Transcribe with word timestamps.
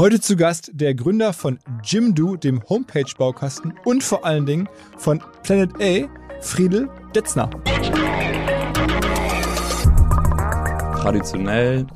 Heute 0.00 0.18
zu 0.18 0.34
Gast 0.34 0.70
der 0.72 0.94
Gründer 0.94 1.34
von 1.34 1.58
Jimdo, 1.84 2.34
dem 2.34 2.66
Homepage-Baukasten 2.70 3.74
und 3.84 4.02
vor 4.02 4.24
allen 4.24 4.46
Dingen 4.46 4.66
von 4.96 5.22
Planet 5.42 5.74
A, 5.78 6.40
Friedel 6.40 6.88
Detzner. 7.14 7.50
Traditionell, 11.02 11.86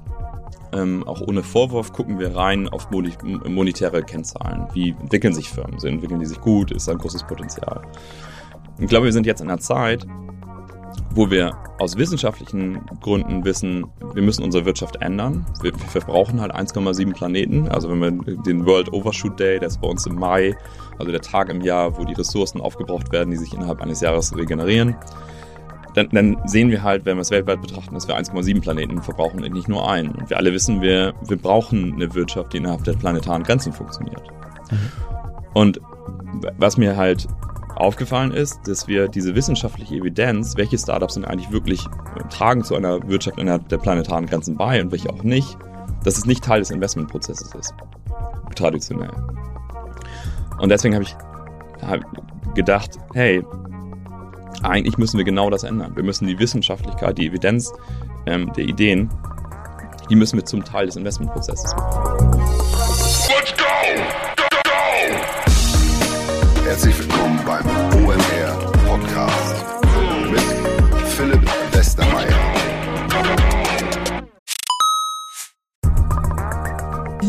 ähm, 0.74 1.02
auch 1.04 1.22
ohne 1.22 1.42
Vorwurf, 1.42 1.94
gucken 1.94 2.18
wir 2.18 2.36
rein 2.36 2.68
auf 2.68 2.90
monetäre 2.90 4.02
Kennzahlen. 4.02 4.66
Wie 4.74 4.90
entwickeln 4.90 5.32
sich 5.32 5.48
Firmen? 5.48 5.82
Entwickeln 5.82 6.20
die 6.20 6.26
sich 6.26 6.42
gut? 6.42 6.72
Ist 6.72 6.86
da 6.86 6.92
ein 6.92 6.98
großes 6.98 7.22
Potenzial? 7.22 7.80
Ich 8.78 8.88
glaube, 8.88 9.06
wir 9.06 9.14
sind 9.14 9.24
jetzt 9.24 9.40
in 9.40 9.48
einer 9.48 9.60
Zeit, 9.60 10.06
wo 11.14 11.30
wir 11.30 11.56
aus 11.78 11.96
wissenschaftlichen 11.96 12.80
Gründen 13.00 13.44
wissen, 13.44 13.86
wir 14.14 14.22
müssen 14.22 14.42
unsere 14.42 14.64
Wirtschaft 14.64 14.96
ändern. 14.96 15.46
Wir, 15.62 15.72
wir 15.72 15.86
verbrauchen 15.86 16.40
halt 16.40 16.52
1,7 16.52 17.12
Planeten. 17.12 17.68
Also 17.68 17.88
wenn 17.88 18.00
wir 18.00 18.36
den 18.42 18.66
World 18.66 18.92
Overshoot 18.92 19.38
Day, 19.38 19.58
der 19.58 19.68
ist 19.68 19.80
bei 19.80 19.88
uns 19.88 20.06
im 20.06 20.16
Mai, 20.16 20.56
also 20.98 21.12
der 21.12 21.20
Tag 21.20 21.50
im 21.50 21.60
Jahr, 21.60 21.96
wo 21.96 22.04
die 22.04 22.14
Ressourcen 22.14 22.60
aufgebraucht 22.60 23.12
werden, 23.12 23.30
die 23.30 23.36
sich 23.36 23.52
innerhalb 23.54 23.80
eines 23.80 24.00
Jahres 24.00 24.36
regenerieren, 24.36 24.96
dann, 25.94 26.08
dann 26.10 26.36
sehen 26.46 26.70
wir 26.70 26.82
halt, 26.82 27.04
wenn 27.04 27.16
wir 27.16 27.22
es 27.22 27.30
weltweit 27.30 27.60
betrachten, 27.60 27.94
dass 27.94 28.08
wir 28.08 28.18
1,7 28.18 28.60
Planeten 28.60 29.00
verbrauchen 29.00 29.44
und 29.44 29.52
nicht 29.52 29.68
nur 29.68 29.88
einen. 29.88 30.10
Und 30.12 30.30
wir 30.30 30.36
alle 30.36 30.52
wissen, 30.52 30.82
wir, 30.82 31.14
wir 31.26 31.36
brauchen 31.36 31.94
eine 31.94 32.12
Wirtschaft, 32.14 32.52
die 32.52 32.56
innerhalb 32.56 32.82
der 32.82 32.94
planetaren 32.94 33.44
Grenzen 33.44 33.72
funktioniert. 33.72 34.22
Mhm. 34.70 34.78
Und 35.54 35.80
was 36.58 36.76
mir 36.76 36.96
halt 36.96 37.28
aufgefallen 37.76 38.32
ist, 38.32 38.66
dass 38.66 38.86
wir 38.86 39.08
diese 39.08 39.34
wissenschaftliche 39.34 39.96
Evidenz, 39.96 40.56
welche 40.56 40.78
Startups 40.78 41.14
sind 41.14 41.24
eigentlich 41.24 41.50
wirklich 41.50 41.84
äh, 41.84 42.28
tragen 42.30 42.64
zu 42.64 42.74
einer 42.74 43.06
Wirtschaft 43.08 43.38
innerhalb 43.38 43.68
der 43.68 43.78
planetaren 43.78 44.26
Grenzen 44.26 44.56
bei 44.56 44.80
und 44.80 44.92
welche 44.92 45.10
auch 45.10 45.22
nicht, 45.22 45.56
dass 46.04 46.16
es 46.16 46.26
nicht 46.26 46.44
Teil 46.44 46.60
des 46.60 46.70
Investmentprozesses 46.70 47.54
ist. 47.54 47.74
Traditionell. 48.54 49.10
Und 50.58 50.68
deswegen 50.68 50.94
habe 50.94 51.04
ich 51.04 51.16
gedacht, 52.54 52.98
hey, 53.14 53.42
eigentlich 54.62 54.96
müssen 54.98 55.18
wir 55.18 55.24
genau 55.24 55.50
das 55.50 55.64
ändern. 55.64 55.94
Wir 55.96 56.02
müssen 56.02 56.26
die 56.26 56.38
Wissenschaftlichkeit, 56.38 57.18
die 57.18 57.26
Evidenz 57.26 57.72
ähm, 58.26 58.52
der 58.54 58.64
Ideen, 58.64 59.10
die 60.08 60.16
müssen 60.16 60.38
wir 60.38 60.44
zum 60.44 60.64
Teil 60.64 60.86
des 60.86 60.96
Investmentprozesses 60.96 61.74
machen. 61.74 62.63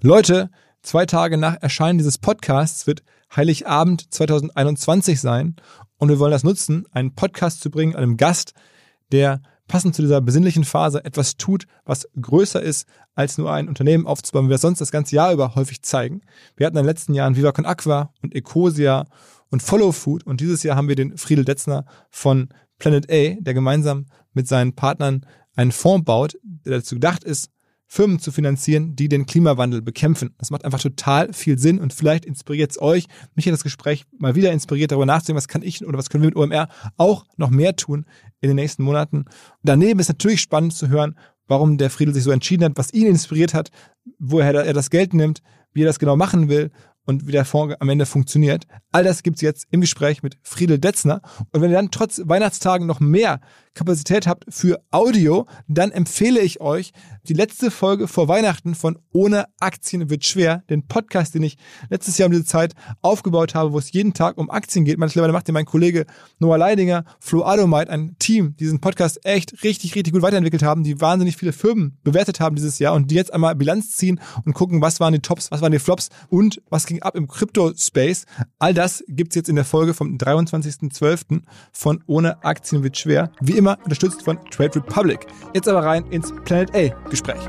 Leute, 0.00 0.48
zwei 0.80 1.06
Tage 1.06 1.36
nach 1.38 1.60
Erscheinen 1.60 1.98
dieses 1.98 2.18
Podcasts 2.18 2.86
wird 2.86 3.02
Heiligabend 3.34 4.14
2021 4.14 5.20
sein 5.20 5.56
und 5.96 6.08
wir 6.08 6.20
wollen 6.20 6.30
das 6.30 6.44
nutzen, 6.44 6.86
einen 6.92 7.16
Podcast 7.16 7.60
zu 7.60 7.68
bringen, 7.68 7.96
einem 7.96 8.16
Gast, 8.16 8.54
der 9.10 9.42
passend 9.66 9.96
zu 9.96 10.02
dieser 10.02 10.20
besinnlichen 10.20 10.62
Phase 10.62 11.04
etwas 11.04 11.36
tut, 11.36 11.66
was 11.84 12.08
größer 12.20 12.62
ist, 12.62 12.86
als 13.16 13.38
nur 13.38 13.52
ein 13.52 13.68
Unternehmen 13.68 14.06
aufzubauen, 14.06 14.44
wie 14.44 14.50
wir 14.50 14.54
es 14.54 14.60
sonst 14.60 14.80
das 14.80 14.92
ganze 14.92 15.16
Jahr 15.16 15.32
über 15.32 15.56
häufig 15.56 15.82
zeigen. 15.82 16.20
Wir 16.56 16.66
hatten 16.66 16.76
in 16.76 16.84
den 16.84 16.88
letzten 16.88 17.14
Jahren 17.14 17.34
Viva 17.34 17.50
Con 17.50 17.66
Aqua 17.66 18.12
und 18.22 18.36
Ecosia 18.36 19.04
und 19.50 19.64
Follow 19.64 19.90
Food 19.90 20.24
und 20.24 20.40
dieses 20.40 20.62
Jahr 20.62 20.76
haben 20.76 20.86
wir 20.86 20.94
den 20.94 21.18
Friedel 21.18 21.44
Detzner 21.44 21.86
von 22.08 22.50
Planet 22.78 23.10
A, 23.10 23.34
der 23.40 23.54
gemeinsam 23.54 24.06
mit 24.32 24.46
seinen 24.46 24.76
Partnern 24.76 25.26
einen 25.56 25.72
Fonds 25.72 26.04
baut, 26.04 26.38
der 26.44 26.78
dazu 26.78 26.94
gedacht 26.94 27.24
ist, 27.24 27.50
Firmen 27.90 28.18
zu 28.18 28.30
finanzieren, 28.30 28.94
die 28.94 29.08
den 29.08 29.24
Klimawandel 29.24 29.80
bekämpfen. 29.80 30.34
Das 30.38 30.50
macht 30.50 30.66
einfach 30.66 30.78
total 30.78 31.32
viel 31.32 31.58
Sinn 31.58 31.80
und 31.80 31.94
vielleicht 31.94 32.26
inspiriert 32.26 32.70
es 32.70 32.80
euch. 32.80 33.06
Mich 33.34 33.46
hat 33.46 33.54
das 33.54 33.62
Gespräch 33.62 34.04
mal 34.18 34.34
wieder 34.34 34.52
inspiriert, 34.52 34.92
darüber 34.92 35.06
nachzudenken, 35.06 35.38
was 35.38 35.48
kann 35.48 35.62
ich 35.62 35.84
oder 35.84 35.96
was 35.96 36.10
können 36.10 36.22
wir 36.22 36.28
mit 36.28 36.36
OMR 36.36 36.68
auch 36.98 37.24
noch 37.38 37.48
mehr 37.48 37.74
tun 37.76 38.04
in 38.40 38.48
den 38.48 38.56
nächsten 38.56 38.82
Monaten. 38.82 39.24
Daneben 39.62 40.00
ist 40.00 40.08
natürlich 40.08 40.42
spannend 40.42 40.74
zu 40.74 40.88
hören, 40.88 41.16
warum 41.46 41.78
der 41.78 41.88
Friedel 41.88 42.12
sich 42.12 42.24
so 42.24 42.30
entschieden 42.30 42.64
hat, 42.64 42.72
was 42.76 42.92
ihn 42.92 43.06
inspiriert 43.06 43.54
hat, 43.54 43.70
woher 44.18 44.54
er 44.54 44.74
das 44.74 44.90
Geld 44.90 45.14
nimmt, 45.14 45.42
wie 45.72 45.82
er 45.82 45.86
das 45.86 45.98
genau 45.98 46.14
machen 46.14 46.50
will 46.50 46.70
und 47.08 47.26
wie 47.26 47.32
der 47.32 47.46
Fonds 47.46 47.74
am 47.80 47.88
Ende 47.88 48.04
funktioniert. 48.04 48.66
All 48.92 49.02
das 49.02 49.22
gibt's 49.22 49.40
jetzt 49.40 49.66
im 49.70 49.80
Gespräch 49.80 50.22
mit 50.22 50.36
Friedel 50.42 50.78
Detzner. 50.78 51.22
Und 51.52 51.62
wenn 51.62 51.70
ihr 51.70 51.76
dann 51.76 51.90
trotz 51.90 52.20
Weihnachtstagen 52.22 52.86
noch 52.86 53.00
mehr 53.00 53.40
Kapazität 53.78 54.26
habt 54.26 54.44
für 54.48 54.82
Audio, 54.90 55.46
dann 55.68 55.92
empfehle 55.92 56.40
ich 56.40 56.60
euch 56.60 56.92
die 57.28 57.34
letzte 57.34 57.70
Folge 57.70 58.08
vor 58.08 58.26
Weihnachten 58.26 58.74
von 58.74 58.98
Ohne 59.12 59.46
Aktien 59.60 60.10
wird 60.10 60.24
schwer, 60.24 60.64
den 60.68 60.88
Podcast, 60.88 61.34
den 61.34 61.44
ich 61.44 61.58
letztes 61.88 62.18
Jahr 62.18 62.26
um 62.26 62.32
diese 62.32 62.44
Zeit 62.44 62.74
aufgebaut 63.02 63.54
habe, 63.54 63.72
wo 63.72 63.78
es 63.78 63.92
jeden 63.92 64.14
Tag 64.14 64.36
um 64.36 64.50
Aktien 64.50 64.84
geht. 64.84 64.98
Mittlerweile 64.98 65.32
macht 65.32 65.46
ja 65.46 65.54
mein 65.54 65.64
Kollege 65.64 66.06
Noah 66.40 66.58
Leidinger, 66.58 67.04
Flo 67.20 67.44
Adomite, 67.44 67.90
ein 67.90 68.16
Team, 68.18 68.54
die 68.58 68.64
diesen 68.64 68.80
Podcast 68.80 69.24
echt 69.24 69.62
richtig, 69.62 69.94
richtig 69.94 70.12
gut 70.12 70.22
weiterentwickelt 70.22 70.62
haben, 70.64 70.82
die 70.82 71.00
wahnsinnig 71.00 71.36
viele 71.36 71.52
Firmen 71.52 71.98
bewertet 72.02 72.40
haben 72.40 72.56
dieses 72.56 72.80
Jahr 72.80 72.94
und 72.94 73.10
die 73.10 73.14
jetzt 73.14 73.32
einmal 73.32 73.54
Bilanz 73.54 73.96
ziehen 73.96 74.20
und 74.44 74.54
gucken, 74.54 74.82
was 74.82 74.98
waren 74.98 75.12
die 75.12 75.20
Tops, 75.20 75.50
was 75.52 75.60
waren 75.60 75.72
die 75.72 75.78
Flops 75.78 76.08
und 76.30 76.60
was 76.68 76.86
ging 76.86 77.02
ab 77.02 77.14
im 77.14 77.28
Crypto-Space. 77.28 78.24
All 78.58 78.74
das 78.74 79.04
gibt's 79.06 79.36
jetzt 79.36 79.48
in 79.48 79.54
der 79.54 79.64
Folge 79.64 79.94
vom 79.94 80.16
23.12. 80.16 81.42
von 81.72 82.02
Ohne 82.06 82.42
Aktien 82.42 82.82
wird 82.82 82.96
schwer. 82.96 83.30
Wie 83.40 83.56
immer 83.56 83.67
immer 83.68 83.84
unterstützt 83.84 84.22
von 84.22 84.38
Trade 84.50 84.76
Republic. 84.76 85.26
Jetzt 85.54 85.68
aber 85.68 85.84
rein 85.84 86.06
ins 86.06 86.32
Planet 86.44 86.74
A-Gespräch. 86.74 87.40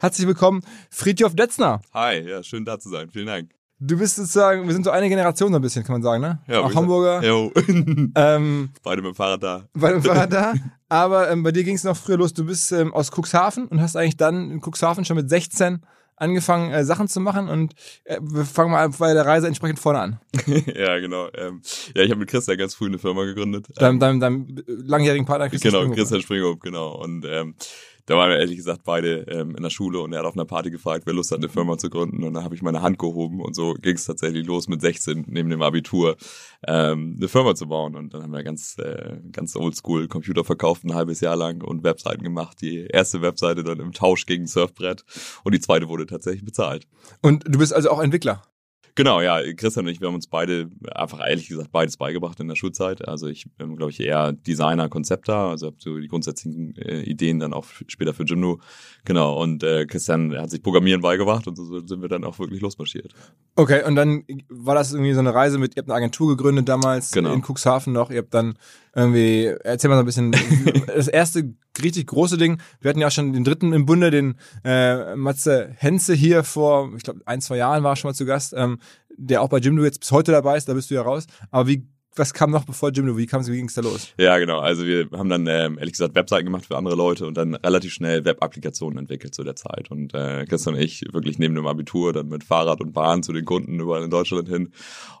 Herzlich 0.00 0.26
willkommen, 0.26 0.62
Friedhof 0.90 1.34
Detzner. 1.34 1.80
Hi, 1.94 2.20
ja, 2.20 2.42
schön 2.42 2.64
da 2.64 2.78
zu 2.78 2.88
sein. 2.88 3.08
Vielen 3.10 3.26
Dank. 3.26 3.50
Du 3.80 3.96
bist 3.96 4.16
sozusagen, 4.16 4.66
wir 4.66 4.72
sind 4.72 4.84
so 4.84 4.90
eine 4.90 5.08
Generation 5.08 5.52
so 5.52 5.58
ein 5.58 5.62
bisschen, 5.62 5.84
kann 5.84 5.94
man 5.94 6.02
sagen, 6.02 6.20
ne? 6.20 6.40
Ja, 6.48 6.60
Auch 6.60 6.74
Hamburger. 6.74 7.24
Jo. 7.24 7.52
ähm, 8.16 8.70
beide 8.82 9.02
mit 9.02 9.12
dem 9.12 9.14
Fahrrad 9.14 9.42
da. 9.42 9.68
Beide 9.72 9.96
mit 9.96 10.04
dem 10.04 10.08
Fahrrad 10.08 10.32
da. 10.32 10.54
Aber 10.88 11.30
ähm, 11.30 11.44
bei 11.44 11.52
dir 11.52 11.62
ging 11.62 11.76
es 11.76 11.84
noch 11.84 11.96
früher 11.96 12.16
los. 12.16 12.34
Du 12.34 12.44
bist 12.44 12.72
ähm, 12.72 12.92
aus 12.92 13.10
Cuxhaven 13.12 13.68
und 13.68 13.80
hast 13.80 13.96
eigentlich 13.96 14.16
dann 14.16 14.50
in 14.50 14.60
Cuxhaven 14.60 15.04
schon 15.04 15.16
mit 15.16 15.30
16 15.30 15.80
angefangen, 16.18 16.72
äh, 16.72 16.84
Sachen 16.84 17.08
zu 17.08 17.20
machen 17.20 17.48
und 17.48 17.74
äh, 18.04 18.18
wir 18.20 18.44
fangen 18.44 18.72
mal 18.72 18.88
bei 18.88 19.14
der 19.14 19.26
Reise 19.26 19.46
entsprechend 19.46 19.78
vorne 19.78 20.00
an. 20.00 20.20
ja, 20.46 20.98
genau. 20.98 21.28
Ähm, 21.34 21.62
ja, 21.94 22.02
ich 22.02 22.10
habe 22.10 22.20
mit 22.20 22.28
Christian 22.28 22.58
ganz 22.58 22.74
früh 22.74 22.86
eine 22.86 22.98
Firma 22.98 23.24
gegründet. 23.24 23.66
Deinem, 23.76 24.00
deinem, 24.00 24.20
deinem 24.20 24.62
langjährigen 24.66 25.26
Partner 25.26 25.48
Christian 25.48 25.72
Genau, 25.72 25.82
Springhof. 25.82 25.96
Christian 25.96 26.22
Springhof, 26.22 26.58
genau. 26.60 27.02
Und 27.02 27.24
ähm, 27.26 27.54
da 28.08 28.16
waren 28.16 28.30
wir 28.30 28.38
ehrlich 28.38 28.56
gesagt 28.56 28.84
beide 28.84 29.20
ähm, 29.28 29.54
in 29.54 29.62
der 29.62 29.68
Schule 29.68 30.00
und 30.00 30.14
er 30.14 30.20
hat 30.20 30.26
auf 30.26 30.34
einer 30.34 30.46
Party 30.46 30.70
gefragt, 30.70 31.02
wer 31.04 31.12
Lust 31.12 31.30
hat, 31.30 31.40
eine 31.40 31.50
Firma 31.50 31.76
zu 31.76 31.90
gründen. 31.90 32.24
Und 32.24 32.32
dann 32.32 32.42
habe 32.42 32.54
ich 32.54 32.62
meine 32.62 32.80
Hand 32.80 32.98
gehoben 32.98 33.42
und 33.42 33.54
so 33.54 33.74
ging 33.74 33.96
es 33.96 34.06
tatsächlich 34.06 34.46
los 34.46 34.66
mit 34.66 34.80
16 34.80 35.26
neben 35.28 35.50
dem 35.50 35.60
Abitur 35.60 36.16
ähm, 36.66 37.16
eine 37.18 37.28
Firma 37.28 37.54
zu 37.54 37.68
bauen. 37.68 37.96
Und 37.96 38.14
dann 38.14 38.22
haben 38.22 38.32
wir 38.32 38.42
ganz, 38.42 38.78
äh, 38.78 39.18
ganz 39.30 39.54
oldschool 39.56 40.08
Computer 40.08 40.42
verkauft 40.42 40.84
ein 40.84 40.94
halbes 40.94 41.20
Jahr 41.20 41.36
lang 41.36 41.62
und 41.62 41.84
Webseiten 41.84 42.22
gemacht. 42.22 42.62
Die 42.62 42.86
erste 42.86 43.20
Webseite 43.20 43.62
dann 43.62 43.78
im 43.78 43.92
Tausch 43.92 44.24
gegen 44.24 44.46
Surfbrett 44.46 45.04
und 45.44 45.54
die 45.54 45.60
zweite 45.60 45.90
wurde 45.90 46.06
tatsächlich 46.06 46.46
bezahlt. 46.46 46.88
Und 47.20 47.44
du 47.46 47.58
bist 47.58 47.74
also 47.74 47.90
auch 47.90 48.00
Entwickler? 48.00 48.42
Genau, 48.98 49.20
ja, 49.20 49.40
Christian 49.54 49.86
und 49.86 49.92
ich, 49.92 50.00
wir 50.00 50.08
haben 50.08 50.16
uns 50.16 50.26
beide, 50.26 50.68
einfach 50.92 51.20
ehrlich 51.24 51.46
gesagt, 51.46 51.70
beides 51.70 51.96
beigebracht 51.96 52.40
in 52.40 52.48
der 52.48 52.56
Schulzeit. 52.56 53.06
Also 53.06 53.28
ich 53.28 53.48
bin, 53.56 53.76
glaube 53.76 53.92
ich, 53.92 54.00
eher 54.00 54.32
Designer, 54.32 54.88
Konzepter, 54.88 55.36
also 55.36 55.66
habe 55.66 55.76
so 55.78 55.98
die 55.98 56.08
grundsätzlichen 56.08 56.74
äh, 56.74 57.02
Ideen 57.02 57.38
dann 57.38 57.52
auch 57.52 57.64
später 57.86 58.12
für 58.12 58.24
Jimdo. 58.24 58.58
Genau, 59.04 59.40
und 59.40 59.62
äh, 59.62 59.86
Christian 59.86 60.36
hat 60.36 60.50
sich 60.50 60.64
Programmieren 60.64 61.00
beigebracht 61.00 61.46
und 61.46 61.54
so 61.54 61.78
sind 61.86 62.02
wir 62.02 62.08
dann 62.08 62.24
auch 62.24 62.40
wirklich 62.40 62.60
losmarschiert. 62.60 63.14
Okay, 63.54 63.84
und 63.84 63.94
dann 63.94 64.24
war 64.48 64.74
das 64.74 64.92
irgendwie 64.92 65.12
so 65.12 65.20
eine 65.20 65.32
Reise 65.32 65.58
mit, 65.58 65.76
ihr 65.76 65.82
habt 65.82 65.90
eine 65.90 65.96
Agentur 65.96 66.36
gegründet 66.36 66.68
damals 66.68 67.12
Genau. 67.12 67.32
in 67.32 67.44
Cuxhaven 67.44 67.92
noch, 67.92 68.10
ihr 68.10 68.18
habt 68.18 68.34
dann 68.34 68.58
irgendwie, 68.94 69.54
erzähl 69.64 69.90
mal 69.90 69.96
so 69.96 70.02
ein 70.02 70.06
bisschen, 70.06 70.32
das 70.86 71.08
erste 71.08 71.54
richtig 71.82 72.06
große 72.08 72.38
Ding, 72.38 72.60
wir 72.80 72.88
hatten 72.88 73.00
ja 73.00 73.06
auch 73.08 73.12
schon 73.12 73.32
den 73.32 73.44
dritten 73.44 73.72
im 73.72 73.86
Bunde, 73.86 74.10
den 74.10 74.36
äh, 74.64 75.14
Matze 75.16 75.70
Henze 75.76 76.14
hier 76.14 76.44
vor, 76.44 76.92
ich 76.96 77.02
glaube, 77.02 77.20
ein, 77.26 77.40
zwei 77.40 77.56
Jahren 77.56 77.82
war 77.84 77.92
er 77.92 77.96
schon 77.96 78.10
mal 78.10 78.14
zu 78.14 78.26
Gast, 78.26 78.54
ähm, 78.56 78.78
der 79.16 79.42
auch 79.42 79.48
bei 79.48 79.58
Jimdo 79.58 79.84
jetzt 79.84 80.00
bis 80.00 80.12
heute 80.12 80.32
dabei 80.32 80.56
ist, 80.56 80.68
da 80.68 80.74
bist 80.74 80.90
du 80.90 80.94
ja 80.94 81.02
raus. 81.02 81.26
Aber 81.50 81.68
wie, 81.68 81.86
was 82.18 82.34
kam 82.34 82.50
noch 82.50 82.64
bevor 82.64 82.90
Jimdo? 82.90 83.16
Wie 83.16 83.26
kam 83.26 83.46
wie 83.46 83.56
ging's 83.56 83.74
da 83.74 83.82
los? 83.82 84.12
Ja, 84.18 84.38
genau. 84.38 84.58
Also 84.58 84.84
wir 84.84 85.08
haben 85.12 85.28
dann 85.28 85.46
ähm, 85.46 85.78
ehrlich 85.78 85.92
gesagt 85.92 86.14
Webseiten 86.14 86.44
gemacht 86.44 86.66
für 86.66 86.76
andere 86.76 86.96
Leute 86.96 87.26
und 87.26 87.36
dann 87.36 87.54
relativ 87.54 87.92
schnell 87.92 88.24
Web-Applikationen 88.24 88.98
entwickelt 88.98 89.34
zu 89.34 89.44
der 89.44 89.56
Zeit. 89.56 89.90
Und 89.90 90.14
äh, 90.14 90.44
Christian 90.46 90.74
und 90.74 90.80
ich 90.80 91.04
wirklich 91.12 91.38
neben 91.38 91.54
dem 91.54 91.66
Abitur 91.66 92.12
dann 92.12 92.28
mit 92.28 92.44
Fahrrad 92.44 92.80
und 92.80 92.92
Bahn 92.92 93.22
zu 93.22 93.32
den 93.32 93.44
Kunden 93.44 93.78
überall 93.80 94.02
in 94.02 94.10
Deutschland 94.10 94.48
hin 94.48 94.72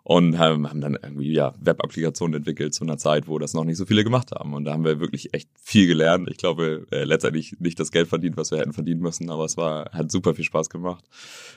und 0.02 0.38
haben, 0.38 0.68
haben 0.68 0.80
dann 0.80 0.96
irgendwie 1.00 1.32
ja 1.32 1.54
Web-Applikationen 1.60 2.38
entwickelt 2.38 2.74
zu 2.74 2.84
einer 2.84 2.98
Zeit, 2.98 3.28
wo 3.28 3.38
das 3.38 3.54
noch 3.54 3.64
nicht 3.64 3.76
so 3.76 3.86
viele 3.86 4.04
gemacht 4.04 4.32
haben. 4.32 4.54
Und 4.54 4.64
da 4.64 4.72
haben 4.72 4.84
wir 4.84 5.00
wirklich 5.00 5.34
echt 5.34 5.48
viel 5.60 5.86
gelernt. 5.86 6.28
Ich 6.30 6.38
glaube, 6.38 6.86
äh, 6.90 7.04
letztendlich 7.04 7.56
nicht 7.60 7.78
das 7.78 7.92
Geld 7.92 8.08
verdient, 8.08 8.36
was 8.36 8.50
wir 8.50 8.58
hätten 8.58 8.72
verdienen 8.72 9.00
müssen, 9.00 9.30
aber 9.30 9.44
es 9.44 9.56
war 9.56 9.90
hat 9.92 10.10
super 10.10 10.34
viel 10.34 10.44
Spaß 10.44 10.70
gemacht. 10.70 11.04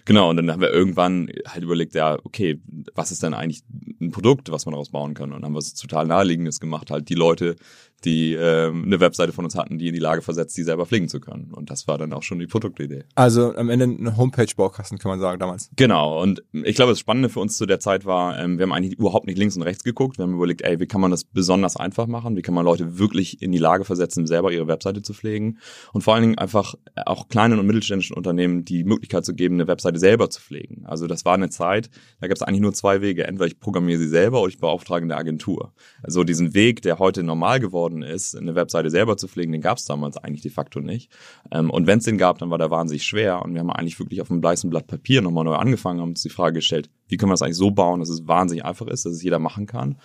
Genau. 0.05 0.29
Und 0.29 0.37
dann 0.37 0.51
haben 0.51 0.61
wir 0.61 0.71
irgendwann 0.71 1.29
halt 1.47 1.63
überlegt, 1.63 1.95
ja, 1.95 2.17
okay, 2.23 2.59
was 2.93 3.11
ist 3.11 3.23
denn 3.23 3.33
eigentlich 3.33 3.63
ein 3.99 4.11
Produkt, 4.11 4.51
was 4.51 4.65
man 4.65 4.73
daraus 4.73 4.89
bauen 4.89 5.13
kann? 5.13 5.30
Und 5.33 5.41
dann 5.41 5.45
haben 5.45 5.53
wir 5.53 5.59
es 5.59 5.73
total 5.73 6.05
naheliegendes 6.07 6.59
gemacht, 6.59 6.91
halt 6.91 7.09
die 7.09 7.15
Leute, 7.15 7.55
die 8.03 8.33
ähm, 8.33 8.83
eine 8.85 8.99
Webseite 8.99 9.31
von 9.31 9.45
uns 9.45 9.55
hatten, 9.55 9.77
die 9.77 9.87
in 9.87 9.93
die 9.93 9.99
Lage 9.99 10.21
versetzt, 10.21 10.57
die 10.57 10.63
selber 10.63 10.85
pflegen 10.85 11.07
zu 11.07 11.19
können. 11.19 11.51
Und 11.53 11.69
das 11.69 11.87
war 11.87 11.97
dann 11.97 12.13
auch 12.13 12.23
schon 12.23 12.39
die 12.39 12.47
Produktidee. 12.47 13.03
Also 13.15 13.53
am 13.55 13.69
Ende 13.69 13.85
eine 13.85 14.17
Homepage-Baukasten, 14.17 14.97
kann 14.97 15.11
man 15.11 15.19
sagen, 15.19 15.39
damals. 15.39 15.69
Genau, 15.75 16.21
und 16.21 16.43
ich 16.51 16.75
glaube, 16.75 16.91
das 16.91 16.99
Spannende 16.99 17.29
für 17.29 17.39
uns 17.39 17.57
zu 17.57 17.65
der 17.65 17.79
Zeit 17.79 18.05
war, 18.05 18.39
ähm, 18.39 18.57
wir 18.57 18.63
haben 18.63 18.73
eigentlich 18.73 18.97
überhaupt 18.97 19.27
nicht 19.27 19.37
links 19.37 19.55
und 19.55 19.61
rechts 19.61 19.83
geguckt. 19.83 20.17
Wir 20.17 20.23
haben 20.23 20.33
überlegt, 20.33 20.61
ey, 20.61 20.79
wie 20.79 20.87
kann 20.87 21.01
man 21.01 21.11
das 21.11 21.23
besonders 21.23 21.77
einfach 21.77 22.07
machen? 22.07 22.35
Wie 22.35 22.41
kann 22.41 22.55
man 22.55 22.65
Leute 22.65 22.97
wirklich 22.97 23.41
in 23.41 23.51
die 23.51 23.59
Lage 23.59 23.85
versetzen, 23.85 24.25
selber 24.25 24.51
ihre 24.51 24.67
Webseite 24.67 25.01
zu 25.01 25.13
pflegen? 25.13 25.59
Und 25.93 26.01
vor 26.01 26.15
allen 26.15 26.23
Dingen 26.23 26.37
einfach 26.37 26.75
auch 27.05 27.27
kleinen 27.27 27.59
und 27.59 27.67
mittelständischen 27.67 28.15
Unternehmen 28.15 28.65
die 28.65 28.83
Möglichkeit 28.83 29.25
zu 29.25 29.35
geben, 29.35 29.55
eine 29.55 29.67
Webseite 29.67 29.99
selber 29.99 30.29
zu 30.29 30.41
pflegen. 30.41 30.85
Also 30.85 31.05
das 31.05 31.25
war 31.25 31.35
eine 31.35 31.49
Zeit, 31.49 31.89
da 32.19 32.27
gab 32.27 32.35
es 32.35 32.41
eigentlich 32.41 32.61
nur 32.61 32.73
zwei 32.73 33.01
Wege. 33.01 33.27
Entweder 33.27 33.47
ich 33.47 33.59
programmiere 33.59 33.99
sie 33.99 34.07
selber 34.07 34.41
oder 34.41 34.49
ich 34.49 34.59
beauftrage 34.59 35.03
eine 35.03 35.15
Agentur. 35.21 35.71
Also 36.03 36.23
diesen 36.23 36.53
Weg, 36.53 36.81
der 36.81 36.99
heute 36.99 37.23
normal 37.23 37.59
geworden 37.59 38.03
ist, 38.03 38.35
eine 38.35 38.55
Webseite 38.55 38.89
selber 38.89 39.15
zu 39.17 39.27
pflegen, 39.27 39.51
den 39.53 39.61
gab 39.61 39.77
es 39.77 39.85
damals 39.85 40.17
eigentlich 40.17 40.41
de 40.41 40.51
facto 40.51 40.81
nicht. 40.81 41.09
Ähm, 41.51 41.69
und 41.69 41.87
wenn 41.87 41.99
es 41.99 42.05
den 42.05 42.17
gab, 42.17 42.37
dann 42.39 42.49
war 42.49 42.57
der 42.57 42.69
wahnsinnig 42.69 43.03
schwer. 43.03 43.41
Und 43.41 43.53
wir 43.53 43.61
haben 43.61 43.71
eigentlich 43.71 43.99
wirklich 43.99 44.21
auf 44.21 44.29
einem 44.29 44.43
weißen 44.43 44.69
Blatt 44.69 44.87
Papier 44.87 45.21
nochmal 45.21 45.45
neu 45.45 45.55
angefangen, 45.55 46.01
haben 46.01 46.09
uns 46.09 46.21
die 46.21 46.29
Frage 46.29 46.55
gestellt, 46.55 46.89
wie 47.07 47.17
können 47.17 47.29
wir 47.29 47.33
das 47.33 47.41
eigentlich 47.41 47.57
so 47.57 47.71
bauen, 47.71 47.99
dass 48.01 48.09
es 48.09 48.27
wahnsinnig 48.27 48.65
einfach 48.65 48.87
ist, 48.87 49.05
dass 49.05 49.13
es 49.13 49.23
jeder 49.23 49.39
machen 49.39 49.65
kann 49.65 49.97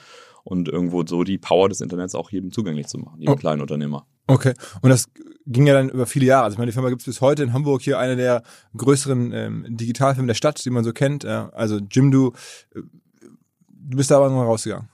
und 0.45 0.69
irgendwo 0.69 1.05
so 1.05 1.25
die 1.25 1.39
Power 1.39 1.69
des 1.69 1.81
Internets 1.81 2.15
auch 2.15 2.31
jedem 2.31 2.53
zugänglich 2.53 2.87
zu 2.87 2.99
machen, 2.99 3.19
jedem 3.21 3.35
Oh. 3.35 3.37
kleinen 3.37 3.61
Unternehmer. 3.61 4.07
Okay. 4.29 4.55
Und 4.81 4.91
das 4.91 5.07
ging 5.47 5.67
ja 5.67 5.75
dann 5.75 5.89
über 5.89 6.07
viele 6.07 6.27
Jahre. 6.27 6.45
Also 6.45 6.55
ich 6.55 6.59
meine, 6.59 6.71
die 6.71 6.75
Firma 6.75 6.89
gibt 6.89 7.03
es 7.03 7.07
bis 7.07 7.21
heute 7.21 7.43
in 7.43 7.53
Hamburg 7.53 7.83
hier 7.83 7.99
eine 7.99 8.17
der 8.17 8.43
größeren 8.77 9.33
ähm, 9.33 9.67
Digitalfirmen 9.69 10.27
der 10.27 10.35
Stadt, 10.35 10.65
die 10.65 10.71
man 10.71 10.85
so 10.85 10.93
kennt. 10.93 11.25
Äh, 11.25 11.47
also 11.53 11.79
Jimdo, 11.79 12.33
äh, 12.75 12.81
du 13.69 13.97
bist 13.97 14.11
da 14.11 14.17
aber 14.17 14.27
irgendwann 14.27 14.47
rausgegangen. 14.47 14.89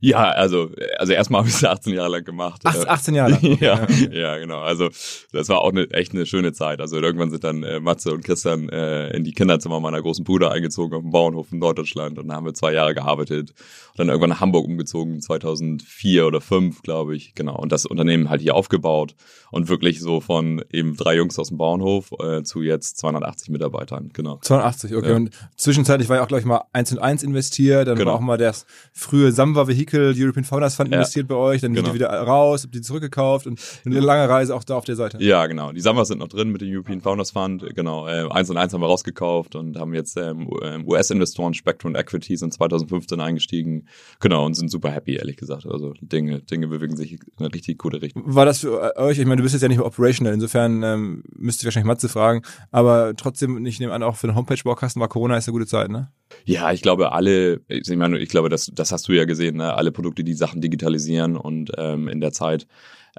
Ja, 0.00 0.28
also, 0.30 0.70
also 0.98 1.12
erstmal 1.14 1.38
habe 1.40 1.48
ich 1.48 1.54
es 1.54 1.64
18 1.64 1.94
Jahre 1.94 2.10
lang 2.10 2.24
gemacht. 2.24 2.60
Ach, 2.64 2.74
Äh, 2.74 2.86
18 2.86 3.14
Jahre 3.14 3.30
lang. 3.32 3.42
ja, 3.60 3.86
ja, 4.12 4.36
genau. 4.38 4.60
Also 4.60 4.88
das 5.32 5.48
war 5.48 5.60
auch 5.62 5.70
eine, 5.70 5.90
echt 5.90 6.12
eine 6.12 6.26
schöne 6.26 6.52
Zeit. 6.52 6.80
Also 6.80 6.96
irgendwann 7.00 7.30
sind 7.30 7.44
dann 7.44 7.62
äh, 7.62 7.80
Matze 7.80 8.12
und 8.12 8.22
Christian 8.24 8.68
äh, 8.68 9.08
in 9.16 9.24
die 9.24 9.32
Kinderzimmer 9.32 9.80
meiner 9.80 10.00
großen 10.02 10.24
Bruder 10.24 10.50
eingezogen 10.52 10.94
auf 10.94 11.02
dem 11.02 11.10
Bauernhof 11.10 11.50
in 11.52 11.58
Norddeutschland 11.60 12.18
und 12.18 12.28
da 12.28 12.34
haben 12.34 12.44
wir 12.46 12.54
zwei 12.54 12.72
Jahre 12.72 12.94
gearbeitet 12.94 13.50
und 13.92 13.98
dann 13.98 14.08
irgendwann 14.08 14.30
nach 14.30 14.40
Hamburg 14.40 14.66
umgezogen 14.66 15.20
2004 15.20 16.26
oder 16.26 16.40
5, 16.40 16.82
glaube 16.82 17.16
ich. 17.16 17.34
Genau. 17.34 17.56
Und 17.56 17.72
das 17.72 17.86
Unternehmen 17.86 18.28
halt 18.28 18.42
hier 18.42 18.54
aufgebaut 18.54 19.14
und 19.50 19.68
wirklich 19.68 20.00
so 20.00 20.20
von 20.20 20.62
eben 20.72 20.96
drei 20.96 21.16
Jungs 21.16 21.38
aus 21.38 21.48
dem 21.48 21.56
Bauernhof 21.58 22.10
äh, 22.22 22.42
zu 22.42 22.62
jetzt 22.62 22.98
280 22.98 23.48
Mitarbeitern. 23.48 24.10
Genau. 24.12 24.38
82, 24.42 24.94
okay. 24.94 25.08
Ja. 25.10 25.16
Und 25.16 25.30
zwischenzeitlich 25.56 26.08
war 26.08 26.16
ja 26.16 26.22
auch, 26.22 26.28
glaube 26.28 26.40
ich, 26.40 26.46
mal 26.46 26.64
1 26.72 26.92
und 26.92 26.98
1 26.98 27.22
investiert, 27.22 27.88
dann 27.88 27.96
Genau. 27.96 28.10
war 28.10 28.16
auch 28.16 28.20
mal 28.20 28.36
das 28.36 28.66
frühe 28.92 29.32
Samba 29.32 29.66
Vehicle 29.92 30.14
European 30.16 30.44
Founders 30.44 30.74
Fund 30.74 30.90
Ja. 30.90 30.96
investiert 30.98 31.28
bei 31.28 31.34
euch, 31.34 31.60
dann 31.60 31.72
sind 31.74 31.82
Genau. 31.84 31.88
die 31.90 31.94
wieder 31.94 32.08
raus, 32.08 32.64
habt 32.64 32.74
die 32.74 32.80
zurückgekauft 32.80 33.46
und 33.46 33.60
eine 33.84 34.00
lange 34.00 34.28
Reise 34.28 34.54
auch 34.54 34.64
da 34.64 34.74
auf 34.76 34.84
der 34.84 34.96
Seite. 34.96 35.18
Ja, 35.22 35.46
genau. 35.46 35.72
Die 35.72 35.80
Summers 35.80 36.08
sind 36.08 36.18
noch 36.18 36.28
drin 36.28 36.50
mit 36.50 36.60
dem 36.60 36.72
European 36.72 37.00
Founders 37.00 37.30
Fund. 37.30 37.64
Genau. 37.74 38.06
Äh, 38.08 38.28
eins 38.30 38.50
und 38.50 38.56
eins 38.56 38.72
haben 38.72 38.80
wir 38.80 38.86
rausgekauft 38.86 39.54
und 39.54 39.78
haben 39.78 39.94
jetzt 39.94 40.16
ähm, 40.16 40.48
U- 40.48 40.60
ähm, 40.62 40.86
US-Investoren 40.86 41.54
Spectrum 41.54 41.94
Equities 41.94 42.42
in 42.42 42.50
2015 42.50 43.20
eingestiegen. 43.20 43.86
Genau. 44.20 44.44
Und 44.44 44.54
sind 44.54 44.70
super 44.70 44.90
happy, 44.90 45.14
ehrlich 45.16 45.36
gesagt. 45.36 45.66
Also 45.66 45.94
Dinge, 46.00 46.40
Dinge 46.40 46.68
bewegen 46.68 46.96
sich 46.96 47.12
in 47.12 47.18
eine 47.38 47.52
richtig 47.54 47.78
gute 47.78 48.02
Richtung. 48.02 48.22
War 48.26 48.44
das 48.46 48.60
für 48.60 48.96
euch, 48.96 49.18
ich 49.18 49.24
meine, 49.26 49.36
du 49.36 49.42
bist 49.42 49.54
jetzt 49.54 49.62
ja 49.62 49.68
nicht 49.68 49.78
mehr 49.78 49.86
operational, 49.86 50.34
insofern 50.34 50.82
ähm, 50.82 51.22
müsste 51.34 51.62
ich 51.62 51.64
wahrscheinlich 51.66 51.86
Matze 51.86 52.08
fragen, 52.08 52.42
aber 52.70 53.14
trotzdem, 53.16 53.64
ich 53.66 53.80
nehme 53.80 53.92
an, 53.92 54.02
auch 54.02 54.16
für 54.16 54.26
den 54.26 54.36
Homepage-Baukasten 54.36 55.00
war 55.00 55.08
Corona 55.08 55.36
ist 55.36 55.48
eine 55.48 55.52
gute 55.52 55.66
Zeit, 55.66 55.90
ne? 55.90 56.10
Ja, 56.44 56.72
ich 56.72 56.82
glaube, 56.82 57.12
alle, 57.12 57.60
ich 57.68 57.88
meine, 57.96 58.18
ich 58.18 58.28
glaube, 58.28 58.48
das, 58.48 58.70
das 58.74 58.90
hast 58.92 59.06
du 59.08 59.12
ja 59.12 59.24
gesehen, 59.24 59.56
ne? 59.56 59.74
Alle 59.76 59.92
Produkte, 59.92 60.24
die 60.24 60.34
Sachen 60.34 60.60
digitalisieren 60.60 61.36
und 61.36 61.72
ähm, 61.76 62.08
in 62.08 62.20
der 62.20 62.32
Zeit 62.32 62.66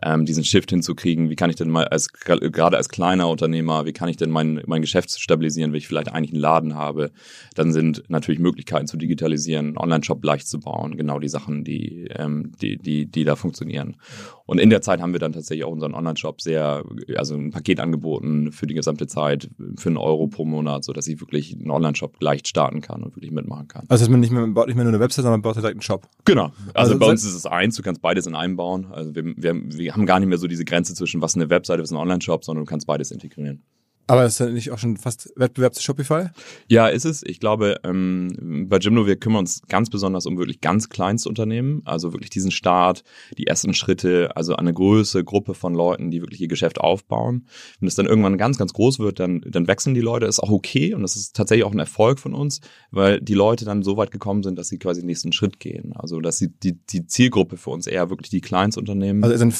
ähm, 0.04 0.26
diesen 0.26 0.44
Shift 0.44 0.70
hinzukriegen, 0.70 1.30
wie 1.30 1.36
kann 1.36 1.50
ich 1.50 1.56
denn 1.56 1.70
mal 1.70 1.88
als 1.88 2.12
gerade 2.12 2.78
als 2.78 2.90
kleiner 2.90 3.28
Unternehmer, 3.30 3.86
wie 3.86 3.94
kann 3.94 4.10
ich 4.10 4.18
denn 4.18 4.30
mein, 4.30 4.62
mein 4.66 4.82
Geschäft 4.82 5.20
stabilisieren, 5.20 5.72
wenn 5.72 5.78
ich 5.78 5.88
vielleicht 5.88 6.12
eigentlich 6.12 6.34
einen 6.34 6.42
Laden 6.42 6.76
habe, 6.76 7.12
dann 7.56 7.72
sind 7.72 8.04
natürlich 8.08 8.39
Möglichkeiten 8.39 8.88
zu 8.88 8.98
digitalisieren, 8.98 9.77
Online-Shop 9.77 10.24
leicht 10.24 10.48
zu 10.48 10.60
bauen, 10.60 10.98
genau 10.98 11.20
die 11.20 11.30
Sachen, 11.30 11.63
die, 11.63 12.08
ähm, 12.16 12.51
die, 12.62 12.77
die, 12.77 13.06
die 13.06 13.24
da 13.24 13.36
funktionieren. 13.36 13.98
Und 14.46 14.60
in 14.60 14.70
der 14.70 14.82
Zeit 14.82 15.01
haben 15.01 15.13
wir 15.13 15.20
dann 15.20 15.34
tatsächlich 15.34 15.66
auch 15.66 15.72
unseren 15.72 15.94
Online-Shop 15.94 16.42
sehr, 16.42 16.84
also 17.16 17.36
ein 17.36 17.51
Paket 17.51 17.80
angeboten 17.80 18.51
für 18.51 18.68
die 18.68 18.75
gesamte 18.75 19.08
Zeit, 19.08 19.50
für 19.77 19.89
einen 19.89 19.98
Euro 19.98 20.27
pro 20.27 20.46
Monat, 20.46 20.84
so 20.84 20.94
dass 20.94 21.08
ich 21.08 21.20
wirklich 21.20 21.54
einen 21.54 21.70
Online-Shop 21.70 22.22
leicht 22.22 22.48
starten 22.48 22.82
kann 22.82 23.04
und 23.04 23.16
wirklich 23.16 23.32
mitmachen 23.32 23.68
kann. 23.68 23.86
Also 23.89 24.06
dass 24.06 24.10
man 24.10 24.20
nicht 24.20 24.32
mehr, 24.32 24.42
man 24.42 24.54
baut 24.54 24.68
nicht 24.68 24.75
mehr 24.75 24.86
nur 24.86 24.94
eine 24.94 25.01
Website, 25.01 25.24
sondern 25.24 25.39
man 25.39 25.42
baut 25.42 25.56
direkt 25.56 25.74
einen 25.74 25.82
Shop. 25.82 26.08
Genau. 26.24 26.51
Also, 26.74 26.94
Also 26.94 27.00
bei 27.00 27.08
uns 27.08 27.25
ist 27.25 27.34
es 27.34 27.46
eins, 27.46 27.75
du 27.75 27.82
kannst 27.84 28.01
beides 28.01 28.25
in 28.25 28.36
einem 28.36 28.56
bauen. 28.56 28.88
Also 28.92 29.13
wir, 29.16 29.25
wir, 29.36 29.56
wir 29.56 29.87
haben 29.91 30.06
gar 30.06 30.20
nicht 30.20 30.29
mehr 30.29 30.38
so 30.38 30.48
diese 30.48 30.65
Grenze 30.65 30.94
zwischen 30.96 31.22
was 31.22 31.36
eine 31.36 31.50
Webseite, 31.50 31.82
was 31.82 31.91
ein 31.91 31.98
Online-Shop, 31.98 32.44
sondern 32.44 32.65
du 32.65 32.70
kannst 32.70 32.88
beides 32.88 33.12
integrieren. 33.12 33.63
Aber 34.08 34.26
ist 34.26 34.40
das 34.40 34.52
nicht 34.52 34.72
auch 34.72 34.78
schon 34.78 34.96
fast 34.96 35.32
Wettbewerb 35.36 35.76
zu 35.76 35.84
Shopify? 35.84 36.28
Ja, 36.68 36.88
ist 36.88 37.06
es. 37.06 37.24
Ich 37.24 37.42
glaube, 37.42 37.76
ähm, 37.84 38.68
bei 38.70 38.78
Jimno, 38.78 39.06
wir 39.06 39.18
kümmern 39.18 39.40
uns 39.40 39.62
ganz 39.68 39.90
besonders 39.90 40.26
um 40.26 40.38
wirklich 40.38 40.62
ganz 40.62 40.88
Kleinstunternehmen, 40.88 41.82
also 41.86 42.14
wirklich 42.14 42.30
diesen 42.30 42.52
Start, 42.52 43.04
die 43.38 43.48
ersten 43.48 43.74
Schritte, 43.74 44.36
also 44.36 44.56
eine 44.56 44.74
große 44.74 45.26
Gruppe 45.26 45.54
von 45.54 45.74
Leuten, 45.74 46.10
die 46.10 46.22
wirklich 46.22 46.40
ihr 46.40 46.48
Geschäft 46.48 46.80
aufbauen. 46.80 47.48
Wenn 47.80 47.88
es 47.88 47.96
dann 47.96 48.06
irgendwann 48.06 48.38
ganz, 48.38 48.58
ganz 48.58 48.72
groß 48.72 49.00
wird, 49.00 49.20
dann, 49.20 49.42
dann 49.46 49.68
wechseln 49.68 49.94
die 49.94 50.02
Leute, 50.02 50.26
ist 50.26 50.40
auch 50.40 50.52
okay 50.52 50.94
und 50.94 51.02
das 51.02 51.18
ist 51.18 51.36
tatsächlich 51.36 51.66
auch 51.66 51.74
ein 51.74 51.80
Erfolg 51.80 52.20
von 52.20 52.34
uns, 52.34 52.62
weil 52.92 53.20
die 53.20 53.34
Leute 53.34 53.66
dann 53.66 53.84
so 53.84 53.98
weit 53.98 54.12
gekommen 54.12 54.42
sind, 54.42 54.58
dass 54.58 54.70
sie 54.70 54.80
quasi 54.80 55.02
den 55.02 55.08
nächsten 55.08 55.34
Schritt 55.34 55.60
gehen. 55.60 55.92
Also 55.96 56.22
dass 56.22 56.38
sie 56.38 56.50
die, 56.50 56.74
die 56.74 57.06
Zielgruppe 57.08 57.58
für 57.58 57.72
uns 57.72 57.88
eher 57.88 58.10
wirklich 58.10 58.30
die 58.30 58.42
Kleinstunternehmen. 58.42 59.24
Also 59.24 59.36
ist 59.36 59.42
ein 59.42 59.52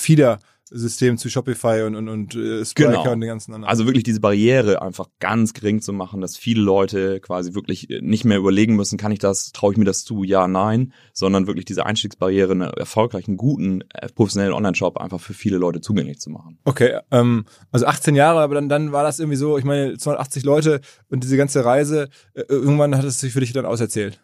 Feeder-System 0.68 1.18
zu 1.18 1.30
Shopify 1.30 1.84
und, 1.86 1.96
und, 1.96 2.10
und 2.10 2.36
äh, 2.36 2.66
Spriker 2.66 2.90
Genau. 2.90 3.12
und 3.12 3.22
den 3.22 3.28
ganzen 3.30 3.54
anderen. 3.54 3.70
Also 3.70 3.86
wirklich 3.86 4.04
diese 4.04 4.20
Barriere 4.20 4.82
einfach 4.82 5.08
ganz 5.20 5.54
gering 5.54 5.82
zu 5.82 5.94
machen, 5.94 6.22
dass 6.22 6.38
viele 6.38 6.62
Leute 6.62 7.20
quasi 7.20 7.54
wirklich 7.54 7.88
nicht 8.02 8.26
mehr 8.26 8.38
überlegen 8.38 8.76
müssen, 8.76 8.98
kann 8.98 9.12
ich 9.12 9.20
das, 9.20 9.52
traue 9.52 9.74
ich 9.74 9.78
mir 9.78 9.86
das 9.86 10.04
zu, 10.04 10.24
ja, 10.24 10.48
nein, 10.48 10.94
sondern 11.14 11.48
wirklich 11.48 11.66
diese 11.66 11.86
Einstiegsbarriere, 11.86 12.52
einen 12.52 12.62
erfolgreichen, 12.62 13.38
guten, 13.38 13.82
äh, 13.94 14.08
professionellen 14.14 14.54
Online-Shop 14.54 14.98
einfach 14.98 15.20
für 15.20 15.34
viele 15.34 15.58
Leute 15.58 15.82
zugänglich 15.82 16.20
zu 16.20 16.30
machen. 16.30 16.60
Okay, 16.66 17.00
ähm, 17.12 17.46
also 17.72 17.86
18 17.86 18.16
Jahre, 18.16 18.40
aber 18.42 18.56
dann, 18.56 18.70
dann 18.70 18.92
war 18.92 19.04
das 19.04 19.20
irgendwie 19.20 19.38
so, 19.38 19.58
ich 19.58 19.64
meine, 19.66 19.98
280 19.98 20.44
Leute 20.44 20.82
und 21.10 21.24
diese 21.24 21.38
ganze 21.38 21.64
Reise, 21.64 22.10
äh, 22.34 22.44
irgendwann 22.50 22.96
hat 22.96 23.06
es 23.06 23.20
sich 23.20 23.34
für 23.34 23.40
dich 23.40 23.54
dann 23.54 23.66
auserzählt. 23.66 24.20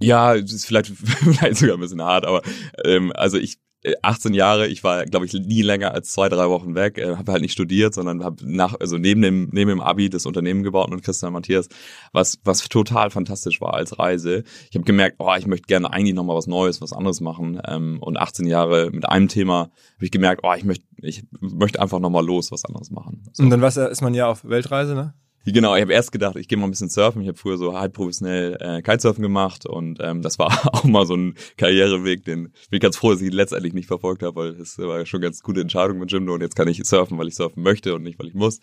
Ja, 0.00 0.34
es 0.34 0.52
ist 0.52 0.66
vielleicht, 0.66 0.86
vielleicht 0.96 1.56
sogar 1.56 1.76
ein 1.76 1.80
bisschen 1.80 2.02
hart, 2.02 2.26
aber 2.26 2.42
ähm, 2.84 3.12
also 3.14 3.38
ich, 3.38 3.58
18 4.02 4.32
Jahre, 4.32 4.68
ich 4.68 4.84
war, 4.84 5.04
glaube 5.06 5.26
ich, 5.26 5.32
nie 5.32 5.62
länger 5.62 5.92
als 5.92 6.12
zwei, 6.12 6.28
drei 6.28 6.48
Wochen 6.48 6.74
weg, 6.74 6.98
äh, 6.98 7.16
habe 7.16 7.32
halt 7.32 7.42
nicht 7.42 7.52
studiert, 7.52 7.94
sondern 7.94 8.22
habe 8.22 8.36
nach, 8.46 8.78
also 8.78 8.96
neben 8.96 9.22
dem, 9.22 9.48
neben 9.52 9.70
dem 9.70 9.80
Abi 9.80 10.08
das 10.08 10.24
Unternehmen 10.24 10.62
gebaut 10.62 10.90
mit 10.90 11.02
Christian 11.02 11.32
Matthias, 11.32 11.68
was, 12.12 12.38
was 12.44 12.68
total 12.68 13.10
fantastisch 13.10 13.60
war 13.60 13.74
als 13.74 13.98
Reise. 13.98 14.44
Ich 14.70 14.76
habe 14.76 14.84
gemerkt, 14.84 15.16
oh, 15.18 15.34
ich 15.36 15.46
möchte 15.46 15.66
gerne 15.66 15.92
eigentlich 15.92 16.14
nochmal 16.14 16.36
was 16.36 16.46
Neues, 16.46 16.80
was 16.80 16.92
anderes 16.92 17.20
machen. 17.20 17.60
Ähm, 17.66 17.98
und 18.00 18.18
18 18.18 18.46
Jahre 18.46 18.90
mit 18.92 19.08
einem 19.08 19.28
Thema 19.28 19.70
habe 19.96 20.04
ich 20.04 20.10
gemerkt, 20.12 20.42
oh, 20.44 20.52
ich 20.56 20.64
möchte, 20.64 20.84
ich 20.98 21.24
möchte 21.40 21.80
einfach 21.80 21.98
nochmal 21.98 22.24
los, 22.24 22.52
was 22.52 22.64
anderes 22.64 22.90
machen. 22.90 23.24
So. 23.32 23.42
Und 23.42 23.50
dann 23.50 23.62
was, 23.62 23.76
ist 23.76 24.02
man 24.02 24.14
ja 24.14 24.28
auf 24.28 24.44
Weltreise, 24.44 24.94
ne? 24.94 25.14
Genau, 25.44 25.74
ich 25.74 25.82
habe 25.82 25.92
erst 25.92 26.12
gedacht, 26.12 26.36
ich 26.36 26.46
gehe 26.46 26.56
mal 26.56 26.66
ein 26.66 26.70
bisschen 26.70 26.88
surfen. 26.88 27.20
Ich 27.22 27.28
habe 27.28 27.36
früher 27.36 27.58
so 27.58 27.78
halb 27.78 27.94
professionell 27.94 28.56
äh, 28.60 28.82
Kitesurfen 28.82 29.22
gemacht 29.22 29.66
und 29.66 29.98
ähm, 30.00 30.22
das 30.22 30.38
war 30.38 30.52
auch 30.72 30.84
mal 30.84 31.06
so 31.06 31.14
ein 31.14 31.34
Karriereweg, 31.56 32.24
den 32.24 32.44
bin 32.44 32.52
ich 32.70 32.80
ganz 32.80 32.96
froh, 32.96 33.10
dass 33.10 33.20
ich 33.20 33.32
letztendlich 33.32 33.72
nicht 33.72 33.86
verfolgt 33.86 34.22
habe, 34.22 34.36
weil 34.36 34.54
das 34.54 34.78
war 34.78 35.04
schon 35.04 35.20
ganz 35.20 35.42
gute 35.42 35.60
Entscheidung 35.60 35.98
mit 35.98 36.12
Jimdo 36.12 36.34
und 36.34 36.40
jetzt 36.40 36.54
kann 36.54 36.68
ich 36.68 36.80
surfen, 36.84 37.18
weil 37.18 37.28
ich 37.28 37.34
surfen 37.34 37.62
möchte 37.62 37.94
und 37.94 38.02
nicht, 38.02 38.18
weil 38.18 38.28
ich 38.28 38.34
muss. 38.34 38.60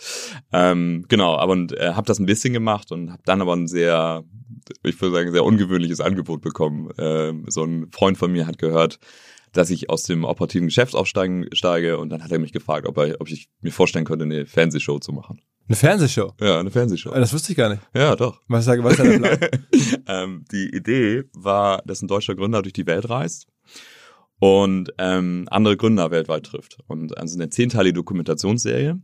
Ähm, 0.53 1.05
genau, 1.07 1.35
aber 1.35 1.53
und 1.59 1.77
äh, 1.77 1.93
habe 1.93 2.07
das 2.07 2.19
ein 2.19 2.25
bisschen 2.25 2.53
gemacht 2.53 2.91
und 2.91 3.11
habe 3.11 3.21
dann 3.25 3.41
aber 3.41 3.55
ein 3.55 3.67
sehr, 3.67 4.23
ich 4.83 4.99
würde 5.01 5.15
sagen, 5.15 5.31
sehr 5.31 5.43
ungewöhnliches 5.43 5.99
Angebot 5.99 6.41
bekommen. 6.41 6.89
Ähm, 6.97 7.45
so 7.49 7.63
ein 7.63 7.91
Freund 7.91 8.17
von 8.17 8.31
mir 8.31 8.47
hat 8.47 8.57
gehört, 8.57 8.99
dass 9.51 9.69
ich 9.69 9.89
aus 9.89 10.03
dem 10.03 10.23
operativen 10.23 10.67
Geschäft 10.67 10.95
aufsteigen 10.95 11.47
steige 11.53 11.97
und 11.97 12.09
dann 12.09 12.23
hat 12.23 12.31
er 12.31 12.39
mich 12.39 12.53
gefragt, 12.53 12.87
ob, 12.87 12.97
er, 12.97 13.19
ob 13.19 13.29
ich 13.29 13.49
mir 13.61 13.71
vorstellen 13.71 14.05
könnte, 14.05 14.25
eine 14.25 14.45
Fernsehshow 14.45 14.99
zu 14.99 15.11
machen. 15.11 15.41
Eine 15.69 15.75
Fernsehshow? 15.75 16.33
Ja, 16.41 16.59
eine 16.59 16.71
Fernsehshow. 16.71 17.11
Das 17.11 17.31
wusste 17.31 17.51
ich 17.51 17.57
gar 17.57 17.69
nicht. 17.69 17.81
Ja, 17.93 18.15
doch. 18.15 18.41
Was, 18.47 18.65
was 18.65 18.97
ist 18.97 19.03
der 19.03 19.19
Plan? 19.19 19.37
ähm, 20.07 20.45
die 20.51 20.75
Idee 20.75 21.25
war, 21.33 21.83
dass 21.85 22.01
ein 22.01 22.07
deutscher 22.07 22.33
Gründer 22.33 22.63
durch 22.63 22.73
die 22.73 22.87
Welt 22.87 23.07
reist 23.07 23.45
und 24.39 24.91
ähm, 24.97 25.45
andere 25.51 25.77
Gründer 25.77 26.09
weltweit 26.09 26.47
trifft. 26.47 26.79
Und 26.87 27.15
also 27.19 27.37
eine 27.37 27.51
zehnteilige 27.51 27.93
Dokumentationsserie. 27.93 28.99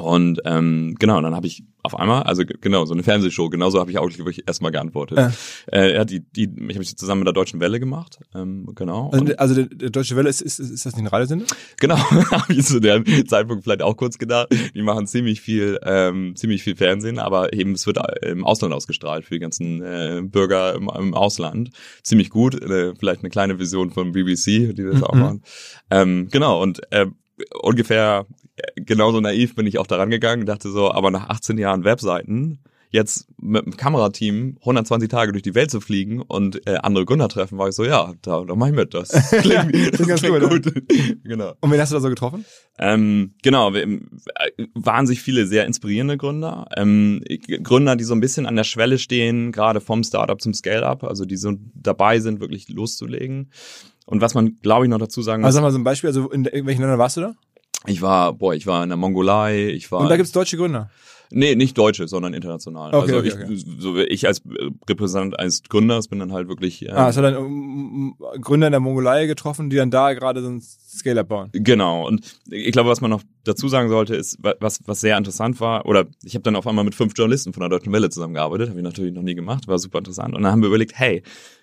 Und 0.00 0.40
ähm, 0.44 0.96
genau, 0.98 1.20
dann 1.20 1.34
habe 1.34 1.46
ich 1.46 1.64
auf 1.82 1.98
einmal, 1.98 2.24
also 2.24 2.42
genau, 2.44 2.84
so 2.84 2.92
eine 2.92 3.02
Fernsehshow, 3.02 3.48
genauso 3.48 3.80
habe 3.80 3.90
ich 3.90 3.98
auch 3.98 4.08
wirklich 4.18 4.46
erstmal 4.46 4.70
geantwortet. 4.70 5.18
Ja. 5.18 5.32
Äh, 5.72 5.94
ja, 5.94 6.04
die, 6.04 6.20
die, 6.20 6.50
ich 6.68 6.74
habe 6.74 6.84
zusammen 6.84 7.20
mit 7.20 7.26
der 7.26 7.32
Deutschen 7.32 7.60
Welle 7.60 7.80
gemacht, 7.80 8.18
ähm, 8.34 8.70
genau. 8.74 9.10
Also, 9.10 9.34
also 9.36 9.54
der, 9.54 9.66
der 9.66 9.90
Deutsche 9.90 10.16
Welle, 10.16 10.28
ist, 10.28 10.42
ist, 10.42 10.58
ist 10.58 10.84
das 10.84 10.94
nicht 10.94 11.04
ein 11.04 11.08
Radiosender? 11.08 11.46
Genau, 11.78 11.96
habe 12.30 12.52
ich 12.52 12.66
zu 12.66 12.80
dem 12.80 13.04
Zeitpunkt 13.26 13.64
vielleicht 13.64 13.82
auch 13.82 13.96
kurz 13.96 14.18
gedacht. 14.18 14.48
Die 14.74 14.82
machen 14.82 15.06
ziemlich 15.06 15.40
viel, 15.40 15.78
ähm, 15.82 16.36
ziemlich 16.36 16.62
viel 16.62 16.76
Fernsehen, 16.76 17.18
aber 17.18 17.52
eben 17.52 17.72
es 17.72 17.86
wird 17.86 17.98
im 18.22 18.44
Ausland 18.44 18.74
ausgestrahlt 18.74 19.24
für 19.24 19.34
die 19.34 19.40
ganzen 19.40 19.82
äh, 19.82 20.20
Bürger 20.22 20.74
im, 20.74 20.90
im 20.94 21.14
Ausland. 21.14 21.70
Ziemlich 22.02 22.30
gut, 22.30 22.60
äh, 22.60 22.94
vielleicht 22.94 23.20
eine 23.20 23.30
kleine 23.30 23.58
Vision 23.58 23.90
von 23.90 24.12
BBC, 24.12 24.74
die 24.74 24.84
das 24.84 24.96
mhm. 24.96 25.04
auch 25.04 25.14
machen. 25.14 25.42
Ähm, 25.90 26.28
genau, 26.30 26.62
und 26.62 26.80
äh, 26.92 27.06
ungefähr 27.62 28.26
genauso 28.76 29.20
naiv 29.20 29.54
bin 29.54 29.66
ich 29.66 29.78
auch 29.78 29.86
daran 29.86 30.10
gegangen, 30.10 30.46
dachte 30.46 30.70
so, 30.70 30.92
aber 30.92 31.10
nach 31.10 31.28
18 31.28 31.58
Jahren 31.58 31.84
Webseiten 31.84 32.60
jetzt 32.90 33.28
mit 33.40 33.64
dem 33.64 33.76
Kamerateam 33.76 34.56
120 34.60 35.08
Tage 35.08 35.32
durch 35.32 35.42
die 35.42 35.54
Welt 35.54 35.70
zu 35.70 35.80
fliegen 35.80 36.20
und 36.20 36.66
äh, 36.66 36.76
andere 36.76 37.04
Gründer 37.04 37.28
treffen, 37.28 37.56
war 37.56 37.68
ich 37.68 37.74
so, 37.74 37.84
ja, 37.84 38.12
da, 38.22 38.44
da 38.44 38.54
mach 38.56 38.66
ich 38.66 38.74
mit. 38.74 38.94
Das 38.94 39.10
klingt, 39.30 39.74
das 39.74 39.98
das 39.98 40.06
ganz 40.08 40.20
klingt 40.20 40.40
gut. 40.40 40.64
gut. 40.64 40.82
genau. 41.24 41.54
Und 41.60 41.70
wen 41.70 41.80
hast 41.80 41.92
du 41.92 41.96
da 41.96 42.00
so 42.00 42.08
getroffen? 42.08 42.44
Ähm, 42.78 43.34
genau, 43.42 43.72
wir, 43.72 43.82
äh, 43.84 44.66
waren 44.74 45.06
sich 45.06 45.22
viele 45.22 45.46
sehr 45.46 45.66
inspirierende 45.66 46.16
Gründer. 46.16 46.66
Ähm, 46.76 47.22
Gründer, 47.62 47.94
die 47.94 48.04
so 48.04 48.14
ein 48.14 48.20
bisschen 48.20 48.46
an 48.46 48.56
der 48.56 48.64
Schwelle 48.64 48.98
stehen, 48.98 49.52
gerade 49.52 49.80
vom 49.80 50.02
Startup 50.02 50.40
zum 50.40 50.52
Scale-Up, 50.52 51.04
also 51.04 51.24
die 51.24 51.36
so 51.36 51.52
dabei 51.74 52.18
sind, 52.18 52.40
wirklich 52.40 52.68
loszulegen. 52.68 53.50
Und 54.06 54.20
was 54.20 54.34
man, 54.34 54.56
glaube 54.56 54.86
ich, 54.86 54.90
noch 54.90 54.98
dazu 54.98 55.22
sagen 55.22 55.42
muss. 55.42 55.46
Also 55.46 55.56
sag 55.56 55.62
mal 55.62 55.70
so 55.70 55.78
ein 55.78 55.84
Beispiel, 55.84 56.08
also 56.08 56.28
in 56.30 56.44
welchen 56.44 56.80
Ländern 56.80 56.98
warst 56.98 57.16
du 57.16 57.20
da? 57.20 57.34
Ich 57.86 58.02
war, 58.02 58.34
boah, 58.34 58.54
ich 58.54 58.66
war 58.66 58.82
in 58.82 58.90
der 58.90 58.98
Mongolei, 58.98 59.68
ich 59.68 59.90
war. 59.90 60.00
Und 60.00 60.10
da 60.10 60.16
gibt's 60.16 60.32
deutsche 60.32 60.56
Gründer? 60.56 60.90
Nee, 61.32 61.54
nicht 61.54 61.78
deutsche, 61.78 62.08
sondern 62.08 62.34
international. 62.34 62.92
Okay, 62.92 63.12
also 63.12 63.18
okay, 63.18 63.28
ich, 63.28 63.34
okay. 63.34 63.78
so 63.78 63.96
ich 63.98 64.26
als 64.26 64.42
Repräsentant 64.88 65.38
eines 65.38 65.62
Gründers 65.62 66.08
bin 66.08 66.18
dann 66.18 66.32
halt 66.32 66.48
wirklich. 66.48 66.82
Ähm, 66.82 66.90
ah, 66.92 67.04
hast 67.04 67.18
du 67.18 67.22
dann 67.22 67.36
um, 67.36 68.16
Gründer 68.40 68.66
in 68.66 68.72
der 68.72 68.80
Mongolei 68.80 69.26
getroffen, 69.26 69.70
die 69.70 69.76
dann 69.76 69.92
da 69.92 70.12
gerade 70.12 70.42
so 70.42 70.48
ein 70.48 70.60
Scale-Up 70.60 71.28
bauen? 71.28 71.50
Genau. 71.52 72.06
Und 72.06 72.36
ich 72.50 72.72
glaube, 72.72 72.90
was 72.90 73.00
man 73.00 73.10
noch 73.10 73.22
dazu 73.44 73.68
sagen 73.68 73.88
sollte, 73.88 74.16
ist, 74.16 74.38
was, 74.40 74.80
was 74.86 75.00
sehr 75.00 75.16
interessant 75.16 75.60
war, 75.60 75.86
oder 75.86 76.06
ich 76.24 76.34
habe 76.34 76.42
dann 76.42 76.56
auf 76.56 76.66
einmal 76.66 76.84
mit 76.84 76.96
fünf 76.96 77.12
Journalisten 77.16 77.52
von 77.52 77.60
der 77.60 77.70
Deutschen 77.70 77.92
Welle 77.92 78.10
zusammengearbeitet, 78.10 78.68
habe 78.68 78.80
ich 78.80 78.84
natürlich 78.84 79.14
noch 79.14 79.22
nie 79.22 79.36
gemacht, 79.36 79.68
war 79.68 79.78
super 79.78 79.98
interessant. 79.98 80.34
Und 80.34 80.42
dann 80.42 80.50
haben 80.50 80.62
wir 80.62 80.68
überlegt, 80.68 80.98
hey, 80.98 81.22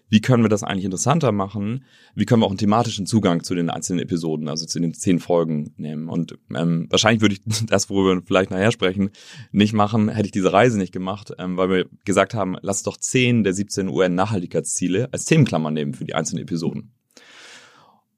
wie 0.10 0.22
können 0.22 0.44
wir 0.44 0.50
das 0.50 0.64
eigentlich 0.64 0.86
interessanter 0.86 1.32
machen? 1.32 1.84
Wie 2.16 2.26
können 2.26 2.42
wir 2.42 2.46
auch 2.46 2.52
einen 2.52 2.58
thematischen 2.58 3.06
Zugang 3.06 3.44
zu 3.44 3.56
den 3.56 3.70
einzelnen 3.70 4.00
Episoden, 4.00 4.48
also 4.48 4.66
zu 4.66 4.80
den 4.80 4.94
zehn 4.94 5.20
Folgen 5.20 5.74
nehmen? 5.78 6.10
Und 6.10 6.38
ähm, 6.56 6.88
wahrscheinlich 6.90 7.22
würde 7.22 7.36
ich 7.36 7.42
das, 7.66 7.90
worüber 7.90 8.16
wir 8.16 8.22
vielleicht 8.26 8.52
nachher 8.52 8.72
sprechen, 8.72 9.10
nicht 9.52 9.74
machen, 9.74 10.10
hätte 10.10 10.28
ich 10.28 10.32
diese 10.32 10.54
Reise 10.54 10.78
nicht 10.78 10.94
gemacht, 10.94 11.34
ähm, 11.38 11.58
weil 11.58 11.70
wir 11.70 11.86
gesagt 12.06 12.34
haben, 12.34 12.56
lass 12.62 12.84
doch 12.84 12.98
zehn 12.98 13.44
der 13.44 13.54
17 13.54 13.90
UN-Nachhaltigkeitsziele 13.90 15.10
als 15.12 15.26
Themenklammer 15.26 15.72
nehmen 15.72 15.94
für 15.94 16.06
die 16.06 16.16
einzelnen 16.16 16.44
Episoden. 16.44 16.94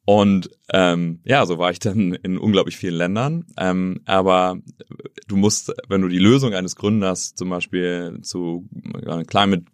Und 0.09 0.49
ähm, 0.73 1.19
ja, 1.23 1.45
so 1.45 1.59
war 1.59 1.69
ich 1.69 1.77
dann 1.77 2.13
in 2.13 2.39
unglaublich 2.39 2.77
vielen 2.77 2.95
Ländern. 2.95 3.45
Ähm, 3.57 4.01
aber 4.05 4.57
du 5.27 5.37
musst, 5.37 5.71
wenn 5.87 6.01
du 6.01 6.07
die 6.07 6.17
Lösung 6.17 6.55
eines 6.55 6.75
Gründers 6.75 7.35
zum 7.35 7.51
Beispiel 7.51 8.17
zu 8.23 8.67
äh, 9.05 9.23
Climate 9.25 9.65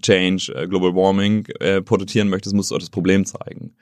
Change, 0.00 0.54
äh, 0.56 0.66
Global 0.66 0.94
Warming 0.94 1.44
äh, 1.60 1.82
porträtieren 1.82 2.30
möchtest, 2.30 2.56
musst 2.56 2.70
du 2.70 2.74
auch 2.74 2.80
das 2.80 2.88
Problem 2.88 3.26
zeigen. 3.26 3.76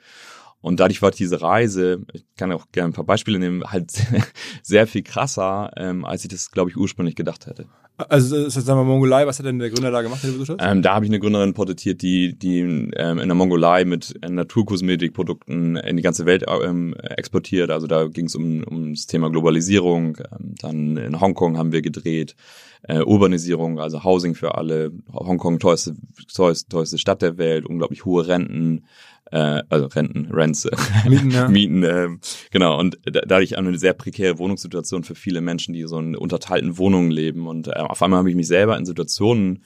Und 0.59 0.81
dadurch 0.81 1.01
war 1.01 1.11
diese 1.11 1.41
Reise, 1.41 2.01
ich 2.11 2.25
kann 2.35 2.51
auch 2.51 2.65
gerne 2.73 2.89
ein 2.89 2.93
paar 2.93 3.05
Beispiele 3.05 3.39
nehmen, 3.39 3.63
halt 3.63 3.89
sehr 4.61 4.85
viel 4.85 5.03
krasser, 5.03 5.71
ähm, 5.77 6.03
als 6.03 6.25
ich 6.25 6.29
das, 6.29 6.51
glaube 6.51 6.71
ich, 6.71 6.75
ursprünglich 6.75 7.15
gedacht 7.15 7.45
hätte. 7.45 7.67
Also 8.07 8.45
das 8.45 8.55
heißt, 8.55 8.65
sagen 8.65 8.79
wir 8.79 8.85
Mongolei, 8.85 9.27
was 9.27 9.39
hat 9.39 9.45
denn 9.45 9.59
der 9.59 9.69
Gründer 9.69 9.91
da 9.91 10.01
gemacht, 10.01 10.23
den 10.23 10.37
du? 10.37 10.55
Ähm, 10.59 10.81
da 10.81 10.95
habe 10.95 11.05
ich 11.05 11.11
eine 11.11 11.19
Gründerin 11.19 11.53
porträtiert, 11.53 12.01
die, 12.01 12.33
die 12.37 12.59
ähm, 12.59 13.19
in 13.19 13.27
der 13.27 13.35
Mongolei 13.35 13.83
mit 13.83 14.17
äh, 14.21 14.29
Naturkosmetikprodukten 14.29 15.75
in 15.75 15.97
die 15.97 16.03
ganze 16.03 16.25
Welt 16.25 16.45
ähm, 16.47 16.93
exportiert. 16.95 17.71
Also 17.71 17.87
da 17.87 18.07
ging 18.07 18.27
es 18.27 18.35
um, 18.35 18.63
um 18.63 18.93
das 18.93 19.05
Thema 19.07 19.29
Globalisierung. 19.29 20.17
Ähm, 20.31 20.55
dann 20.61 20.97
in 20.97 21.19
Hongkong 21.19 21.57
haben 21.57 21.73
wir 21.73 21.81
gedreht. 21.81 22.35
Äh, 22.83 23.01
Urbanisierung, 23.01 23.79
also 23.79 24.05
Housing 24.05 24.35
für 24.35 24.55
alle. 24.55 24.91
Hongkong 25.13 25.59
teuerste, 25.59 25.95
teuerste 26.33 26.97
Stadt 26.97 27.21
der 27.21 27.37
Welt, 27.37 27.65
unglaublich 27.65 28.05
hohe 28.05 28.25
Renten 28.25 28.85
äh, 29.31 29.61
also 29.69 29.87
Renten, 29.87 30.31
Rents, 30.31 30.67
Mieten, 31.07 31.31
ja. 31.31 31.47
Mieten 31.47 31.83
äh, 31.83 32.09
genau. 32.51 32.79
Und 32.79 32.99
da, 33.03 33.21
dadurch 33.21 33.57
eine 33.57 33.77
sehr 33.77 33.93
prekäre 33.93 34.37
Wohnungssituation 34.37 35.03
für 35.03 35.15
viele 35.15 35.41
Menschen, 35.41 35.73
die 35.73 35.83
so 35.83 35.99
in 35.99 36.15
unterteilten 36.15 36.77
Wohnungen 36.77 37.11
leben. 37.11 37.47
Und 37.47 37.67
äh, 37.67 37.71
auf 37.71 38.01
einmal 38.01 38.19
habe 38.19 38.29
ich 38.29 38.35
mich 38.35 38.47
selber 38.47 38.77
in 38.77 38.85
Situationen 38.85 39.63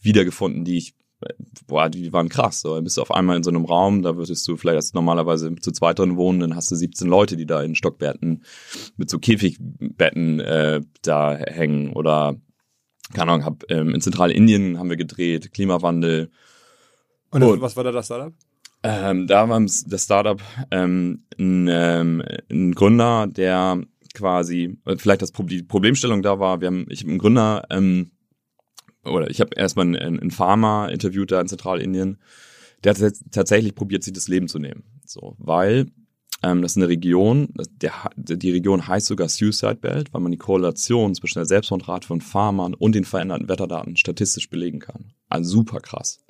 wiedergefunden, 0.00 0.64
die 0.64 0.78
ich 0.78 0.94
äh, 1.20 1.32
boah, 1.66 1.88
die 1.88 2.12
waren 2.12 2.28
krass. 2.28 2.60
So, 2.60 2.74
dann 2.74 2.84
bist 2.84 2.96
du 2.96 3.02
auf 3.02 3.10
einmal 3.10 3.36
in 3.36 3.42
so 3.42 3.50
einem 3.50 3.64
Raum, 3.64 4.02
da 4.02 4.16
würdest 4.16 4.46
du 4.48 4.56
vielleicht 4.56 4.76
als 4.76 4.94
normalerweise 4.94 5.54
zu 5.56 5.72
zweit 5.72 5.98
drin 5.98 6.16
wohnen, 6.16 6.40
dann 6.40 6.56
hast 6.56 6.70
du 6.70 6.74
17 6.74 7.08
Leute, 7.08 7.36
die 7.36 7.46
da 7.46 7.62
in 7.62 7.74
Stockbetten 7.74 8.44
mit 8.96 9.08
so 9.08 9.18
Käfigbetten 9.18 10.40
äh, 10.40 10.80
da 11.02 11.36
hängen 11.36 11.92
oder 11.92 12.36
keine 13.14 13.32
Ahnung, 13.32 13.44
hab, 13.44 13.64
ähm, 13.70 13.94
in 13.94 14.00
Zentralindien 14.00 14.78
haben 14.78 14.90
wir 14.90 14.96
gedreht, 14.96 15.52
Klimawandel. 15.52 16.30
Und, 17.30 17.42
und 17.42 17.60
was 17.60 17.76
war 17.76 17.84
da 17.84 17.92
das 17.92 18.06
Startup? 18.06 18.32
Ähm, 18.88 19.26
da 19.26 19.48
war 19.48 19.60
das 19.60 20.04
Startup 20.04 20.40
ähm, 20.70 21.24
ein, 21.38 21.68
ähm, 21.68 22.22
ein 22.48 22.72
Gründer, 22.72 23.26
der 23.26 23.82
quasi, 24.14 24.78
vielleicht 24.96 25.22
das 25.22 25.32
die 25.32 25.64
Problemstellung 25.64 26.22
da 26.22 26.38
war, 26.38 26.60
wir 26.60 26.68
haben, 26.68 26.86
ich 26.88 27.00
habe 27.00 27.10
einen 27.10 27.18
Gründer, 27.18 27.64
ähm, 27.70 28.12
oder 29.04 29.28
ich 29.28 29.40
habe 29.40 29.50
erstmal 29.56 29.86
einen, 29.86 30.20
einen 30.20 30.30
Farmer 30.30 30.88
interviewt 30.92 31.32
da 31.32 31.40
in 31.40 31.48
Zentralindien, 31.48 32.18
der 32.84 32.94
hat 32.94 33.12
tatsächlich 33.32 33.74
probiert, 33.74 34.04
sich 34.04 34.12
das 34.12 34.28
Leben 34.28 34.46
zu 34.46 34.60
nehmen. 34.60 34.84
So, 35.04 35.34
weil 35.38 35.86
ähm, 36.44 36.62
das 36.62 36.72
ist 36.72 36.76
eine 36.76 36.88
Region, 36.88 37.48
der, 37.82 37.92
die 38.16 38.52
Region 38.52 38.86
heißt 38.86 39.06
sogar 39.06 39.28
Suicide 39.28 39.76
Belt, 39.76 40.14
weil 40.14 40.20
man 40.20 40.30
die 40.30 40.38
Korrelation 40.38 41.14
zwischen 41.16 41.40
der 41.40 41.46
Selbstmordrate 41.46 42.06
von 42.06 42.20
Farmern 42.20 42.74
und 42.74 42.94
den 42.94 43.04
veränderten 43.04 43.48
Wetterdaten 43.48 43.96
statistisch 43.96 44.48
belegen 44.48 44.78
kann. 44.78 45.12
Also 45.28 45.50
super 45.50 45.80
krass. 45.80 46.20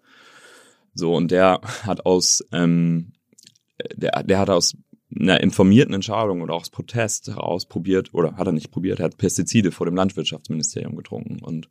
So, 0.97 1.15
und 1.15 1.31
der 1.31 1.61
hat 1.83 2.07
aus, 2.07 2.43
ähm, 2.53 3.13
der, 3.95 4.23
der 4.23 4.39
hat 4.39 4.51
aus 4.51 4.77
einer 5.15 5.41
informierten 5.41 5.95
Entscheidung 5.95 6.41
oder 6.43 6.55
aus 6.55 6.71
Protest 6.71 7.29
heraus 7.29 7.67
probiert, 7.67 8.13
oder 8.13 8.37
hat 8.37 8.47
er 8.47 8.53
nicht 8.53 8.71
probiert, 8.71 8.99
er 8.99 9.05
hat 9.05 9.19
Pestizide 9.19 9.71
vor 9.71 9.87
dem 9.87 9.95
Landwirtschaftsministerium 9.95 10.97
getrunken 10.97 11.43
und 11.43 11.69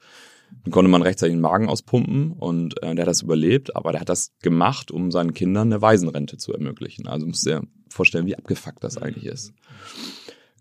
dann 0.63 0.71
konnte 0.71 0.89
man 0.89 1.01
rechtzeitig 1.01 1.33
den 1.33 1.41
Magen 1.41 1.67
auspumpen 1.67 2.31
und 2.31 2.81
äh, 2.83 2.93
der 2.93 3.03
hat 3.03 3.09
das 3.09 3.23
überlebt, 3.23 3.75
aber 3.75 3.91
der 3.91 4.01
hat 4.01 4.09
das 4.09 4.31
gemacht, 4.41 4.91
um 4.91 5.11
seinen 5.11 5.33
Kindern 5.33 5.73
eine 5.73 5.81
Waisenrente 5.81 6.37
zu 6.37 6.53
ermöglichen. 6.53 7.07
Also 7.07 7.25
musst 7.25 7.45
du 7.45 7.49
dir 7.49 7.61
vorstellen, 7.89 8.27
wie 8.27 8.37
abgefuckt 8.37 8.83
das 8.83 8.97
eigentlich 8.97 9.25
ist. 9.25 9.53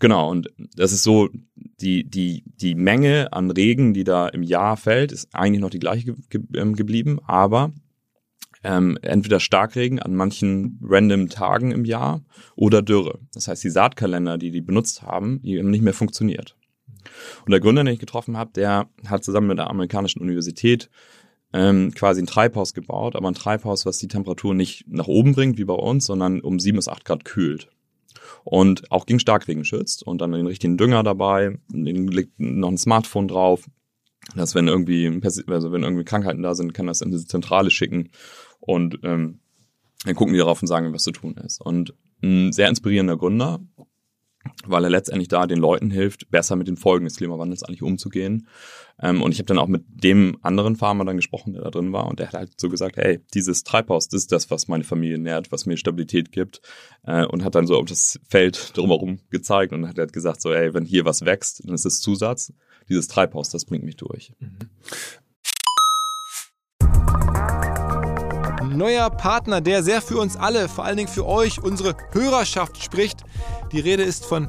Genau, 0.00 0.30
und 0.30 0.48
das 0.74 0.92
ist 0.92 1.02
so, 1.02 1.28
die, 1.80 2.08
die, 2.08 2.44
die 2.46 2.74
Menge 2.74 3.32
an 3.32 3.50
Regen, 3.50 3.94
die 3.94 4.04
da 4.04 4.26
im 4.28 4.42
Jahr 4.42 4.76
fällt, 4.76 5.12
ist 5.12 5.28
eigentlich 5.34 5.60
noch 5.60 5.70
die 5.70 5.78
gleiche 5.78 6.06
ge 6.06 6.14
ge 6.30 6.40
ähm, 6.56 6.74
geblieben, 6.74 7.20
aber 7.26 7.72
ähm, 8.64 8.98
entweder 9.02 9.40
Starkregen 9.40 10.00
an 10.00 10.14
manchen 10.14 10.78
random 10.82 11.28
Tagen 11.28 11.70
im 11.70 11.84
Jahr 11.84 12.22
oder 12.56 12.82
Dürre. 12.82 13.20
Das 13.32 13.46
heißt, 13.46 13.62
die 13.62 13.70
Saatkalender, 13.70 14.38
die 14.38 14.50
die 14.50 14.62
benutzt 14.62 15.02
haben, 15.02 15.40
die 15.42 15.58
haben 15.58 15.70
nicht 15.70 15.84
mehr 15.84 15.94
funktioniert. 15.94 16.56
Und 17.44 17.50
der 17.50 17.60
Gründer, 17.60 17.84
den 17.84 17.92
ich 17.92 18.00
getroffen 18.00 18.36
habe, 18.36 18.52
der 18.54 18.88
hat 19.06 19.22
zusammen 19.22 19.48
mit 19.48 19.58
der 19.58 19.68
amerikanischen 19.68 20.22
Universität 20.22 20.88
ähm, 21.52 21.92
quasi 21.94 22.22
ein 22.22 22.26
Treibhaus 22.26 22.72
gebaut, 22.72 23.14
aber 23.14 23.28
ein 23.28 23.34
Treibhaus, 23.34 23.84
was 23.84 23.98
die 23.98 24.08
Temperatur 24.08 24.54
nicht 24.54 24.86
nach 24.88 25.06
oben 25.06 25.34
bringt, 25.34 25.58
wie 25.58 25.64
bei 25.64 25.74
uns, 25.74 26.06
sondern 26.06 26.40
um 26.40 26.58
sieben 26.58 26.76
bis 26.76 26.88
acht 26.88 27.04
Grad 27.04 27.24
kühlt. 27.24 27.68
Und 28.42 28.90
auch 28.90 29.06
gegen 29.06 29.20
Starkregen 29.20 29.64
schützt 29.64 30.02
und 30.02 30.20
dann 30.20 30.32
den 30.32 30.46
richtigen 30.46 30.76
Dünger 30.76 31.02
dabei, 31.02 31.58
liegt 31.70 32.38
noch 32.40 32.70
ein 32.70 32.78
Smartphone 32.78 33.28
drauf, 33.28 33.68
dass 34.34 34.54
wenn 34.54 34.68
irgendwie, 34.68 35.20
also 35.48 35.72
wenn 35.72 35.82
irgendwie 35.82 36.04
Krankheiten 36.04 36.42
da 36.42 36.54
sind, 36.54 36.72
kann 36.72 36.86
das 36.86 37.02
in 37.02 37.10
diese 37.10 37.26
Zentrale 37.26 37.70
schicken 37.70 38.10
und 38.66 38.98
ähm, 39.02 39.40
dann 40.04 40.14
gucken 40.14 40.34
die 40.34 40.38
darauf 40.38 40.62
und 40.62 40.68
sagen, 40.68 40.92
was 40.92 41.02
zu 41.02 41.12
tun 41.12 41.36
ist. 41.36 41.60
Und 41.60 41.94
ein 42.22 42.52
sehr 42.52 42.68
inspirierender 42.68 43.16
Gründer, 43.16 43.60
weil 44.66 44.84
er 44.84 44.90
letztendlich 44.90 45.28
da 45.28 45.46
den 45.46 45.58
Leuten 45.58 45.90
hilft, 45.90 46.30
besser 46.30 46.56
mit 46.56 46.68
den 46.68 46.76
Folgen 46.76 47.04
des 47.04 47.16
Klimawandels 47.16 47.62
eigentlich 47.62 47.82
umzugehen. 47.82 48.46
Ähm, 49.00 49.22
und 49.22 49.32
ich 49.32 49.38
habe 49.38 49.46
dann 49.46 49.58
auch 49.58 49.66
mit 49.66 49.84
dem 49.88 50.38
anderen 50.42 50.76
Farmer 50.76 51.04
dann 51.04 51.16
gesprochen, 51.16 51.54
der 51.54 51.62
da 51.62 51.70
drin 51.70 51.92
war, 51.92 52.06
und 52.06 52.20
der 52.20 52.28
hat 52.28 52.34
halt 52.34 52.60
so 52.60 52.68
gesagt, 52.68 52.96
hey, 52.96 53.20
dieses 53.34 53.64
Treibhaus, 53.64 54.08
das 54.08 54.22
ist 54.22 54.32
das, 54.32 54.50
was 54.50 54.68
meine 54.68 54.84
Familie 54.84 55.18
nährt, 55.18 55.52
was 55.52 55.66
mir 55.66 55.76
Stabilität 55.76 56.32
gibt, 56.32 56.60
äh, 57.04 57.24
und 57.24 57.44
hat 57.44 57.54
dann 57.54 57.66
so 57.66 57.76
auf 57.76 57.86
das 57.86 58.20
Feld 58.28 58.76
drumherum 58.76 59.20
gezeigt 59.30 59.72
und 59.72 59.88
hat 59.88 59.98
halt 59.98 60.12
gesagt, 60.12 60.40
so, 60.40 60.52
ey, 60.52 60.74
wenn 60.74 60.84
hier 60.84 61.04
was 61.04 61.24
wächst, 61.24 61.66
dann 61.66 61.74
ist 61.74 61.86
es 61.86 62.00
Zusatz. 62.00 62.52
Dieses 62.88 63.08
Treibhaus, 63.08 63.48
das 63.48 63.64
bringt 63.64 63.84
mich 63.84 63.96
durch. 63.96 64.32
Mhm. 64.40 64.58
Neuer 68.70 69.10
Partner, 69.10 69.60
der 69.60 69.82
sehr 69.82 70.00
für 70.00 70.18
uns 70.18 70.36
alle, 70.36 70.68
vor 70.68 70.84
allen 70.84 70.96
Dingen 70.96 71.08
für 71.08 71.26
euch, 71.26 71.62
unsere 71.62 71.96
Hörerschaft 72.12 72.82
spricht. 72.82 73.20
Die 73.72 73.80
Rede 73.80 74.02
ist 74.02 74.24
von 74.24 74.48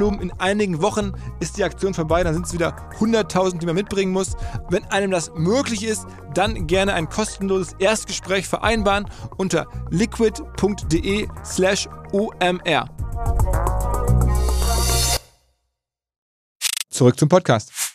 Volumen. 0.01 0.19
In 0.19 0.31
einigen 0.39 0.81
Wochen 0.81 1.13
ist 1.39 1.57
die 1.57 1.63
Aktion 1.63 1.93
vorbei, 1.93 2.23
dann 2.23 2.33
sind 2.33 2.47
es 2.47 2.53
wieder 2.53 2.75
100.000, 2.99 3.59
die 3.59 3.65
man 3.65 3.75
mitbringen 3.75 4.11
muss. 4.11 4.35
Wenn 4.69 4.83
einem 4.85 5.11
das 5.11 5.31
möglich 5.35 5.83
ist, 5.83 6.05
dann 6.33 6.67
gerne 6.67 6.93
ein 6.93 7.07
kostenloses 7.07 7.75
Erstgespräch 7.77 8.47
vereinbaren 8.47 9.05
unter 9.37 9.67
liquid.de 9.91 11.27
slash 11.45 11.87
omr. 12.11 12.85
Zurück 16.89 17.17
zum 17.17 17.29
Podcast. 17.29 17.90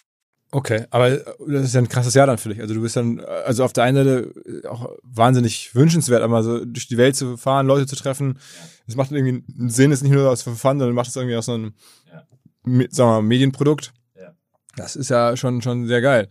Okay, 0.53 0.87
aber 0.91 1.11
das 1.11 1.65
ist 1.65 1.75
ja 1.75 1.81
ein 1.81 1.89
krasses 1.89 2.15
Jahr 2.15 2.27
dann 2.27 2.39
für 2.39 2.51
dich. 2.51 2.61
Also 2.61 2.73
du 2.73 2.81
bist 2.81 2.97
dann, 2.97 3.21
also 3.21 3.65
auf 3.65 3.73
der 3.73 3.85
einen 3.85 3.97
Seite 3.97 4.69
auch 4.69 4.95
wahnsinnig 5.03 5.75
wünschenswert, 5.75 6.23
aber 6.23 6.43
so 6.43 6.65
durch 6.65 6.87
die 6.87 6.97
Welt 6.97 7.17
zu 7.17 7.37
fahren, 7.37 7.67
Leute 7.67 7.87
zu 7.87 7.97
treffen, 7.97 8.39
das 8.87 8.97
macht 8.97 9.11
irgendwie 9.11 9.45
einen 9.59 9.71
Sinn, 9.71 9.91
ist 9.91 10.03
nicht 10.03 10.13
nur 10.13 10.31
aus 10.31 10.43
Fun, 10.43 10.55
sondern 10.55 10.93
macht 10.93 11.09
es 11.09 11.17
irgendwie 11.17 11.37
aus 11.37 11.47
so 11.47 11.55
einem, 11.55 11.75
ja. 12.07 12.23
sagen 12.65 12.91
wir 12.97 13.05
mal, 13.07 13.23
Medienprodukt. 13.23 13.93
Ja. 14.15 14.35
Das 14.77 14.95
ist 14.95 15.11
ja 15.11 15.37
schon, 15.37 15.63
schon 15.63 15.89
sehr 15.89 16.01
geil. 16.01 16.29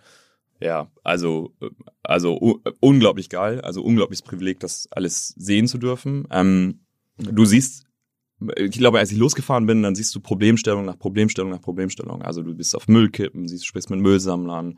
Ja, 0.62 0.90
also, 1.04 1.52
also 2.02 2.62
unglaublich 2.80 3.28
geil, 3.30 3.60
also 3.62 3.84
unglaubliches 3.84 4.22
Privileg, 4.22 4.62
das 4.62 4.88
alles 4.92 5.28
sehen 5.38 5.68
zu 5.68 5.78
dürfen. 5.78 6.26
Ähm, 6.32 6.86
du 7.18 7.44
siehst 7.44 7.86
ich 8.58 8.72
glaube, 8.72 9.00
als 9.00 9.12
ich 9.12 9.18
losgefahren 9.18 9.66
bin, 9.66 9.82
dann 9.84 9.96
siehst 9.96 10.14
du 10.14 10.20
Problemstellung 10.20 10.86
nach 10.86 10.98
Problemstellung 10.98 11.52
nach 11.52 11.62
Problemstellung. 11.62 12.22
Also 12.22 12.42
du 12.42 12.54
bist 12.54 12.76
auf 12.76 12.88
Müllkippen, 12.88 13.48
siehst, 13.48 13.66
sprichst 13.66 13.90
mit 13.90 14.00
Müllsammlern. 14.00 14.78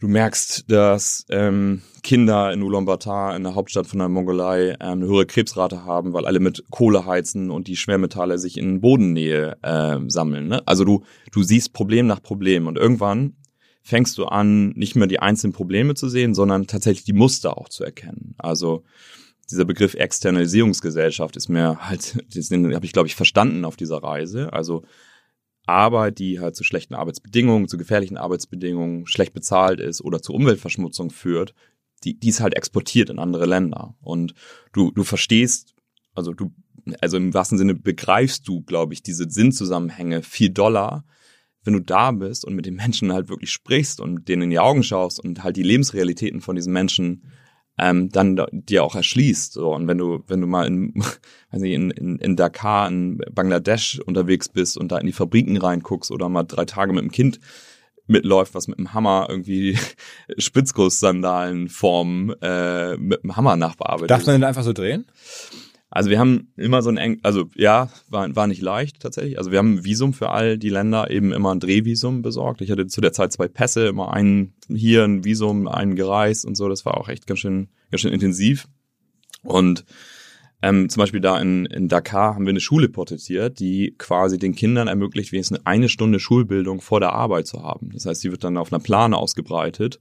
Du 0.00 0.06
merkst, 0.06 0.70
dass 0.70 1.26
ähm, 1.28 1.82
Kinder 2.04 2.52
in 2.52 2.62
Ulaanbaatar, 2.62 3.34
in 3.34 3.42
der 3.42 3.56
Hauptstadt 3.56 3.88
von 3.88 3.98
der 3.98 4.08
Mongolei, 4.08 4.70
ähm, 4.70 4.76
eine 4.80 5.06
höhere 5.06 5.26
Krebsrate 5.26 5.84
haben, 5.84 6.12
weil 6.12 6.24
alle 6.24 6.38
mit 6.38 6.64
Kohle 6.70 7.04
heizen 7.04 7.50
und 7.50 7.66
die 7.66 7.74
Schwermetalle 7.74 8.38
sich 8.38 8.56
in 8.58 8.80
Bodennähe 8.80 9.56
äh, 9.62 9.98
sammeln. 10.06 10.46
Ne? 10.46 10.62
Also 10.66 10.84
du, 10.84 11.02
du 11.32 11.42
siehst 11.42 11.72
Problem 11.72 12.06
nach 12.06 12.22
Problem 12.22 12.68
und 12.68 12.78
irgendwann 12.78 13.34
fängst 13.82 14.18
du 14.18 14.26
an, 14.26 14.68
nicht 14.70 14.94
mehr 14.94 15.08
die 15.08 15.18
einzelnen 15.18 15.52
Probleme 15.52 15.94
zu 15.94 16.08
sehen, 16.08 16.32
sondern 16.32 16.68
tatsächlich 16.68 17.04
die 17.04 17.12
Muster 17.12 17.58
auch 17.58 17.68
zu 17.68 17.82
erkennen. 17.82 18.34
Also 18.38 18.84
dieser 19.50 19.64
Begriff 19.64 19.94
Externalisierungsgesellschaft 19.94 21.36
ist 21.36 21.48
mir 21.48 21.78
halt, 21.88 22.16
den 22.34 22.74
habe 22.74 22.86
ich, 22.86 22.92
glaube 22.92 23.08
ich, 23.08 23.14
verstanden 23.14 23.64
auf 23.64 23.76
dieser 23.76 24.02
Reise. 24.02 24.52
Also 24.52 24.84
Arbeit, 25.66 26.18
die 26.18 26.40
halt 26.40 26.56
zu 26.56 26.64
schlechten 26.64 26.94
Arbeitsbedingungen, 26.94 27.68
zu 27.68 27.78
gefährlichen 27.78 28.16
Arbeitsbedingungen, 28.16 29.06
schlecht 29.06 29.34
bezahlt 29.34 29.80
ist 29.80 30.00
oder 30.02 30.22
zu 30.22 30.32
Umweltverschmutzung 30.32 31.10
führt, 31.10 31.54
die, 32.04 32.18
die 32.18 32.28
ist 32.28 32.40
halt 32.40 32.54
exportiert 32.54 33.10
in 33.10 33.18
andere 33.18 33.46
Länder. 33.46 33.94
Und 34.00 34.34
du, 34.72 34.90
du 34.90 35.04
verstehst, 35.04 35.74
also 36.14 36.32
du, 36.32 36.52
also 37.00 37.16
im 37.16 37.34
wahrsten 37.34 37.58
Sinne 37.58 37.74
begreifst 37.74 38.48
du, 38.48 38.62
glaube 38.62 38.94
ich, 38.94 39.02
diese 39.02 39.28
Sinnzusammenhänge 39.28 40.22
viel 40.22 40.50
Dollar, 40.50 41.04
wenn 41.64 41.74
du 41.74 41.80
da 41.80 42.12
bist 42.12 42.44
und 42.44 42.54
mit 42.54 42.66
den 42.66 42.76
Menschen 42.76 43.12
halt 43.12 43.28
wirklich 43.28 43.50
sprichst 43.50 44.00
und 44.00 44.28
denen 44.28 44.42
in 44.42 44.50
die 44.50 44.58
Augen 44.58 44.82
schaust 44.82 45.20
und 45.20 45.42
halt 45.42 45.56
die 45.56 45.62
Lebensrealitäten 45.62 46.40
von 46.40 46.56
diesen 46.56 46.72
Menschen 46.72 47.24
ähm, 47.78 48.10
dann 48.10 48.40
dir 48.52 48.84
auch 48.84 48.94
erschließt. 48.94 49.52
So. 49.52 49.74
Und 49.74 49.86
wenn 49.86 49.98
du, 49.98 50.22
wenn 50.26 50.40
du 50.40 50.46
mal 50.46 50.66
in, 50.66 50.94
weiß 51.50 51.60
nicht, 51.60 51.74
in, 51.74 51.90
in, 51.90 52.18
in 52.18 52.36
Dakar, 52.36 52.88
in 52.88 53.18
Bangladesch 53.32 54.00
unterwegs 54.00 54.48
bist 54.48 54.76
und 54.76 54.92
da 54.92 54.98
in 54.98 55.06
die 55.06 55.12
Fabriken 55.12 55.56
reinguckst 55.56 56.10
oder 56.10 56.28
mal 56.28 56.44
drei 56.44 56.64
Tage 56.64 56.92
mit 56.92 57.02
dem 57.02 57.12
Kind 57.12 57.40
mitläuft, 58.08 58.54
was 58.54 58.68
mit 58.68 58.78
dem 58.78 58.94
Hammer 58.94 59.26
irgendwie 59.28 59.78
Spitzguss-Sandalen 60.38 61.68
formen, 61.68 62.34
äh, 62.40 62.96
mit 62.96 63.22
dem 63.22 63.36
Hammer 63.36 63.56
nachbearbeitet. 63.56 64.10
Darf 64.10 64.26
man 64.26 64.34
denn 64.36 64.44
einfach 64.44 64.64
so 64.64 64.72
drehen? 64.72 65.04
Also 65.90 66.10
wir 66.10 66.18
haben 66.18 66.52
immer 66.56 66.82
so 66.82 66.90
ein 66.90 66.98
eng, 66.98 67.20
also 67.22 67.48
ja, 67.54 67.88
war, 68.08 68.34
war 68.36 68.46
nicht 68.46 68.60
leicht 68.60 69.00
tatsächlich. 69.00 69.38
Also 69.38 69.50
wir 69.50 69.58
haben 69.58 69.76
ein 69.76 69.84
Visum 69.84 70.12
für 70.12 70.30
all 70.30 70.58
die 70.58 70.68
Länder, 70.68 71.10
eben 71.10 71.32
immer 71.32 71.54
ein 71.54 71.60
Drehvisum 71.60 72.20
besorgt. 72.20 72.60
Ich 72.60 72.70
hatte 72.70 72.86
zu 72.86 73.00
der 73.00 73.12
Zeit 73.12 73.32
zwei 73.32 73.48
Pässe, 73.48 73.86
immer 73.86 74.12
einen 74.12 74.52
hier 74.68 75.04
ein 75.04 75.24
Visum, 75.24 75.66
einen 75.66 75.96
gereist 75.96 76.44
und 76.44 76.56
so. 76.56 76.68
Das 76.68 76.84
war 76.84 76.98
auch 76.98 77.08
echt 77.08 77.26
ganz 77.26 77.40
schön, 77.40 77.68
ganz 77.90 78.02
schön 78.02 78.12
intensiv. 78.12 78.68
Und 79.42 79.86
ähm, 80.60 80.90
zum 80.90 81.00
Beispiel 81.00 81.20
da 81.20 81.40
in, 81.40 81.66
in 81.66 81.88
Dakar 81.88 82.34
haben 82.34 82.44
wir 82.44 82.50
eine 82.50 82.60
Schule 82.60 82.88
porträtiert, 82.88 83.58
die 83.60 83.94
quasi 83.96 84.38
den 84.38 84.54
Kindern 84.54 84.88
ermöglicht, 84.88 85.32
wenigstens 85.32 85.64
eine 85.64 85.88
Stunde 85.88 86.18
Schulbildung 86.18 86.80
vor 86.80 87.00
der 87.00 87.12
Arbeit 87.12 87.46
zu 87.46 87.62
haben. 87.62 87.90
Das 87.94 88.06
heißt, 88.06 88.22
die 88.24 88.30
wird 88.30 88.44
dann 88.44 88.56
auf 88.56 88.72
einer 88.72 88.82
Plane 88.82 89.16
ausgebreitet 89.16 89.98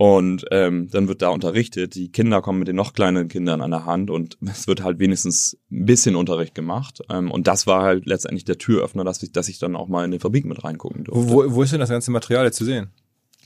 und 0.00 0.46
ähm, 0.50 0.88
dann 0.90 1.08
wird 1.08 1.20
da 1.20 1.28
unterrichtet. 1.28 1.94
Die 1.94 2.10
Kinder 2.10 2.40
kommen 2.40 2.58
mit 2.58 2.68
den 2.68 2.76
noch 2.76 2.94
kleineren 2.94 3.28
Kindern 3.28 3.60
an 3.60 3.70
der 3.70 3.84
Hand 3.84 4.08
und 4.08 4.38
es 4.50 4.66
wird 4.66 4.82
halt 4.82 4.98
wenigstens 4.98 5.58
ein 5.70 5.84
bisschen 5.84 6.16
Unterricht 6.16 6.54
gemacht. 6.54 7.02
Ähm, 7.10 7.30
und 7.30 7.46
das 7.46 7.66
war 7.66 7.82
halt 7.82 8.06
letztendlich 8.06 8.46
der 8.46 8.56
Türöffner, 8.56 9.04
dass 9.04 9.22
ich, 9.22 9.30
dass 9.32 9.50
ich 9.50 9.58
dann 9.58 9.76
auch 9.76 9.88
mal 9.88 10.06
in 10.06 10.10
den 10.10 10.18
Fabrik 10.18 10.46
mit 10.46 10.64
reingucken 10.64 11.04
durfte. 11.04 11.30
Wo, 11.30 11.54
wo 11.54 11.62
ist 11.62 11.74
denn 11.74 11.80
das 11.80 11.90
ganze 11.90 12.10
Material 12.12 12.46
jetzt 12.46 12.56
zu 12.56 12.64
sehen? 12.64 12.88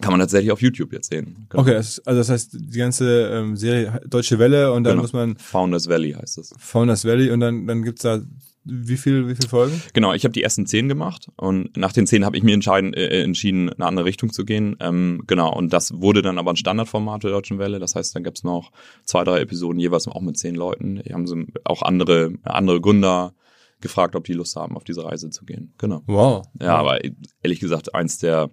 Kann 0.00 0.12
man 0.12 0.20
tatsächlich 0.20 0.52
auf 0.52 0.62
YouTube 0.62 0.92
jetzt 0.92 1.10
sehen. 1.10 1.48
Genau. 1.48 1.60
Okay, 1.60 1.74
also 1.74 2.00
das 2.04 2.28
heißt 2.28 2.52
die 2.52 2.78
ganze 2.78 3.30
ähm, 3.32 3.56
Serie 3.56 4.00
Deutsche 4.06 4.38
Welle 4.38 4.72
und 4.72 4.84
dann 4.84 4.92
genau. 4.92 5.02
muss 5.02 5.12
man 5.12 5.36
Founders 5.38 5.88
Valley 5.88 6.12
heißt 6.12 6.38
das. 6.38 6.54
Founders 6.56 7.04
Valley 7.04 7.32
und 7.32 7.40
dann 7.40 7.66
dann 7.66 7.82
gibt's 7.82 8.02
da 8.02 8.20
wie 8.64 8.96
viel, 8.96 9.28
wie 9.28 9.34
viel 9.34 9.48
Folgen? 9.48 9.80
Genau, 9.92 10.14
ich 10.14 10.24
habe 10.24 10.32
die 10.32 10.42
ersten 10.42 10.66
zehn 10.66 10.88
gemacht 10.88 11.28
und 11.36 11.76
nach 11.76 11.92
den 11.92 12.06
zehn 12.06 12.24
habe 12.24 12.36
ich 12.36 12.42
mir 12.42 12.54
entscheiden, 12.54 12.94
äh, 12.94 13.22
entschieden, 13.22 13.68
in 13.68 13.74
eine 13.74 13.86
andere 13.86 14.06
Richtung 14.06 14.32
zu 14.32 14.44
gehen. 14.44 14.76
Ähm, 14.80 15.22
genau, 15.26 15.54
und 15.54 15.72
das 15.72 15.92
wurde 16.00 16.22
dann 16.22 16.38
aber 16.38 16.52
ein 16.52 16.56
Standardformat 16.56 17.24
der 17.24 17.30
Deutschen 17.30 17.58
Welle. 17.58 17.78
Das 17.78 17.94
heißt, 17.94 18.16
dann 18.16 18.24
gab's 18.24 18.42
noch 18.42 18.72
zwei, 19.04 19.24
drei 19.24 19.40
Episoden 19.40 19.78
jeweils 19.78 20.08
auch 20.08 20.20
mit 20.22 20.38
zehn 20.38 20.54
Leuten. 20.54 21.02
Die 21.04 21.12
haben 21.12 21.26
so 21.26 21.36
auch 21.64 21.82
andere, 21.82 22.34
andere 22.42 22.80
Gründer 22.80 23.34
gefragt, 23.80 24.16
ob 24.16 24.24
die 24.24 24.32
Lust 24.32 24.56
haben, 24.56 24.76
auf 24.76 24.84
diese 24.84 25.04
Reise 25.04 25.30
zu 25.30 25.44
gehen. 25.44 25.74
Genau. 25.78 26.02
Wow. 26.06 26.46
Ja, 26.60 26.76
aber 26.76 27.00
ehrlich 27.42 27.60
gesagt, 27.60 27.94
eins 27.94 28.18
der 28.18 28.50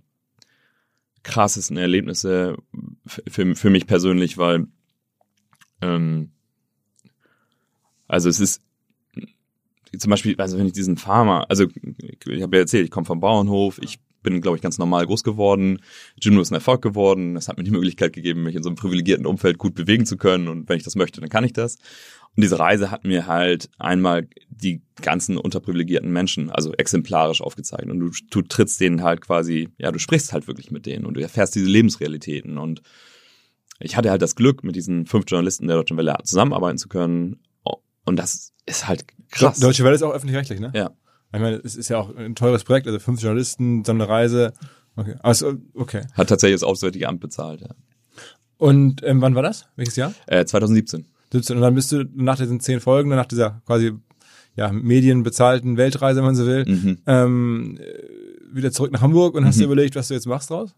krassesten 1.24 1.78
Erlebnisse 1.78 2.58
für, 3.06 3.56
für 3.56 3.70
mich 3.70 3.88
persönlich, 3.88 4.38
weil 4.38 4.68
ähm, 5.82 6.32
also 8.08 8.28
es 8.28 8.42
ist 8.42 8.62
zum 9.98 10.10
Beispiel, 10.10 10.36
also 10.38 10.58
wenn 10.58 10.68
ich 10.68 10.74
diesen 10.74 10.98
Farmer, 10.98 11.46
also 11.50 11.66
ich 11.66 12.42
habe 12.42 12.56
ja 12.56 12.62
erzählt, 12.62 12.86
ich 12.86 12.92
komme 12.92 13.06
vom 13.06 13.20
Bauernhof, 13.20 13.80
ich 13.82 14.00
bin, 14.24 14.42
glaube 14.42 14.58
ich, 14.58 14.62
ganz 14.62 14.78
normal 14.78 15.06
groß 15.06 15.24
geworden. 15.24 15.80
Jimdo 16.22 16.42
ist 16.42 16.52
ein 16.52 16.56
Erfolg 16.56 16.82
geworden. 16.82 17.34
Das 17.36 17.48
hat 17.48 17.58
mir 17.58 17.64
die 17.64 17.72
Möglichkeit 17.72 18.14
gegeben, 18.14 18.44
mich 18.44 18.56
in 18.56 18.64
so 18.64 18.70
einem 18.70 18.76
privilegierten 18.76 19.26
Umfeld 19.26 19.58
gut 19.58 19.76
bewegen 19.76 20.06
zu 20.06 20.18
können. 20.18 20.48
Und 20.48 20.70
wenn 20.70 20.78
ich 20.78 20.84
das 20.84 20.96
möchte, 20.96 21.22
dann 21.22 21.30
kann 21.30 21.44
ich 21.44 21.54
das. 21.54 21.78
Und 22.36 22.44
diese 22.44 22.60
Reise 22.60 22.92
hat 22.92 23.04
mir 23.04 23.28
halt 23.28 23.70
einmal 23.78 24.28
die 24.50 24.82
ganzen 25.02 25.38
unterprivilegierten 25.38 26.12
Menschen, 26.12 26.50
also 26.50 26.72
exemplarisch 26.74 27.42
aufgezeigt. 27.42 27.90
Und 27.90 28.00
du, 28.00 28.12
du 28.30 28.42
trittst 28.42 28.80
denen 28.80 29.04
halt 29.04 29.22
quasi, 29.22 29.70
ja, 29.78 29.92
du 29.92 30.00
sprichst 30.00 30.32
halt 30.32 30.48
wirklich 30.48 30.72
mit 30.72 30.86
denen 30.86 31.06
und 31.06 31.16
du 31.16 31.22
erfährst 31.22 31.56
diese 31.56 31.66
Lebensrealitäten. 31.66 32.58
Und 32.58 32.82
ich 33.80 33.98
hatte 33.98 34.12
halt 34.12 34.22
das 34.22 34.36
Glück, 34.36 34.64
mit 34.64 34.76
diesen 34.76 35.08
fünf 35.08 35.26
Journalisten 35.28 35.68
der 35.68 35.78
Deutschen 35.78 35.98
Welle 35.98 36.16
zusammenarbeiten 36.24 36.78
zu 36.78 36.88
können. 36.88 37.40
Und 38.06 38.18
das 38.18 38.54
ist 38.66 38.88
halt 38.88 39.06
krass. 39.30 39.60
Deutsche 39.60 39.84
Welle 39.84 39.96
ist 39.96 40.04
auch 40.04 40.14
öffentlich-rechtlich, 40.14 40.60
ne? 40.60 40.72
Ja. 40.76 40.92
Ich 41.34 41.40
meine, 41.40 41.58
es 41.58 41.76
ist 41.76 41.90
ja 41.90 41.98
auch 41.98 42.14
ein 42.16 42.36
teures 42.36 42.64
Projekt, 42.64 42.88
also 42.88 43.00
fünf 43.00 43.22
Journalisten, 43.22 43.86
so 43.86 43.92
eine 43.94 44.08
Reise. 44.08 44.54
Okay. 44.96 45.16
Also, 45.24 45.54
okay. 45.74 46.02
Hat 46.14 46.28
tatsächlich 46.30 46.56
das 46.60 46.68
Auswärtige 46.68 47.08
Amt 47.08 47.22
bezahlt, 47.22 47.62
ja. 47.62 47.70
Und 48.58 49.02
ähm, 49.04 49.22
wann 49.22 49.34
war 49.34 49.42
das? 49.42 49.66
Welches 49.76 49.96
Jahr? 49.96 50.14
Äh, 50.28 50.46
2017. 50.46 51.06
17. 51.32 51.56
Und 51.56 51.62
dann 51.62 51.74
bist 51.76 51.92
du 51.92 52.04
nach 52.14 52.38
diesen 52.38 52.60
zehn 52.60 52.80
Folgen, 52.82 53.10
nach 53.10 53.26
dieser 53.26 53.62
quasi 53.66 53.94
ja, 54.56 54.72
medienbezahlten 54.72 55.78
Weltreise, 55.78 56.18
wenn 56.18 56.26
man 56.26 56.36
so 56.36 56.46
will, 56.46 56.66
Mhm. 56.66 56.98
ähm, 57.08 57.78
äh, 57.80 58.56
wieder 58.56 58.72
zurück 58.72 58.92
nach 58.92 59.02
Hamburg 59.02 59.36
und 59.36 59.46
hast 59.46 59.60
dir 59.60 59.64
überlegt, 59.64 59.96
was 59.96 60.10
du 60.10 60.14
jetzt 60.14 60.28
machst 60.28 60.50
draus? 60.50 60.74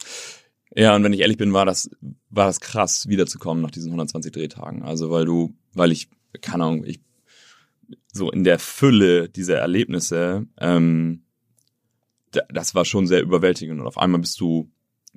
Ja, 0.75 0.95
und 0.95 1.03
wenn 1.03 1.13
ich 1.13 1.21
ehrlich 1.21 1.37
bin, 1.37 1.53
war 1.53 1.65
das, 1.65 1.89
war 2.29 2.45
das 2.45 2.59
krass, 2.59 3.07
wiederzukommen 3.07 3.63
nach 3.63 3.71
diesen 3.71 3.89
120 3.89 4.31
Drehtagen. 4.31 4.83
Also 4.83 5.09
weil 5.09 5.25
du, 5.25 5.55
weil 5.73 5.91
ich, 5.91 6.07
keine 6.41 6.63
Ahnung, 6.65 6.83
ich 6.85 6.99
so 8.11 8.31
in 8.31 8.43
der 8.43 8.59
Fülle 8.59 9.29
dieser 9.29 9.57
Erlebnisse, 9.57 10.45
ähm, 10.59 11.23
da- 12.31 12.45
das 12.51 12.75
war 12.75 12.85
schon 12.85 13.07
sehr 13.07 13.21
überwältigend. 13.21 13.79
Und 13.79 13.87
auf 13.87 13.97
einmal 13.97 14.21
bist 14.21 14.39
du, 14.39 14.71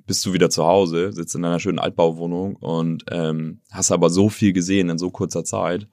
bist 0.05 0.25
du 0.25 0.33
wieder 0.33 0.49
zu 0.49 0.65
Hause, 0.65 1.11
sitzt 1.11 1.35
in 1.35 1.43
einer 1.45 1.59
schönen 1.59 1.79
Altbauwohnung 1.79 2.55
und 2.55 3.05
ähm, 3.11 3.61
hast 3.71 3.91
aber 3.91 4.09
so 4.09 4.29
viel 4.29 4.53
gesehen 4.53 4.89
in 4.89 4.97
so 4.97 5.09
kurzer 5.11 5.43
Zeit. 5.43 5.87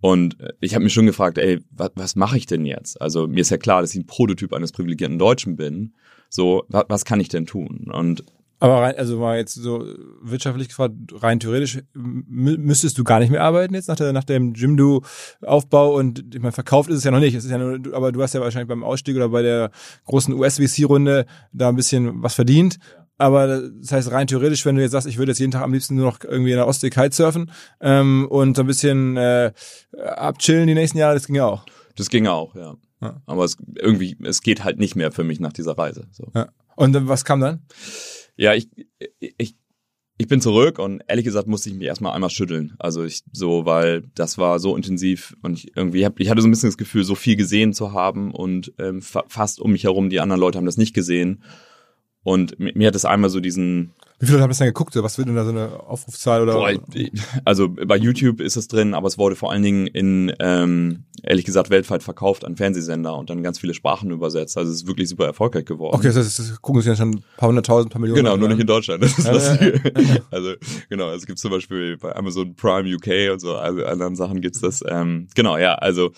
Und 0.00 0.40
äh, 0.40 0.52
ich 0.60 0.74
habe 0.74 0.84
mich 0.84 0.92
schon 0.92 1.06
gefragt, 1.06 1.38
ey, 1.38 1.60
was, 1.70 1.90
was 1.94 2.16
mache 2.16 2.36
ich 2.36 2.46
denn 2.46 2.64
jetzt? 2.64 3.00
Also 3.00 3.28
mir 3.28 3.40
ist 3.40 3.50
ja 3.50 3.58
klar, 3.58 3.80
dass 3.82 3.94
ich 3.94 4.00
ein 4.00 4.06
Prototyp 4.06 4.52
eines 4.52 4.72
privilegierten 4.72 5.18
Deutschen 5.18 5.56
bin. 5.56 5.94
So, 6.28 6.64
was, 6.68 6.84
was 6.88 7.04
kann 7.04 7.20
ich 7.20 7.28
denn 7.28 7.46
tun? 7.46 7.90
Und 7.92 8.24
Aber 8.60 8.82
rein, 8.82 8.94
also 8.96 9.18
mal 9.18 9.38
jetzt 9.38 9.54
so 9.54 9.84
wirtschaftlich 10.20 10.68
gefragt, 10.68 10.94
rein 11.14 11.40
theoretisch 11.40 11.78
mü- 11.96 12.58
müsstest 12.58 12.98
du 12.98 13.04
gar 13.04 13.18
nicht 13.18 13.30
mehr 13.30 13.42
arbeiten 13.42 13.74
jetzt 13.74 13.88
nach, 13.88 13.96
der, 13.96 14.12
nach 14.12 14.24
dem 14.24 14.52
Jimdo-Aufbau 14.54 15.94
und 15.96 16.34
ich 16.34 16.40
meine, 16.40 16.52
verkauft 16.52 16.90
ist 16.90 16.98
es 16.98 17.04
ja 17.04 17.10
noch 17.10 17.20
nicht. 17.20 17.34
Es 17.34 17.44
ist 17.44 17.50
ja 17.50 17.58
nur, 17.58 17.80
aber 17.94 18.12
du 18.12 18.22
hast 18.22 18.34
ja 18.34 18.40
wahrscheinlich 18.40 18.68
beim 18.68 18.84
Ausstieg 18.84 19.16
oder 19.16 19.30
bei 19.30 19.42
der 19.42 19.70
großen 20.04 20.34
US-VC-Runde 20.34 21.26
da 21.52 21.68
ein 21.70 21.76
bisschen 21.76 22.22
was 22.22 22.34
verdient. 22.34 22.78
Aber 23.16 23.68
das 23.70 23.92
heißt, 23.92 24.10
rein 24.12 24.26
theoretisch, 24.26 24.64
wenn 24.64 24.76
du 24.76 24.82
jetzt 24.82 24.92
sagst, 24.92 25.06
ich 25.06 25.18
würde 25.18 25.32
jetzt 25.32 25.38
jeden 25.38 25.52
Tag 25.52 25.62
am 25.62 25.72
liebsten 25.72 25.94
nur 25.94 26.06
noch 26.06 26.18
irgendwie 26.22 26.52
in 26.52 26.56
der 26.56 26.66
Ostsee 26.66 26.88
Kitesurfen 26.90 27.50
ähm, 27.80 28.26
und 28.30 28.56
so 28.56 28.62
ein 28.62 28.66
bisschen 28.66 29.16
äh, 29.16 29.52
abchillen 30.16 30.66
die 30.66 30.74
nächsten 30.74 30.96
Jahre, 30.98 31.14
das 31.14 31.26
ging 31.26 31.36
ja 31.36 31.46
auch. 31.46 31.64
Das 31.96 32.08
ging 32.08 32.26
auch, 32.26 32.54
ja. 32.54 32.76
Ja. 33.02 33.22
Aber 33.26 33.44
es 33.44 33.56
irgendwie, 33.76 34.16
es 34.22 34.42
geht 34.42 34.62
halt 34.64 34.78
nicht 34.78 34.96
mehr 34.96 35.12
für 35.12 35.24
mich 35.24 35.40
nach 35.40 35.52
dieser 35.54 35.76
Reise. 35.78 36.06
So. 36.12 36.30
Ja. 36.34 36.48
Und 36.76 37.08
was 37.08 37.24
kam 37.24 37.40
dann? 37.40 37.60
Ja, 38.40 38.54
ich, 38.54 38.68
ich, 39.36 39.54
ich 40.16 40.26
bin 40.26 40.40
zurück 40.40 40.78
und 40.78 41.02
ehrlich 41.06 41.26
gesagt 41.26 41.46
musste 41.46 41.68
ich 41.68 41.74
mich 41.74 41.86
erstmal 41.86 42.14
einmal 42.14 42.30
schütteln. 42.30 42.74
Also 42.78 43.04
ich 43.04 43.22
so, 43.32 43.66
weil 43.66 44.04
das 44.14 44.38
war 44.38 44.58
so 44.58 44.74
intensiv 44.76 45.36
und 45.42 45.58
ich 45.58 45.76
irgendwie 45.76 46.06
hab, 46.06 46.18
ich 46.18 46.30
hatte 46.30 46.40
so 46.40 46.48
ein 46.48 46.50
bisschen 46.50 46.70
das 46.70 46.78
Gefühl, 46.78 47.04
so 47.04 47.14
viel 47.14 47.36
gesehen 47.36 47.74
zu 47.74 47.92
haben 47.92 48.32
und 48.32 48.72
ähm, 48.78 49.02
fa 49.02 49.24
fast 49.28 49.60
um 49.60 49.72
mich 49.72 49.84
herum 49.84 50.08
die 50.08 50.20
anderen 50.20 50.40
Leute 50.40 50.56
haben 50.56 50.64
das 50.64 50.78
nicht 50.78 50.94
gesehen. 50.94 51.42
Und 52.22 52.58
mir, 52.58 52.86
hat 52.86 52.94
es 52.94 53.06
einmal 53.06 53.30
so 53.30 53.40
diesen, 53.40 53.94
Wie 54.18 54.26
viele 54.26 54.32
Leute 54.32 54.42
haben 54.42 54.50
das 54.50 54.58
denn 54.58 54.66
geguckt? 54.66 54.94
Was 54.96 55.16
wird 55.16 55.28
denn 55.28 55.36
da 55.36 55.44
so 55.44 55.50
eine 55.50 55.80
Aufrufzahl 55.80 56.42
oder? 56.42 56.52
Boah, 56.52 56.72
also 57.46 57.70
bei 57.70 57.96
YouTube 57.96 58.40
ist 58.40 58.56
es 58.56 58.68
drin, 58.68 58.92
aber 58.92 59.08
es 59.08 59.16
wurde 59.16 59.36
vor 59.36 59.50
allen 59.50 59.62
Dingen 59.62 59.86
in, 59.86 60.30
ähm, 60.38 61.04
ehrlich 61.22 61.46
gesagt, 61.46 61.70
weltweit 61.70 62.02
verkauft 62.02 62.44
an 62.44 62.56
Fernsehsender 62.56 63.16
und 63.16 63.30
dann 63.30 63.42
ganz 63.42 63.58
viele 63.58 63.72
Sprachen 63.72 64.10
übersetzt. 64.10 64.58
Also 64.58 64.70
es 64.70 64.82
ist 64.82 64.86
wirklich 64.86 65.08
super 65.08 65.24
erfolgreich 65.24 65.64
geworden. 65.64 65.94
okay, 65.94 66.08
das, 66.08 66.16
heißt, 66.16 66.38
das 66.38 66.60
gucken 66.60 66.82
sich 66.82 66.90
ja 66.90 66.96
schon 66.96 67.12
ein 67.12 67.24
paar 67.38 67.48
hunderttausend, 67.48 67.90
paar 67.90 68.00
Millionen. 68.02 68.24
Genau, 68.24 68.36
nur 68.36 68.48
nicht 68.48 68.60
in 68.60 68.66
Deutschland. 68.66 69.02
Das 69.02 69.18
ist 69.18 69.24
Ja, 69.24 69.32
das 69.32 69.58
ja, 69.58 70.20
Also 70.30 70.52
genau, 70.90 71.10
es 71.12 71.24
gibt 71.24 71.38
zum 71.38 71.50
Beispiel 71.50 71.96
bei 71.96 72.14
Amazon 72.14 72.54
Prime 72.54 72.94
UK 72.94 73.32
und 73.32 73.40
so, 73.40 73.56
also 73.56 73.82
anderen 73.86 74.16
Sachen 74.16 74.42
gibt's 74.42 74.60
das. 74.60 74.84
Ähm, 74.86 75.28
genau, 75.34 75.56
ja, 75.56 75.76
also 75.76 76.12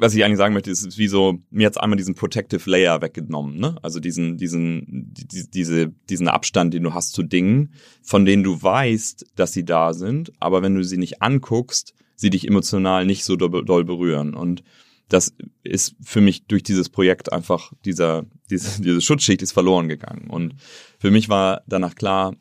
was 0.00 0.14
ich 0.14 0.24
eigentlich 0.24 0.38
sagen 0.38 0.54
möchte, 0.54 0.70
ist, 0.70 0.98
wie 0.98 1.06
so, 1.06 1.38
mir 1.50 1.62
jetzt 1.62 1.80
einmal 1.80 1.96
diesen 1.96 2.16
Protective 2.16 2.68
Layer 2.68 3.00
weggenommen, 3.02 3.56
ne? 3.58 3.76
Also 3.82 4.00
diesen, 4.00 4.36
diesen, 4.36 5.12
die, 5.14 5.48
diese, 5.48 5.88
diesen 6.08 6.26
Abstand, 6.26 6.74
den 6.74 6.82
du 6.82 6.92
hast 6.92 7.12
zu 7.12 7.22
Dingen, 7.22 7.72
von 8.02 8.24
denen 8.24 8.42
du 8.42 8.60
weißt, 8.60 9.26
dass 9.36 9.52
sie 9.52 9.64
da 9.64 9.92
sind, 9.92 10.32
aber 10.40 10.62
wenn 10.62 10.74
du 10.74 10.82
sie 10.82 10.98
nicht 10.98 11.22
anguckst, 11.22 11.94
sie 12.16 12.30
dich 12.30 12.48
emotional 12.48 13.06
nicht 13.06 13.24
so 13.24 13.36
doll, 13.36 13.64
doll 13.64 13.84
berühren. 13.84 14.34
Und 14.34 14.64
das 15.08 15.34
ist 15.62 15.94
für 16.02 16.20
mich 16.20 16.46
durch 16.46 16.64
dieses 16.64 16.88
Projekt 16.88 17.32
einfach 17.32 17.72
dieser, 17.84 18.26
diese, 18.50 18.82
diese 18.82 19.00
Schutzschicht 19.00 19.40
ist 19.40 19.52
verloren 19.52 19.88
gegangen. 19.88 20.28
Und 20.28 20.56
für 20.98 21.12
mich 21.12 21.28
war 21.28 21.62
danach 21.68 21.94
klar, 21.94 22.34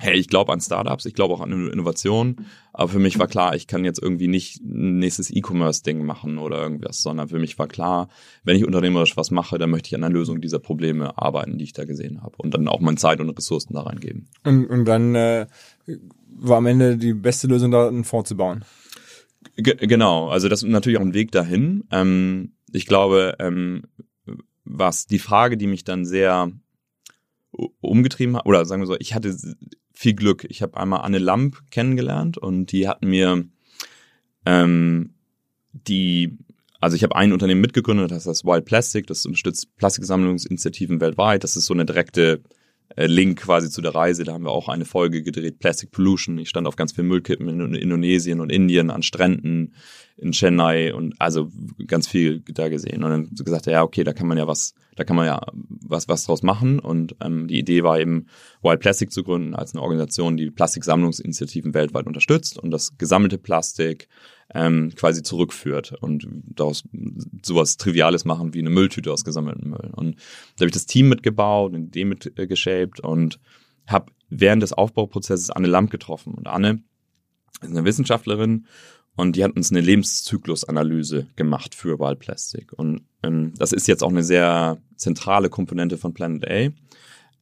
hey, 0.00 0.18
ich 0.18 0.28
glaube 0.28 0.52
an 0.52 0.60
Startups, 0.60 1.04
ich 1.04 1.12
glaube 1.12 1.34
auch 1.34 1.40
an 1.40 1.52
Innovation, 1.52 2.46
aber 2.72 2.88
für 2.88 2.98
mich 2.98 3.18
war 3.18 3.26
klar, 3.26 3.54
ich 3.54 3.66
kann 3.66 3.84
jetzt 3.84 4.02
irgendwie 4.02 4.28
nicht 4.28 4.60
ein 4.62 4.98
nächstes 4.98 5.30
E-Commerce-Ding 5.30 6.04
machen 6.04 6.38
oder 6.38 6.58
irgendwas, 6.60 7.02
sondern 7.02 7.28
für 7.28 7.38
mich 7.38 7.58
war 7.58 7.68
klar, 7.68 8.08
wenn 8.42 8.56
ich 8.56 8.64
unternehmerisch 8.64 9.18
was 9.18 9.30
mache, 9.30 9.58
dann 9.58 9.70
möchte 9.70 9.88
ich 9.88 9.94
an 9.94 10.00
der 10.00 10.10
Lösung 10.10 10.40
dieser 10.40 10.58
Probleme 10.58 11.18
arbeiten, 11.18 11.58
die 11.58 11.64
ich 11.64 11.74
da 11.74 11.84
gesehen 11.84 12.22
habe 12.22 12.34
und 12.38 12.54
dann 12.54 12.66
auch 12.66 12.80
meine 12.80 12.96
Zeit 12.96 13.20
und 13.20 13.28
Ressourcen 13.28 13.74
da 13.74 13.82
reingeben. 13.82 14.28
Und, 14.42 14.66
und 14.66 14.86
dann 14.86 15.14
äh, 15.14 15.46
war 16.30 16.58
am 16.58 16.66
Ende 16.66 16.96
die 16.96 17.12
beste 17.12 17.46
Lösung, 17.46 17.70
da 17.70 17.86
einen 17.86 18.04
Fonds 18.04 18.28
zu 18.28 18.36
bauen. 18.36 18.64
Ge 19.56 19.74
genau, 19.86 20.28
also 20.28 20.48
das 20.48 20.62
ist 20.62 20.68
natürlich 20.70 20.98
auch 20.98 21.04
ein 21.04 21.14
Weg 21.14 21.30
dahin. 21.30 21.84
Ähm, 21.90 22.52
ich 22.72 22.86
glaube, 22.86 23.36
ähm, 23.38 23.82
was 24.64 25.06
die 25.06 25.18
Frage, 25.18 25.58
die 25.58 25.66
mich 25.66 25.84
dann 25.84 26.06
sehr 26.06 26.50
umgetrieben 27.80 28.36
hat, 28.36 28.46
oder 28.46 28.64
sagen 28.64 28.80
wir 28.80 28.86
so, 28.86 28.96
ich 28.98 29.14
hatte 29.14 29.36
viel 30.00 30.14
Glück. 30.14 30.46
Ich 30.48 30.62
habe 30.62 30.78
einmal 30.78 31.02
Anne 31.02 31.18
Lamp 31.18 31.58
kennengelernt 31.70 32.38
und 32.38 32.72
die 32.72 32.88
hat 32.88 33.04
mir 33.04 33.44
ähm, 34.46 35.12
die, 35.72 36.38
also 36.80 36.96
ich 36.96 37.02
habe 37.02 37.16
ein 37.16 37.34
Unternehmen 37.34 37.60
mitgegründet, 37.60 38.10
das 38.10 38.26
heißt 38.26 38.46
Wild 38.46 38.64
Plastic, 38.64 39.06
das 39.06 39.26
unterstützt 39.26 39.76
Plastiksammlungsinitiativen 39.76 41.02
weltweit. 41.02 41.44
Das 41.44 41.54
ist 41.54 41.66
so 41.66 41.74
eine 41.74 41.84
direkte 41.84 42.40
Link 42.96 43.40
quasi 43.40 43.70
zu 43.70 43.80
der 43.82 43.94
Reise. 43.94 44.24
Da 44.24 44.32
haben 44.32 44.44
wir 44.44 44.50
auch 44.50 44.68
eine 44.68 44.84
Folge 44.84 45.22
gedreht, 45.22 45.58
Plastic 45.58 45.90
Pollution. 45.90 46.38
Ich 46.38 46.48
stand 46.48 46.66
auf 46.66 46.76
ganz 46.76 46.92
vielen 46.92 47.08
Müllkippen 47.08 47.48
in 47.48 47.74
Indonesien 47.74 48.40
und 48.40 48.50
Indien, 48.50 48.90
an 48.90 49.02
Stränden 49.02 49.74
in 50.16 50.32
Chennai 50.32 50.92
und 50.92 51.14
also 51.18 51.50
ganz 51.86 52.06
viel 52.06 52.40
da 52.40 52.68
gesehen. 52.68 53.04
Und 53.04 53.10
dann 53.10 53.28
gesagt, 53.32 53.66
ja, 53.66 53.82
okay, 53.82 54.04
da 54.04 54.12
kann 54.12 54.26
man 54.26 54.36
ja 54.36 54.46
was, 54.46 54.74
da 54.96 55.04
kann 55.04 55.16
man 55.16 55.26
ja 55.26 55.40
was, 55.66 56.08
was 56.08 56.24
draus 56.24 56.42
machen. 56.42 56.78
Und 56.78 57.16
ähm, 57.22 57.46
die 57.46 57.58
Idee 57.58 57.84
war 57.84 57.98
eben, 57.98 58.26
Wild 58.62 58.80
Plastic 58.80 59.12
zu 59.12 59.22
gründen 59.22 59.54
als 59.54 59.72
eine 59.72 59.82
Organisation, 59.82 60.36
die 60.36 60.50
Plastiksammlungsinitiativen 60.50 61.74
weltweit 61.74 62.06
unterstützt 62.06 62.58
und 62.58 62.70
das 62.70 62.98
gesammelte 62.98 63.38
Plastik 63.38 64.08
ähm, 64.54 64.92
quasi 64.96 65.22
zurückführt 65.22 65.92
und 66.00 66.26
daraus 66.46 66.84
sowas 67.42 67.76
Triviales 67.76 68.24
machen 68.24 68.54
wie 68.54 68.58
eine 68.58 68.70
Mülltüte 68.70 69.12
aus 69.12 69.24
gesammeltem 69.24 69.70
Müll. 69.70 69.90
Und 69.94 70.16
da 70.56 70.62
habe 70.62 70.66
ich 70.66 70.72
das 70.72 70.86
Team 70.86 71.08
mitgebaut, 71.08 71.74
eine 71.74 71.84
Idee 71.84 72.04
mitgeshaped 72.04 73.00
und 73.00 73.38
habe 73.86 74.12
während 74.28 74.62
des 74.62 74.72
Aufbauprozesses 74.72 75.50
Anne 75.50 75.68
Lamp 75.68 75.90
getroffen. 75.90 76.34
Und 76.34 76.48
Anne 76.48 76.82
ist 77.60 77.70
eine 77.70 77.84
Wissenschaftlerin 77.84 78.66
und 79.16 79.36
die 79.36 79.44
hat 79.44 79.56
uns 79.56 79.70
eine 79.70 79.80
Lebenszyklusanalyse 79.80 81.26
gemacht 81.36 81.74
für 81.74 81.98
Wild 81.98 82.18
Plastic. 82.18 82.72
Und 82.72 83.02
ähm, 83.22 83.52
das 83.58 83.72
ist 83.72 83.86
jetzt 83.86 84.02
auch 84.02 84.10
eine 84.10 84.24
sehr 84.24 84.78
zentrale 84.96 85.48
Komponente 85.48 85.98
von 85.98 86.14
Planet 86.14 86.48
A. 86.48 86.68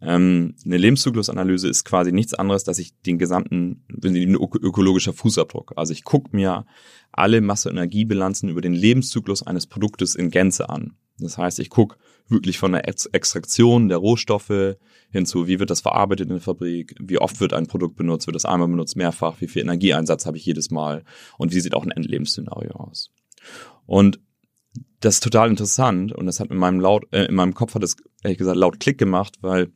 Ähm, 0.00 0.54
eine 0.64 0.76
Lebenszyklusanalyse 0.76 1.68
ist 1.68 1.84
quasi 1.84 2.12
nichts 2.12 2.34
anderes, 2.34 2.64
dass 2.64 2.78
ich 2.78 2.94
den 3.02 3.18
gesamten, 3.18 3.84
ökologischer 3.88 5.12
Fußabdruck. 5.12 5.72
Also 5.76 5.92
ich 5.92 6.04
gucke 6.04 6.34
mir 6.34 6.66
alle 7.11 7.40
Masse-Energiebilanzen 7.40 8.48
über 8.48 8.61
den 8.61 8.74
Lebenszyklus 8.74 9.42
eines 9.42 9.66
Produktes 9.66 10.14
in 10.14 10.30
Gänze 10.30 10.68
an. 10.68 10.94
Das 11.18 11.37
heißt, 11.37 11.58
ich 11.58 11.68
gucke 11.68 11.96
wirklich 12.28 12.58
von 12.58 12.72
der 12.72 12.87
Extraktion 12.87 13.88
der 13.88 13.98
Rohstoffe 13.98 14.76
hinzu, 15.11 15.48
wie 15.48 15.58
wird 15.58 15.70
das 15.70 15.80
verarbeitet 15.80 16.28
in 16.28 16.34
der 16.34 16.40
Fabrik, 16.40 16.94
wie 17.00 17.18
oft 17.18 17.40
wird 17.40 17.54
ein 17.54 17.66
Produkt 17.66 17.96
benutzt, 17.96 18.26
wird 18.26 18.37
das 18.37 18.44
einmal 18.44 18.68
benutzt, 18.68 18.96
mehrfach, 18.96 19.40
wie 19.40 19.48
viel 19.48 19.62
Energieeinsatz 19.62 20.26
habe 20.26 20.37
ich 20.37 20.46
jedes 20.46 20.70
Mal 20.70 21.04
und 21.38 21.52
wie 21.52 21.61
sieht 21.61 21.74
auch 21.74 21.84
ein 21.84 21.90
Endlebensszenario 21.90 22.72
aus. 22.72 23.11
Und 23.87 24.20
das 25.00 25.14
ist 25.14 25.24
total 25.24 25.48
interessant 25.48 26.12
und 26.12 26.26
das 26.26 26.40
hat 26.40 26.50
in 26.50 26.56
meinem 26.56 26.80
laut 26.80 27.06
äh, 27.12 27.24
in 27.24 27.34
meinem 27.34 27.54
Kopf 27.54 27.74
hat 27.74 27.82
es 27.82 27.96
ehrlich 28.22 28.38
gesagt 28.38 28.56
laut 28.56 28.78
Klick 28.80 28.98
gemacht, 28.98 29.38
weil 29.40 29.72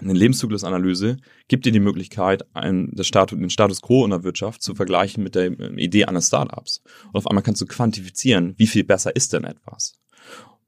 eine 0.00 0.12
Lebenszyklusanalyse 0.12 1.18
gibt 1.48 1.66
dir 1.66 1.72
die 1.72 1.80
Möglichkeit, 1.80 2.44
ein, 2.54 2.90
das 2.92 3.06
Status, 3.06 3.38
den 3.38 3.50
Status 3.50 3.82
quo 3.82 4.04
in 4.04 4.10
der 4.10 4.24
Wirtschaft 4.24 4.62
zu 4.62 4.74
vergleichen 4.74 5.22
mit 5.22 5.34
der 5.34 5.46
ähm, 5.46 5.78
Idee 5.78 6.04
eines 6.04 6.28
Startups. 6.28 6.82
Und 7.08 7.16
auf 7.16 7.26
einmal 7.26 7.42
kannst 7.42 7.60
du 7.60 7.66
quantifizieren, 7.66 8.54
wie 8.56 8.66
viel 8.66 8.84
besser 8.84 9.14
ist 9.14 9.32
denn 9.32 9.44
etwas. 9.44 9.94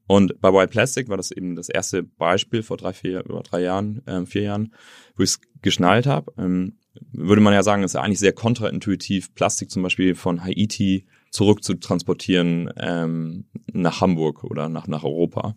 Und 0.07 0.41
bei 0.41 0.53
White 0.53 0.71
Plastic 0.71 1.09
war 1.09 1.17
das 1.17 1.31
eben 1.31 1.57
das 1.57 1.69
erste 1.69 2.03
Beispiel 2.03 2.63
vor 2.63 2.77
drei, 2.77 2.93
vier, 2.93 3.25
über 3.25 3.43
drei 3.43 3.63
Jahren, 3.63 4.07
äh, 4.07 4.27
vier 4.27 4.43
Jahren, 4.43 4.75
wo 5.17 5.23
ich 5.23 5.31
es 5.31 5.41
geschnallt 5.63 6.07
habe. 6.07 6.33
Ähm, 6.37 6.79
würde 7.13 7.41
man 7.41 7.55
ja 7.55 7.63
sagen, 7.63 7.83
ist 7.83 7.95
ja 7.95 8.03
eigentlich 8.03 8.19
sehr 8.19 8.33
kontraintuitiv, 8.33 9.35
Plastik 9.35 9.71
zum 9.71 9.83
Beispiel 9.83 10.15
von 10.15 10.45
Haiti 10.45 11.07
zurück 11.31 11.65
zu 11.65 11.75
transportieren 11.75 12.71
ähm, 12.77 13.47
nach 13.73 14.01
Hamburg 14.01 14.45
oder 14.45 14.69
nach, 14.69 14.87
nach 14.87 15.05
Europa. 15.05 15.57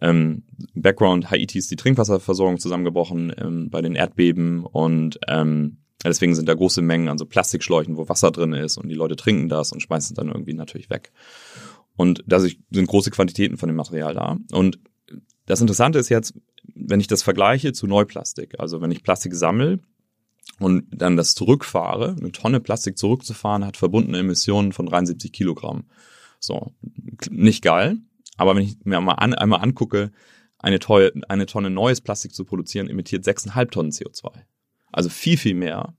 Ähm, 0.00 0.42
Background 0.74 1.30
Haiti 1.30 1.58
ist 1.58 1.70
die 1.70 1.76
Trinkwasserversorgung 1.76 2.58
zusammengebrochen 2.58 3.32
ähm, 3.38 3.70
bei 3.70 3.80
den 3.80 3.94
Erdbeben 3.94 4.64
und 4.64 5.18
ähm, 5.28 5.78
deswegen 6.04 6.34
sind 6.34 6.48
da 6.48 6.54
große 6.54 6.82
Mengen 6.82 7.08
an 7.08 7.18
so 7.18 7.26
Plastikschläuchen, 7.26 7.96
wo 7.96 8.08
Wasser 8.08 8.30
drin 8.30 8.52
ist 8.52 8.76
und 8.76 8.88
die 8.88 8.94
Leute 8.94 9.16
trinken 9.16 9.48
das 9.48 9.72
und 9.72 9.80
schmeißen 9.80 10.14
es 10.14 10.16
dann 10.16 10.28
irgendwie 10.28 10.54
natürlich 10.54 10.90
weg. 10.90 11.12
Und 11.96 12.24
da 12.26 12.40
sind 12.40 12.58
große 12.72 13.10
Quantitäten 13.10 13.56
von 13.56 13.68
dem 13.68 13.76
Material 13.76 14.14
da. 14.14 14.38
Und 14.52 14.80
das 15.46 15.60
Interessante 15.60 15.98
ist 15.98 16.08
jetzt, 16.08 16.34
wenn 16.74 17.00
ich 17.00 17.06
das 17.06 17.22
vergleiche 17.22 17.72
zu 17.72 17.86
Neuplastik, 17.86 18.58
also 18.58 18.80
wenn 18.80 18.90
ich 18.90 19.04
Plastik 19.04 19.34
sammle 19.34 19.80
und 20.58 20.86
dann 20.90 21.16
das 21.16 21.34
zurückfahre, 21.34 22.16
eine 22.18 22.32
Tonne 22.32 22.60
Plastik 22.60 22.98
zurückzufahren, 22.98 23.64
hat 23.64 23.76
verbundene 23.76 24.18
Emissionen 24.18 24.72
von 24.72 24.86
73 24.86 25.32
Kilogramm. 25.32 25.84
So, 26.40 26.72
nicht 27.30 27.62
geil, 27.62 27.98
aber 28.36 28.56
wenn 28.56 28.62
ich 28.62 28.76
mir 28.84 29.00
mal 29.00 29.12
an, 29.12 29.34
einmal 29.34 29.62
angucke, 29.62 30.10
eine, 30.58 30.78
Tonne, 30.78 31.12
eine 31.28 31.46
Tonne 31.46 31.70
neues 31.70 32.00
Plastik 32.00 32.34
zu 32.34 32.44
produzieren, 32.44 32.88
emittiert 32.88 33.24
6,5 33.24 33.70
Tonnen 33.70 33.90
CO2. 33.90 34.30
Also 34.92 35.08
viel, 35.08 35.36
viel 35.36 35.54
mehr. 35.54 35.94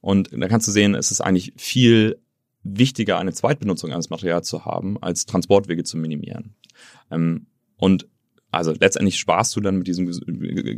Und 0.00 0.30
da 0.32 0.48
kannst 0.48 0.68
du 0.68 0.72
sehen, 0.72 0.94
es 0.94 1.10
ist 1.10 1.20
eigentlich 1.20 1.54
viel 1.56 2.20
wichtiger, 2.62 3.18
eine 3.18 3.32
Zweitbenutzung 3.32 3.92
eines 3.92 4.10
Materials 4.10 4.48
zu 4.48 4.64
haben, 4.64 5.00
als 5.02 5.26
Transportwege 5.26 5.84
zu 5.84 5.96
minimieren. 5.96 6.54
Ähm, 7.10 7.46
und 7.76 8.08
also 8.50 8.72
letztendlich 8.72 9.18
sparst 9.18 9.54
du 9.56 9.60
dann 9.60 9.76
mit 9.76 9.86
diesem 9.86 10.06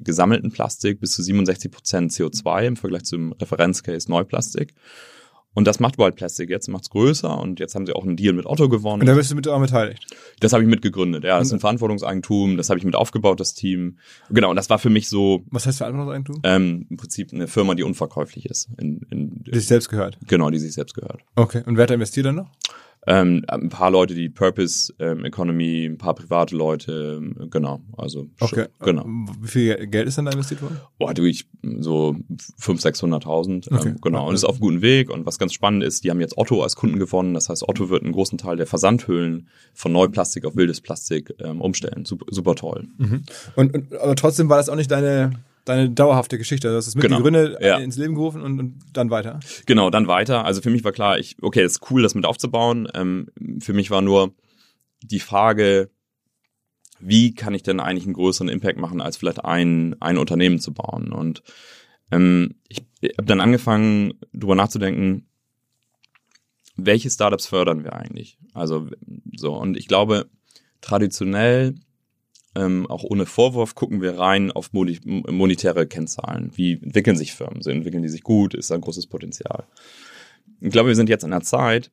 gesammelten 0.02 0.50
Plastik 0.50 1.00
bis 1.00 1.12
zu 1.12 1.22
67 1.22 1.70
Prozent 1.70 2.12
CO2 2.12 2.66
im 2.66 2.76
Vergleich 2.76 3.04
zum 3.04 3.32
Referenzcase 3.32 4.10
Neuplastik. 4.10 4.74
Und 5.58 5.64
das 5.64 5.80
macht 5.80 5.98
Wild 5.98 6.14
Plastic 6.14 6.50
jetzt, 6.50 6.68
macht's 6.68 6.88
größer 6.88 7.36
und 7.36 7.58
jetzt 7.58 7.74
haben 7.74 7.84
sie 7.84 7.92
auch 7.92 8.04
einen 8.04 8.16
Deal 8.16 8.32
mit 8.32 8.46
Otto 8.46 8.68
gewonnen. 8.68 9.00
Und 9.00 9.06
da 9.06 9.14
bist 9.14 9.32
du 9.32 9.34
mit 9.34 9.44
daran 9.44 9.60
beteiligt? 9.60 10.06
Das 10.38 10.52
habe 10.52 10.62
ich 10.62 10.68
mitgegründet, 10.68 11.24
ja. 11.24 11.36
Das 11.36 11.48
ist 11.48 11.52
ein 11.52 11.58
Verantwortungseigentum, 11.58 12.56
das 12.56 12.70
habe 12.70 12.78
ich 12.78 12.84
mit 12.84 12.94
aufgebaut, 12.94 13.40
das 13.40 13.54
Team. 13.54 13.98
Genau, 14.30 14.50
und 14.50 14.54
das 14.54 14.70
war 14.70 14.78
für 14.78 14.88
mich 14.88 15.08
so. 15.08 15.42
Was 15.50 15.66
heißt 15.66 15.78
Verantwortungseigentum? 15.78 16.42
Ähm, 16.44 16.86
Im 16.88 16.96
Prinzip 16.96 17.32
eine 17.32 17.48
Firma, 17.48 17.74
die 17.74 17.82
unverkäuflich 17.82 18.46
ist. 18.46 18.68
In, 18.78 19.00
in, 19.10 19.42
die 19.42 19.58
sich 19.58 19.66
selbst 19.66 19.88
gehört. 19.88 20.16
Genau, 20.28 20.48
die 20.50 20.60
sich 20.60 20.74
selbst 20.74 20.94
gehört. 20.94 21.22
Okay. 21.34 21.64
Und 21.66 21.76
wer 21.76 21.82
hat 21.82 21.90
da 21.90 21.94
investiert 21.94 22.26
dann 22.26 22.36
noch? 22.36 22.50
Ähm, 23.06 23.44
ein 23.48 23.68
paar 23.68 23.90
Leute, 23.90 24.14
die 24.14 24.28
Purpose 24.28 24.92
ähm, 24.98 25.24
Economy, 25.24 25.86
ein 25.86 25.98
paar 25.98 26.14
private 26.14 26.54
Leute, 26.54 27.22
genau. 27.50 27.80
Also 27.96 28.26
okay. 28.40 28.66
genau. 28.80 29.04
Wie 29.40 29.48
viel 29.48 29.86
Geld 29.86 30.08
ist 30.08 30.18
dann 30.18 30.26
da 30.26 30.32
investiert 30.32 30.60
worden? 30.62 30.78
Boah, 30.98 31.14
du, 31.14 31.24
ich 31.24 31.48
so 31.78 32.16
500.000, 32.60 33.24
600.000. 33.24 33.74
Okay. 33.74 33.88
Ähm, 33.88 33.96
genau. 34.02 34.28
Und 34.28 34.34
ist 34.34 34.44
auf 34.44 34.56
einem 34.56 34.60
guten 34.60 34.82
Weg. 34.82 35.10
Und 35.10 35.26
was 35.26 35.38
ganz 35.38 35.52
spannend 35.52 35.84
ist, 35.84 36.04
die 36.04 36.10
haben 36.10 36.20
jetzt 36.20 36.36
Otto 36.36 36.62
als 36.62 36.76
Kunden 36.76 36.98
gewonnen. 36.98 37.34
Das 37.34 37.48
heißt, 37.48 37.68
Otto 37.68 37.88
wird 37.88 38.02
einen 38.02 38.12
großen 38.12 38.36
Teil 38.36 38.56
der 38.56 38.66
Versandhüllen 38.66 39.48
von 39.72 39.92
Neuplastik 39.92 40.44
auf 40.44 40.56
wildes 40.56 40.80
Plastik 40.80 41.34
ähm, 41.38 41.60
umstellen. 41.60 42.04
Super, 42.04 42.26
super 42.30 42.54
toll. 42.56 42.88
Mhm. 42.98 43.22
Und, 43.56 43.74
und 43.74 43.94
aber 43.94 44.16
trotzdem 44.16 44.48
war 44.48 44.58
das 44.58 44.68
auch 44.68 44.76
nicht 44.76 44.90
deine 44.90 45.32
deine 45.68 45.90
dauerhafte 45.90 46.38
Geschichte. 46.38 46.68
Du 46.68 46.76
hast 46.76 46.86
es 46.86 46.94
mit 46.94 47.02
genau. 47.02 47.20
Gründe 47.20 47.58
ja. 47.60 47.78
ins 47.78 47.96
Leben 47.96 48.14
gerufen 48.14 48.42
und, 48.42 48.58
und, 48.58 48.78
dann 48.92 49.10
weiter. 49.10 49.40
Genau, 49.66 49.90
dann 49.90 50.08
weiter. 50.08 50.44
Also 50.44 50.60
für 50.60 50.70
mich 50.70 50.84
war 50.84 50.92
klar, 50.92 51.18
ich, 51.18 51.36
okay, 51.42 51.62
es 51.62 51.72
ist 51.72 51.90
cool, 51.90 52.02
das 52.02 52.14
mit 52.14 52.26
aufzubauen. 52.26 52.88
Ähm, 52.94 53.28
für 53.60 53.72
mich 53.72 53.90
war 53.90 54.02
nur 54.02 54.34
die 55.02 55.20
Frage, 55.20 55.90
wie 57.00 57.34
kann 57.34 57.54
ich 57.54 57.62
denn 57.62 57.80
eigentlich 57.80 58.04
einen 58.04 58.14
größeren 58.14 58.48
Impact 58.48 58.78
machen, 58.78 59.00
als 59.00 59.16
vielleicht 59.16 59.44
ein, 59.44 59.96
ein 60.00 60.18
Unternehmen 60.18 60.60
zu 60.60 60.72
bauen? 60.72 61.12
Und 61.12 61.42
ähm, 62.10 62.56
ich 62.68 62.82
habe 63.16 63.26
dann 63.26 63.40
angefangen, 63.40 64.14
drüber 64.32 64.54
nachzudenken, 64.54 65.28
welche 66.76 67.10
Startups 67.10 67.46
fördern 67.46 67.84
wir 67.84 67.94
eigentlich? 67.94 68.38
Also 68.54 68.88
so, 69.36 69.54
und 69.54 69.76
ich 69.76 69.88
glaube, 69.88 70.28
traditionell 70.80 71.74
ähm, 72.54 72.86
auch 72.86 73.04
ohne 73.04 73.26
Vorwurf 73.26 73.74
gucken 73.74 74.00
wir 74.00 74.18
rein 74.18 74.50
auf 74.50 74.72
monetäre 74.72 75.86
Kennzahlen. 75.86 76.50
Wie 76.54 76.72
entwickeln 76.72 77.16
sich 77.16 77.34
Firmen? 77.34 77.62
So 77.62 77.70
entwickeln 77.70 78.02
die 78.02 78.08
sich 78.08 78.22
gut? 78.22 78.54
Ist 78.54 78.70
da 78.70 78.74
ein 78.74 78.80
großes 78.80 79.06
Potenzial? 79.06 79.64
Ich 80.60 80.70
glaube, 80.70 80.88
wir 80.88 80.96
sind 80.96 81.08
jetzt 81.08 81.24
in 81.24 81.32
einer 81.32 81.42
Zeit, 81.42 81.90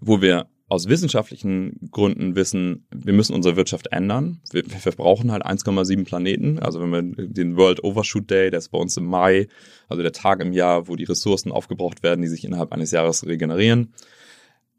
wo 0.00 0.20
wir 0.20 0.48
aus 0.68 0.88
wissenschaftlichen 0.88 1.88
Gründen 1.92 2.34
wissen, 2.34 2.86
wir 2.90 3.12
müssen 3.12 3.34
unsere 3.34 3.56
Wirtschaft 3.56 3.86
ändern. 3.92 4.40
Wir, 4.50 4.64
wir 4.66 4.92
brauchen 4.92 5.30
halt 5.30 5.46
1,7 5.46 6.04
Planeten. 6.04 6.58
Also 6.58 6.80
wenn 6.80 6.90
wir 6.90 7.26
den 7.28 7.56
World 7.56 7.84
Overshoot 7.84 8.28
Day, 8.28 8.50
der 8.50 8.58
ist 8.58 8.70
bei 8.70 8.78
uns 8.78 8.96
im 8.96 9.06
Mai, 9.06 9.46
also 9.88 10.02
der 10.02 10.12
Tag 10.12 10.40
im 10.40 10.52
Jahr, 10.52 10.88
wo 10.88 10.96
die 10.96 11.04
Ressourcen 11.04 11.52
aufgebraucht 11.52 12.02
werden, 12.02 12.22
die 12.22 12.28
sich 12.28 12.44
innerhalb 12.44 12.72
eines 12.72 12.90
Jahres 12.90 13.24
regenerieren 13.24 13.94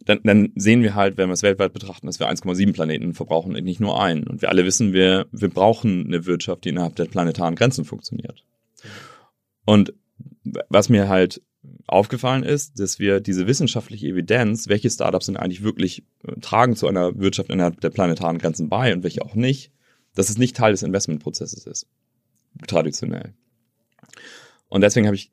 dann, 0.08 0.22
dann 0.24 0.54
sehen 0.56 0.84
wir 0.84 0.96
halt, 0.96 1.18
wenn 1.18 1.28
wir 1.28 1.34
es 1.34 1.44
weltweit 1.44 1.74
betrachten, 1.74 2.08
dass 2.08 2.20
wir 2.20 2.30
1,7 2.30 2.72
Planeten 2.72 3.14
verbrauchen 3.14 3.56
und 3.56 3.64
nicht 3.64 3.82
nur 3.82 4.02
einen. 4.02 4.24
Und 4.24 4.42
wir 4.42 4.50
alle 4.50 4.64
wissen, 4.64 4.94
wir, 4.94 5.28
wir 5.32 5.50
brauchen 5.50 6.06
eine 6.06 6.26
Wirtschaft, 6.26 6.64
die 6.64 6.70
innerhalb 6.70 6.96
der 6.96 7.06
planetaren 7.06 7.56
Grenzen 7.56 7.84
funktioniert. 7.84 8.46
Und 9.66 9.94
was 10.70 10.88
mir 10.88 11.10
halt 11.10 11.42
aufgefallen 11.88 12.44
ist, 12.44 12.80
dass 12.80 13.00
wir 13.00 13.20
diese 13.20 13.48
wissenschaftliche 13.48 14.08
Evidenz, 14.08 14.70
welche 14.70 14.90
Startups 14.90 15.26
sind 15.26 15.36
eigentlich 15.36 15.64
wirklich 15.64 16.04
äh, 16.26 16.40
tragen 16.40 16.78
zu 16.78 16.88
einer 16.88 17.20
Wirtschaft 17.20 17.50
innerhalb 17.50 17.82
der 17.82 17.90
planetaren 17.90 18.38
Grenzen 18.38 18.70
bei 18.70 18.94
und 18.94 19.04
welche 19.04 19.24
auch 19.24 19.36
nicht, 19.36 19.72
dass 20.16 20.30
es 20.30 20.38
nicht 20.38 20.56
Teil 20.56 20.72
des 20.72 20.84
Investmentprozesses 20.84 21.68
ist. 21.68 21.86
Traditionell. 22.66 23.34
Und 24.70 24.82
deswegen 24.82 25.06
habe 25.06 25.18
ich 25.18 25.32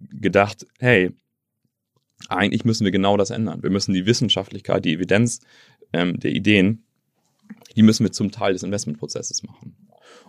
gedacht, 0.00 0.66
hey, 0.80 1.12
eigentlich 2.28 2.64
müssen 2.64 2.84
wir 2.84 2.92
genau 2.92 3.16
das 3.16 3.30
ändern. 3.30 3.62
Wir 3.62 3.70
müssen 3.70 3.92
die 3.92 4.06
Wissenschaftlichkeit, 4.06 4.84
die 4.84 4.94
Evidenz 4.94 5.40
ähm, 5.92 6.18
der 6.18 6.32
Ideen, 6.32 6.84
die 7.76 7.82
müssen 7.82 8.04
wir 8.04 8.12
zum 8.12 8.30
Teil 8.30 8.52
des 8.52 8.62
Investmentprozesses 8.62 9.42
machen. 9.42 9.76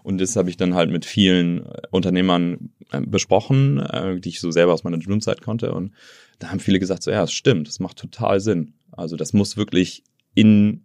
Und 0.03 0.19
das 0.19 0.35
habe 0.35 0.49
ich 0.49 0.57
dann 0.57 0.75
halt 0.75 0.91
mit 0.91 1.05
vielen 1.05 1.65
äh, 1.65 1.81
Unternehmern 1.91 2.71
äh, 2.91 3.01
besprochen, 3.01 3.79
äh, 3.79 4.19
die 4.19 4.29
ich 4.29 4.39
so 4.39 4.51
selber 4.51 4.73
aus 4.73 4.83
meiner 4.83 4.99
Gründzeit 4.99 5.41
konnte. 5.41 5.73
Und 5.73 5.93
da 6.39 6.49
haben 6.49 6.59
viele 6.59 6.79
gesagt, 6.79 7.03
so 7.03 7.11
ja, 7.11 7.23
es 7.23 7.33
stimmt, 7.33 7.67
das 7.67 7.79
macht 7.79 7.97
total 7.97 8.39
Sinn. 8.39 8.73
Also 8.91 9.15
das 9.15 9.33
muss 9.33 9.57
wirklich 9.57 10.03
in, 10.35 10.83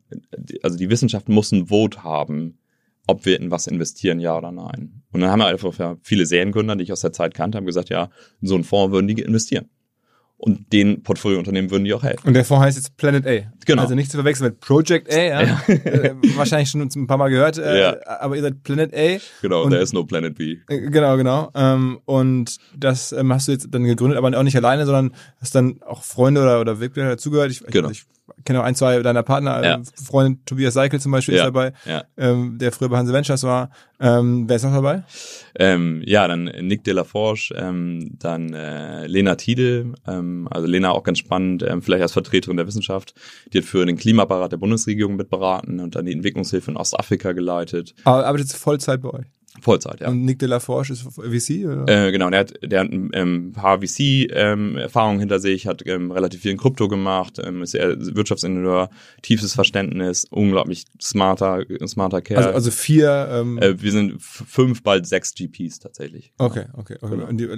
also 0.63 0.77
die 0.77 0.91
Wissenschaft 0.91 1.29
muss 1.29 1.53
ein 1.53 1.67
Vote 1.67 2.03
haben, 2.05 2.59
ob 3.07 3.25
wir 3.25 3.41
in 3.41 3.51
was 3.51 3.67
investieren, 3.67 4.21
ja 4.21 4.37
oder 4.37 4.53
nein. 4.53 5.03
Und 5.13 5.21
dann 5.21 5.31
haben 5.31 5.39
wir 5.39 5.47
einfach 5.47 5.99
viele 6.03 6.27
Seriengründer, 6.27 6.77
die 6.77 6.85
ich 6.85 6.93
aus 6.93 7.01
der 7.01 7.13
Zeit 7.13 7.35
kannte, 7.35 7.57
haben 7.57 7.65
gesagt, 7.65 7.89
ja, 7.89 8.11
in 8.43 8.49
so 8.49 8.55
einen 8.55 8.65
Fonds 8.65 8.93
würden 8.93 9.09
die 9.09 9.23
investieren. 9.23 9.71
Und 10.41 10.73
den 10.73 11.03
Portfoliounternehmen 11.03 11.69
würden 11.73 11.85
die 11.85 11.93
auch 11.93 12.05
helfen. 12.05 12.29
Und 12.29 12.35
der 12.35 12.45
Fonds 12.45 12.65
heißt 12.65 12.77
jetzt 12.77 12.97
Planet 12.97 13.27
A. 13.27 13.53
Genau. 13.67 13.83
Also 13.83 13.97
nicht 13.97 14.09
zu 14.09 14.19
verwechseln 14.19 14.51
mit 14.51 14.61
Project 14.61 15.13
A. 15.13 15.19
Ja? 15.19 15.43
ja. 15.43 15.61
Äh, 15.67 16.15
wahrscheinlich 16.37 16.71
schon 16.71 16.81
ein 16.81 17.07
paar 17.09 17.17
Mal 17.17 17.29
gehört. 17.29 17.59
Äh, 17.59 17.81
ja. 17.81 17.97
Aber 18.07 18.37
ihr 18.37 18.43
seid 18.43 18.63
Planet 18.63 18.95
A. 18.95 19.19
Genau, 19.43 19.65
und 19.65 19.71
there 19.71 19.83
is 19.83 19.93
no 19.93 20.05
Planet 20.05 20.37
B. 20.37 20.59
Äh, 20.69 20.91
genau, 20.91 21.17
genau. 21.17 21.51
Ähm, 21.57 21.99
und 22.05 22.57
das 22.77 23.11
ähm, 23.11 23.33
hast 23.33 23.49
du 23.49 23.53
jetzt 23.53 23.67
dann 23.73 23.83
gegründet, 23.83 24.17
aber 24.17 24.29
auch 24.39 24.43
nicht 24.45 24.57
alleine, 24.57 24.87
sondern 24.87 25.13
hast 25.41 25.57
dann 25.57 25.83
auch 25.83 26.05
Freunde 26.05 26.41
oder, 26.43 26.61
oder 26.61 26.79
Wegbegleiter 26.79 27.17
dazugehört. 27.17 27.51
Ich, 27.51 27.65
genau. 27.67 27.91
ich, 27.91 28.05
kenne 28.49 28.61
auch 28.61 28.65
ein, 28.65 28.75
zwei 28.75 29.03
deiner 29.03 29.23
Partner, 29.23 29.63
ja. 29.63 29.83
Freund 30.03 30.47
Tobias 30.47 30.73
Seikel 30.73 30.99
zum 31.01 31.13
Beispiel 31.13 31.35
ja. 31.35 31.43
ist 31.43 31.47
dabei, 31.47 31.75
ja. 31.85 32.05
ähm, 32.17 32.57
der 32.59 32.73
früher 32.73 32.89
bei 32.89 32.97
Hanse 32.97 33.13
Ventures 33.13 33.43
war. 33.43 33.69
Ähm, 34.01 34.49
wer 34.49 34.57
ist 34.57 34.65
noch 34.65 34.73
dabei? 34.73 35.03
Ähm, 35.55 36.03
ja, 36.07 36.27
dann 36.27 36.45
Nick 36.45 36.83
de 36.85 36.95
la 36.95 37.05
Forge, 37.05 37.53
ähm, 37.55 38.17
dann 38.19 38.55
äh, 38.55 39.07
Lena 39.07 39.35
Tiede, 39.35 39.93
ähm, 40.07 40.49
also 40.51 40.67
Lena 40.67 40.93
auch 40.93 41.03
ganz 41.03 41.19
spannend, 41.19 41.63
ähm, 41.63 41.83
vielleicht 41.83 42.03
als 42.03 42.13
Vertreterin 42.13 42.57
der 42.57 42.67
Wissenschaft, 42.67 43.15
die 43.53 43.59
hat 43.59 43.67
für 43.67 43.85
den 43.85 43.99
Klimaapparat 43.99 44.51
der 44.51 44.57
Bundesregierung 44.57 45.17
mitberaten 45.17 45.81
und 45.81 45.95
dann 45.95 46.07
die 46.07 46.13
Entwicklungshilfe 46.13 46.71
in 46.71 46.79
Ostafrika 46.79 47.33
geleitet. 47.33 47.95
Aber 48.05 48.25
arbeitet 48.25 48.51
Vollzeit 48.53 49.03
bei 49.03 49.11
euch? 49.11 49.27
Vollzeit, 49.61 50.01
ja. 50.01 50.09
Und 50.09 50.25
Nick 50.25 50.39
de 50.39 50.49
la 50.49 50.61
Forge 50.61 50.93
ist 50.93 51.03
VC? 51.03 51.67
Oder? 51.67 52.07
Äh, 52.07 52.13
genau, 52.13 52.31
der 52.31 52.41
hat, 52.41 52.55
der 52.63 52.81
hat 52.81 52.93
ähm, 52.93 53.11
ein 53.13 53.53
paar 53.53 53.81
VC-Erfahrungen 53.81 55.21
hinter 55.21 55.39
sich, 55.39 55.67
hat 55.67 55.83
ähm, 55.87 56.11
relativ 56.11 56.43
viel 56.43 56.53
in 56.53 56.59
Krypto 56.59 56.89
gemacht, 56.89 57.41
ähm, 57.43 57.63
ist 57.63 57.75
eher 57.75 57.97
Wirtschaftsingenieur, 57.99 58.91
tiefes 59.23 59.55
Verständnis, 59.55 60.27
unglaublich 60.31 60.85
smarter, 61.01 61.65
smarter 61.87 62.23
Kerl. 62.23 62.39
Also, 62.39 62.51
also 62.51 62.71
vier. 62.71 63.29
Ähm, 63.31 63.59
äh, 63.59 63.81
wir 63.81 63.93
sind 63.93 64.21
fünf, 64.21 64.83
bald 64.83 65.07
sechs 65.07 65.35
GPs 65.35 65.79
tatsächlich. 65.79 66.33
okay, 66.39 66.67
okay. 66.75 66.97
okay. 67.01 67.15
genau. 67.15 67.27
Und 67.27 67.39
die 67.39 67.49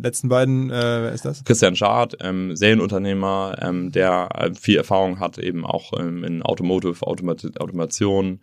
letzten 0.00 0.28
beiden, 0.28 0.70
äh, 0.70 0.72
wer 0.72 1.12
ist 1.12 1.24
das? 1.24 1.44
Christian 1.44 1.76
Schad, 1.76 2.16
ähm, 2.20 2.56
Serienunternehmer, 2.56 3.56
ähm, 3.60 3.92
der 3.92 4.28
äh, 4.34 4.54
viel 4.54 4.76
Erfahrung 4.76 5.20
hat, 5.20 5.38
eben 5.38 5.64
auch 5.64 5.92
ähm, 5.98 6.24
in 6.24 6.42
Automotive, 6.42 7.06
Automat 7.06 7.60
Automation. 7.60 8.40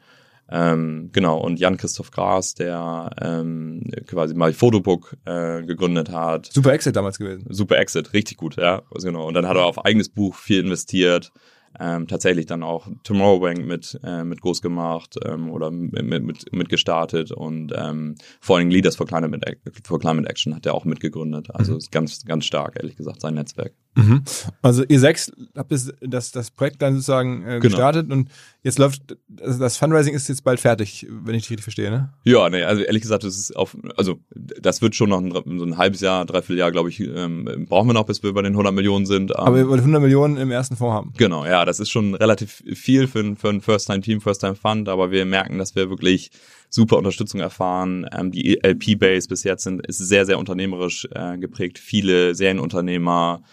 Ähm, 0.49 1.09
genau, 1.13 1.39
und 1.39 1.59
Jan-Christoph 1.59 2.11
Gras, 2.11 2.53
der 2.53 3.09
ähm, 3.21 3.83
quasi 4.07 4.33
mal 4.33 4.53
Fotobook 4.53 5.17
äh, 5.25 5.63
gegründet 5.63 6.11
hat. 6.11 6.47
Super 6.51 6.73
Exit 6.73 6.95
damals 6.95 7.17
gewesen. 7.17 7.47
Super 7.49 7.77
Exit, 7.77 8.13
richtig 8.13 8.37
gut, 8.37 8.57
ja. 8.57 8.83
Also 8.93 9.07
genau. 9.07 9.27
Und 9.27 9.33
dann 9.33 9.47
hat 9.47 9.55
er 9.55 9.65
auf 9.65 9.83
eigenes 9.83 10.09
Buch 10.09 10.35
viel 10.35 10.59
investiert. 10.59 11.31
Ähm, 11.79 12.07
tatsächlich 12.07 12.45
dann 12.45 12.61
auch 12.61 12.87
Tomorrowbank 13.03 13.65
mit, 13.65 13.99
äh, 14.03 14.23
mit 14.23 14.41
groß 14.41 14.61
gemacht 14.61 15.15
ähm, 15.25 15.49
oder 15.49 15.71
mit, 15.71 16.23
mit, 16.23 16.53
mit 16.53 16.69
gestartet 16.69 17.31
und 17.31 17.73
ähm, 17.75 18.13
vor 18.39 18.57
allem 18.57 18.69
Leaders 18.69 18.95
for 18.95 19.07
Climate, 19.07 19.57
for 19.83 19.99
Climate 19.99 20.29
Action 20.29 20.55
hat 20.55 20.67
er 20.67 20.75
auch 20.75 20.85
mitgegründet. 20.85 21.49
Also 21.49 21.75
ist 21.75 21.91
ganz, 21.91 22.25
ganz 22.25 22.45
stark, 22.45 22.75
ehrlich 22.75 22.95
gesagt, 22.95 23.21
sein 23.21 23.33
Netzwerk. 23.33 23.73
Mhm. 23.95 24.23
Also 24.61 24.83
ihr 24.87 24.99
sechs 24.99 25.31
habt 25.55 25.71
das, 25.71 25.93
das, 26.01 26.31
das 26.31 26.51
Projekt 26.51 26.81
dann 26.81 26.93
sozusagen 26.95 27.41
äh, 27.43 27.45
Genau. 27.45 27.61
gestartet 27.61 28.11
und 28.11 28.29
jetzt 28.63 28.79
läuft, 28.79 29.17
also 29.41 29.59
das 29.59 29.77
Fundraising 29.77 30.15
ist 30.15 30.29
jetzt 30.29 30.43
bald 30.43 30.59
fertig, 30.59 31.05
wenn 31.09 31.35
ich 31.35 31.43
dich 31.43 31.51
richtig 31.51 31.63
verstehe, 31.63 31.91
ne? 31.91 32.13
Ja, 32.23 32.49
nee, 32.49 32.63
also 32.63 32.81
ehrlich 32.81 33.01
gesagt, 33.03 33.23
das 33.23 33.37
ist 33.37 33.55
auf, 33.55 33.77
also 33.95 34.19
das 34.33 34.81
wird 34.81 34.95
schon 34.95 35.09
noch 35.09 35.21
ein, 35.21 35.59
so 35.59 35.65
ein 35.65 35.77
halbes 35.77 36.01
Jahr, 36.01 36.25
dreiviertel 36.25 36.57
Jahr, 36.57 36.71
glaube 36.71 36.89
ich, 36.89 36.99
ähm, 37.01 37.65
brauchen 37.69 37.87
wir 37.89 37.93
noch, 37.93 38.05
bis 38.05 38.23
wir 38.23 38.33
bei 38.33 38.41
den 38.41 38.53
100 38.53 38.73
Millionen 38.73 39.05
sind. 39.05 39.31
Ähm, 39.31 39.37
Aber 39.37 39.57
ihr 39.59 39.67
wollt 39.67 39.81
100 39.81 40.01
Millionen 40.01 40.37
im 40.37 40.49
ersten 40.51 40.75
Fonds 40.75 40.93
haben. 40.93 41.13
Genau, 41.17 41.45
ja, 41.45 41.63
das 41.65 41.79
ist 41.79 41.91
schon 41.91 42.15
relativ 42.15 42.63
viel 42.73 43.07
für 43.07 43.19
ein, 43.19 43.37
für 43.37 43.49
ein 43.49 43.61
First-Time-Team, 43.61 44.21
First-Time-Fund, 44.21 44.89
aber 44.89 45.11
wir 45.11 45.25
merken, 45.25 45.57
dass 45.59 45.75
wir 45.75 45.89
wirklich 45.89 46.31
super 46.69 46.97
Unterstützung 46.97 47.39
erfahren. 47.39 48.07
Ähm, 48.11 48.31
die 48.31 48.59
LP-Base 48.63 49.27
bis 49.27 49.43
jetzt 49.43 49.63
sind, 49.63 49.85
ist 49.85 49.99
sehr, 49.99 50.25
sehr 50.25 50.39
unternehmerisch 50.39 51.07
äh, 51.11 51.37
geprägt. 51.37 51.77
Viele 51.77 52.33
Serienunternehmer, 52.33 53.43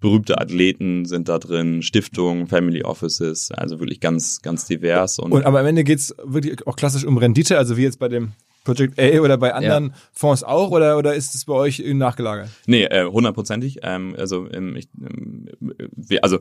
berühmte 0.00 0.38
Athleten 0.38 1.04
sind 1.06 1.28
da 1.28 1.38
drin, 1.38 1.82
Stiftungen, 1.82 2.46
Family 2.46 2.82
Offices, 2.82 3.50
also 3.50 3.80
wirklich 3.80 4.00
ganz, 4.00 4.42
ganz 4.42 4.66
divers. 4.66 5.18
Und, 5.18 5.32
Und 5.32 5.44
aber 5.44 5.60
am 5.60 5.66
Ende 5.66 5.84
geht's 5.84 6.14
wirklich 6.22 6.66
auch 6.66 6.76
klassisch 6.76 7.04
um 7.04 7.16
Rendite, 7.16 7.56
also 7.58 7.76
wie 7.76 7.82
jetzt 7.82 7.98
bei 7.98 8.08
dem 8.08 8.32
Project 8.64 8.98
A 8.98 9.20
oder 9.20 9.38
bei 9.38 9.54
anderen 9.54 9.94
Fonds 10.12 10.42
auch, 10.42 10.70
oder, 10.70 10.98
oder 10.98 11.14
ist 11.14 11.34
es 11.34 11.44
bei 11.44 11.54
euch 11.54 11.78
nachgelagert? 11.78 12.50
Nee, 12.66 12.84
äh, 12.84 13.06
hundertprozentig. 13.06 13.78
Ähm, 13.82 14.14
also, 14.18 14.48
ähm, 14.52 14.76
ich, 14.76 14.88
ähm, 15.00 15.48
wir, 15.60 16.22
also 16.24 16.40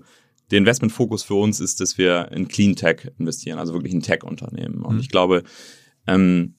der 0.52 0.60
Investmentfokus 0.60 1.24
für 1.24 1.36
uns 1.36 1.60
ist, 1.60 1.80
dass 1.82 1.98
wir 1.98 2.32
in 2.32 2.48
Clean 2.48 2.76
Tech 2.76 3.12
investieren, 3.18 3.58
also 3.58 3.74
wirklich 3.74 3.94
in 3.94 4.02
Tech-Unternehmen. 4.02 4.82
Und 4.82 5.00
ich 5.00 5.10
glaube, 5.10 5.44
ähm, 6.08 6.56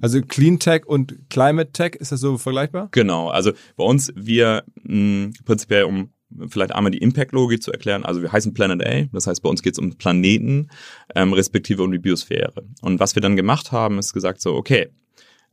Also 0.00 0.20
Clean 0.22 0.58
Tech 0.58 0.86
und 0.86 1.28
Climate 1.30 1.72
Tech, 1.72 1.96
ist 1.96 2.12
das 2.12 2.20
so 2.20 2.38
vergleichbar? 2.38 2.88
genau, 2.92 3.28
also 3.28 3.52
bei 3.76 3.84
uns, 3.84 4.12
wir 4.16 4.64
mh, 4.82 5.30
prinzipiell, 5.44 5.84
um 5.84 6.10
vielleicht 6.48 6.72
einmal 6.72 6.92
die 6.92 6.98
Impact-Logik 6.98 7.62
zu 7.62 7.72
erklären, 7.72 8.04
also 8.04 8.22
wir 8.22 8.32
heißen 8.32 8.54
Planet 8.54 8.86
A, 8.86 9.08
das 9.12 9.26
heißt 9.26 9.42
bei 9.42 9.48
uns 9.48 9.62
geht 9.62 9.74
es 9.74 9.78
um 9.78 9.96
Planeten, 9.96 10.68
ähm, 11.14 11.32
respektive 11.32 11.82
um 11.82 11.90
die 11.90 11.98
Biosphäre. 11.98 12.64
Und 12.82 13.00
was 13.00 13.14
wir 13.14 13.22
dann 13.22 13.36
gemacht 13.36 13.72
haben, 13.72 13.98
ist 13.98 14.12
gesagt 14.12 14.40
so, 14.40 14.54
okay, 14.54 14.90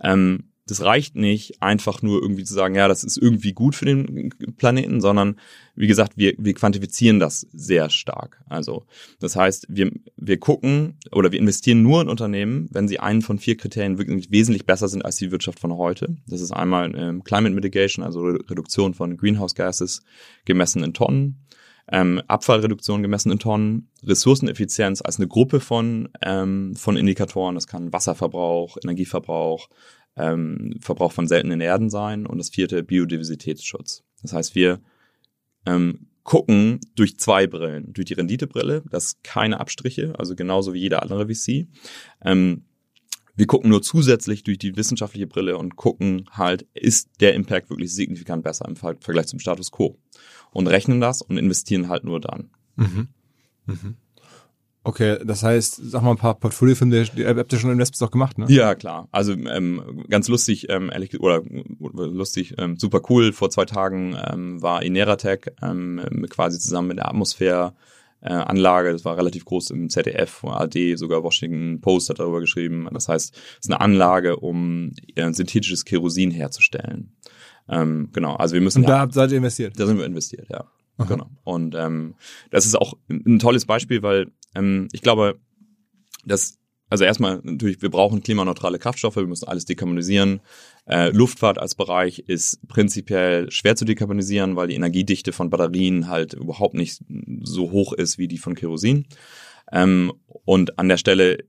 ähm, 0.03 0.51
das 0.67 0.81
reicht 0.81 1.15
nicht, 1.15 1.61
einfach 1.61 2.01
nur 2.01 2.21
irgendwie 2.21 2.43
zu 2.43 2.53
sagen, 2.53 2.75
ja, 2.75 2.87
das 2.87 3.03
ist 3.03 3.17
irgendwie 3.17 3.53
gut 3.53 3.75
für 3.75 3.85
den 3.85 4.29
Planeten, 4.57 5.01
sondern 5.01 5.39
wie 5.75 5.87
gesagt, 5.87 6.13
wir, 6.17 6.33
wir 6.37 6.53
quantifizieren 6.53 7.19
das 7.19 7.47
sehr 7.51 7.89
stark. 7.89 8.43
Also 8.47 8.85
das 9.19 9.35
heißt, 9.35 9.67
wir, 9.69 9.91
wir 10.15 10.39
gucken 10.39 10.97
oder 11.11 11.31
wir 11.31 11.39
investieren 11.39 11.81
nur 11.81 12.01
in 12.01 12.09
Unternehmen, 12.09 12.67
wenn 12.71 12.87
sie 12.87 12.99
einen 12.99 13.21
von 13.21 13.39
vier 13.39 13.57
Kriterien 13.57 13.97
wirklich 13.97 14.29
wesentlich 14.31 14.65
besser 14.65 14.87
sind 14.87 15.03
als 15.03 15.15
die 15.15 15.31
Wirtschaft 15.31 15.59
von 15.59 15.75
heute. 15.75 16.17
Das 16.27 16.41
ist 16.41 16.51
einmal 16.51 16.93
ähm, 16.95 17.23
Climate 17.23 17.55
Mitigation, 17.55 18.05
also 18.05 18.21
Re- 18.21 18.39
Reduktion 18.49 18.93
von 18.93 19.17
Greenhouse 19.17 19.55
Gases 19.55 20.03
gemessen 20.45 20.83
in 20.83 20.93
Tonnen. 20.93 21.43
Ähm, 21.89 22.21
Abfallreduktion 22.27 23.01
gemessen 23.01 23.31
in 23.31 23.39
Tonnen, 23.39 23.89
Ressourceneffizienz 24.03 25.01
als 25.01 25.19
eine 25.19 25.29
Gruppe 25.29 25.61
von, 25.61 26.09
ähm, 26.21 26.75
von 26.75 26.97
Indikatoren, 26.97 27.55
das 27.55 27.65
kann 27.65 27.93
Wasserverbrauch, 27.93 28.75
Energieverbrauch, 28.83 29.69
ähm, 30.17 30.75
Verbrauch 30.81 31.11
von 31.11 31.27
seltenen 31.27 31.61
Erden 31.61 31.89
sein 31.89 32.25
und 32.25 32.37
das 32.37 32.49
vierte 32.49 32.83
Biodiversitätsschutz. 32.83 34.03
Das 34.21 34.33
heißt, 34.33 34.55
wir 34.55 34.79
ähm, 35.65 36.07
gucken 36.23 36.79
durch 36.95 37.17
zwei 37.17 37.47
Brillen. 37.47 37.93
Durch 37.93 38.05
die 38.05 38.13
Renditebrille, 38.13 38.83
das 38.89 39.05
ist 39.05 39.23
keine 39.23 39.59
Abstriche, 39.59 40.13
also 40.17 40.35
genauso 40.35 40.73
wie 40.73 40.79
jeder 40.79 41.01
andere 41.01 41.27
VC. 41.27 41.67
Ähm, 42.21 42.63
wir 43.35 43.45
gucken 43.45 43.69
nur 43.69 43.83
zusätzlich 43.83 44.43
durch 44.43 44.57
die 44.57 44.75
wissenschaftliche 44.75 45.27
Brille 45.27 45.57
und 45.57 45.75
gucken 45.75 46.27
halt, 46.31 46.65
ist 46.73 47.09
der 47.21 47.35
Impact 47.35 47.69
wirklich 47.69 47.93
signifikant 47.93 48.43
besser 48.43 48.67
im 48.67 48.75
Ver- 48.75 48.97
Vergleich 48.99 49.27
zum 49.27 49.39
Status 49.39 49.71
quo. 49.71 49.97
Und 50.51 50.65
rechnen 50.67 50.99
das 50.99 51.21
und 51.21 51.37
investieren 51.37 51.87
halt 51.87 52.03
nur 52.03 52.19
dann. 52.19 52.49
Okay, 54.87 55.17
das 55.21 55.43
heißt, 55.43 55.81
sag 55.83 56.01
mal 56.01 56.11
ein 56.11 56.17
paar 56.17 56.35
Portfoliofilme, 56.35 57.03
die, 57.03 57.25
habt 57.25 57.51
ihr 57.51 57.59
schon 57.59 57.71
Investments 57.71 58.01
auch 58.03 58.09
gemacht, 58.09 58.37
ne? 58.37 58.45
Ja, 58.47 58.73
klar. 58.73 59.09
Also 59.11 59.33
ähm, 59.33 60.05
ganz 60.09 60.29
lustig, 60.29 60.69
ähm, 60.69 60.89
ehrlich 60.89 61.19
oder 61.19 61.43
lustig, 61.81 62.55
ähm, 62.57 62.77
super 62.77 63.01
cool. 63.09 63.33
Vor 63.33 63.49
zwei 63.49 63.65
Tagen 63.65 64.15
ähm, 64.31 64.61
war 64.61 64.83
Ineratec 64.83 65.53
ähm, 65.61 66.25
quasi 66.29 66.57
zusammen 66.57 66.87
mit 66.87 66.99
der 66.99 67.09
Atmosphäre 67.09 67.73
äh, 68.21 68.29
Anlage, 68.29 68.93
das 68.93 69.03
war 69.03 69.17
relativ 69.17 69.43
groß 69.43 69.71
im 69.71 69.89
ZDF, 69.89 70.45
AD, 70.45 70.95
sogar 70.95 71.21
Washington 71.21 71.81
Post 71.81 72.09
hat 72.09 72.19
darüber 72.19 72.39
geschrieben. 72.39 72.87
Das 72.93 73.09
heißt, 73.09 73.35
es 73.35 73.59
ist 73.59 73.69
eine 73.69 73.81
Anlage, 73.81 74.37
um 74.37 74.93
äh, 75.15 75.33
synthetisches 75.33 75.83
Kerosin 75.83 76.31
herzustellen. 76.31 77.11
Ähm, 77.67 78.09
genau, 78.13 78.35
also 78.35 78.53
wir 78.53 78.61
müssen 78.61 78.83
Und 78.83 78.89
da 78.89 78.99
habt, 78.99 79.13
seid 79.13 79.31
ihr 79.31 79.37
investiert. 79.37 79.77
da 79.77 79.85
sind 79.85 79.97
wir 79.97 80.05
investiert, 80.05 80.47
ja. 80.49 80.63
Genau. 80.97 81.29
Und 81.43 81.75
ähm, 81.75 82.15
das 82.49 82.65
ist 82.65 82.75
auch 82.75 82.95
ein 83.09 83.39
tolles 83.39 83.65
Beispiel, 83.65 84.01
weil 84.01 84.31
ähm, 84.55 84.87
ich 84.91 85.01
glaube, 85.01 85.39
dass 86.25 86.57
also 86.89 87.03
erstmal 87.03 87.41
natürlich, 87.43 87.81
wir 87.81 87.91
brauchen 87.91 88.23
klimaneutrale 88.23 88.79
Kraftstoffe, 88.79 89.17
wir 89.17 89.27
müssen 89.27 89.47
alles 89.47 89.65
dekarbonisieren. 89.65 90.39
Äh, 90.85 91.09
Luftfahrt 91.09 91.57
als 91.57 91.75
Bereich 91.75 92.19
ist 92.19 92.65
prinzipiell 92.67 93.51
schwer 93.51 93.75
zu 93.75 93.83
dekarbonisieren, 93.83 94.55
weil 94.55 94.69
die 94.69 94.75
Energiedichte 94.75 95.33
von 95.33 95.49
Batterien 95.49 96.07
halt 96.07 96.33
überhaupt 96.33 96.75
nicht 96.75 97.01
so 97.41 97.71
hoch 97.71 97.91
ist 97.91 98.17
wie 98.17 98.29
die 98.29 98.37
von 98.37 98.55
Kerosin. 98.55 99.05
Ähm, 99.71 100.13
und 100.45 100.79
an 100.79 100.87
der 100.87 100.95
Stelle 100.95 101.39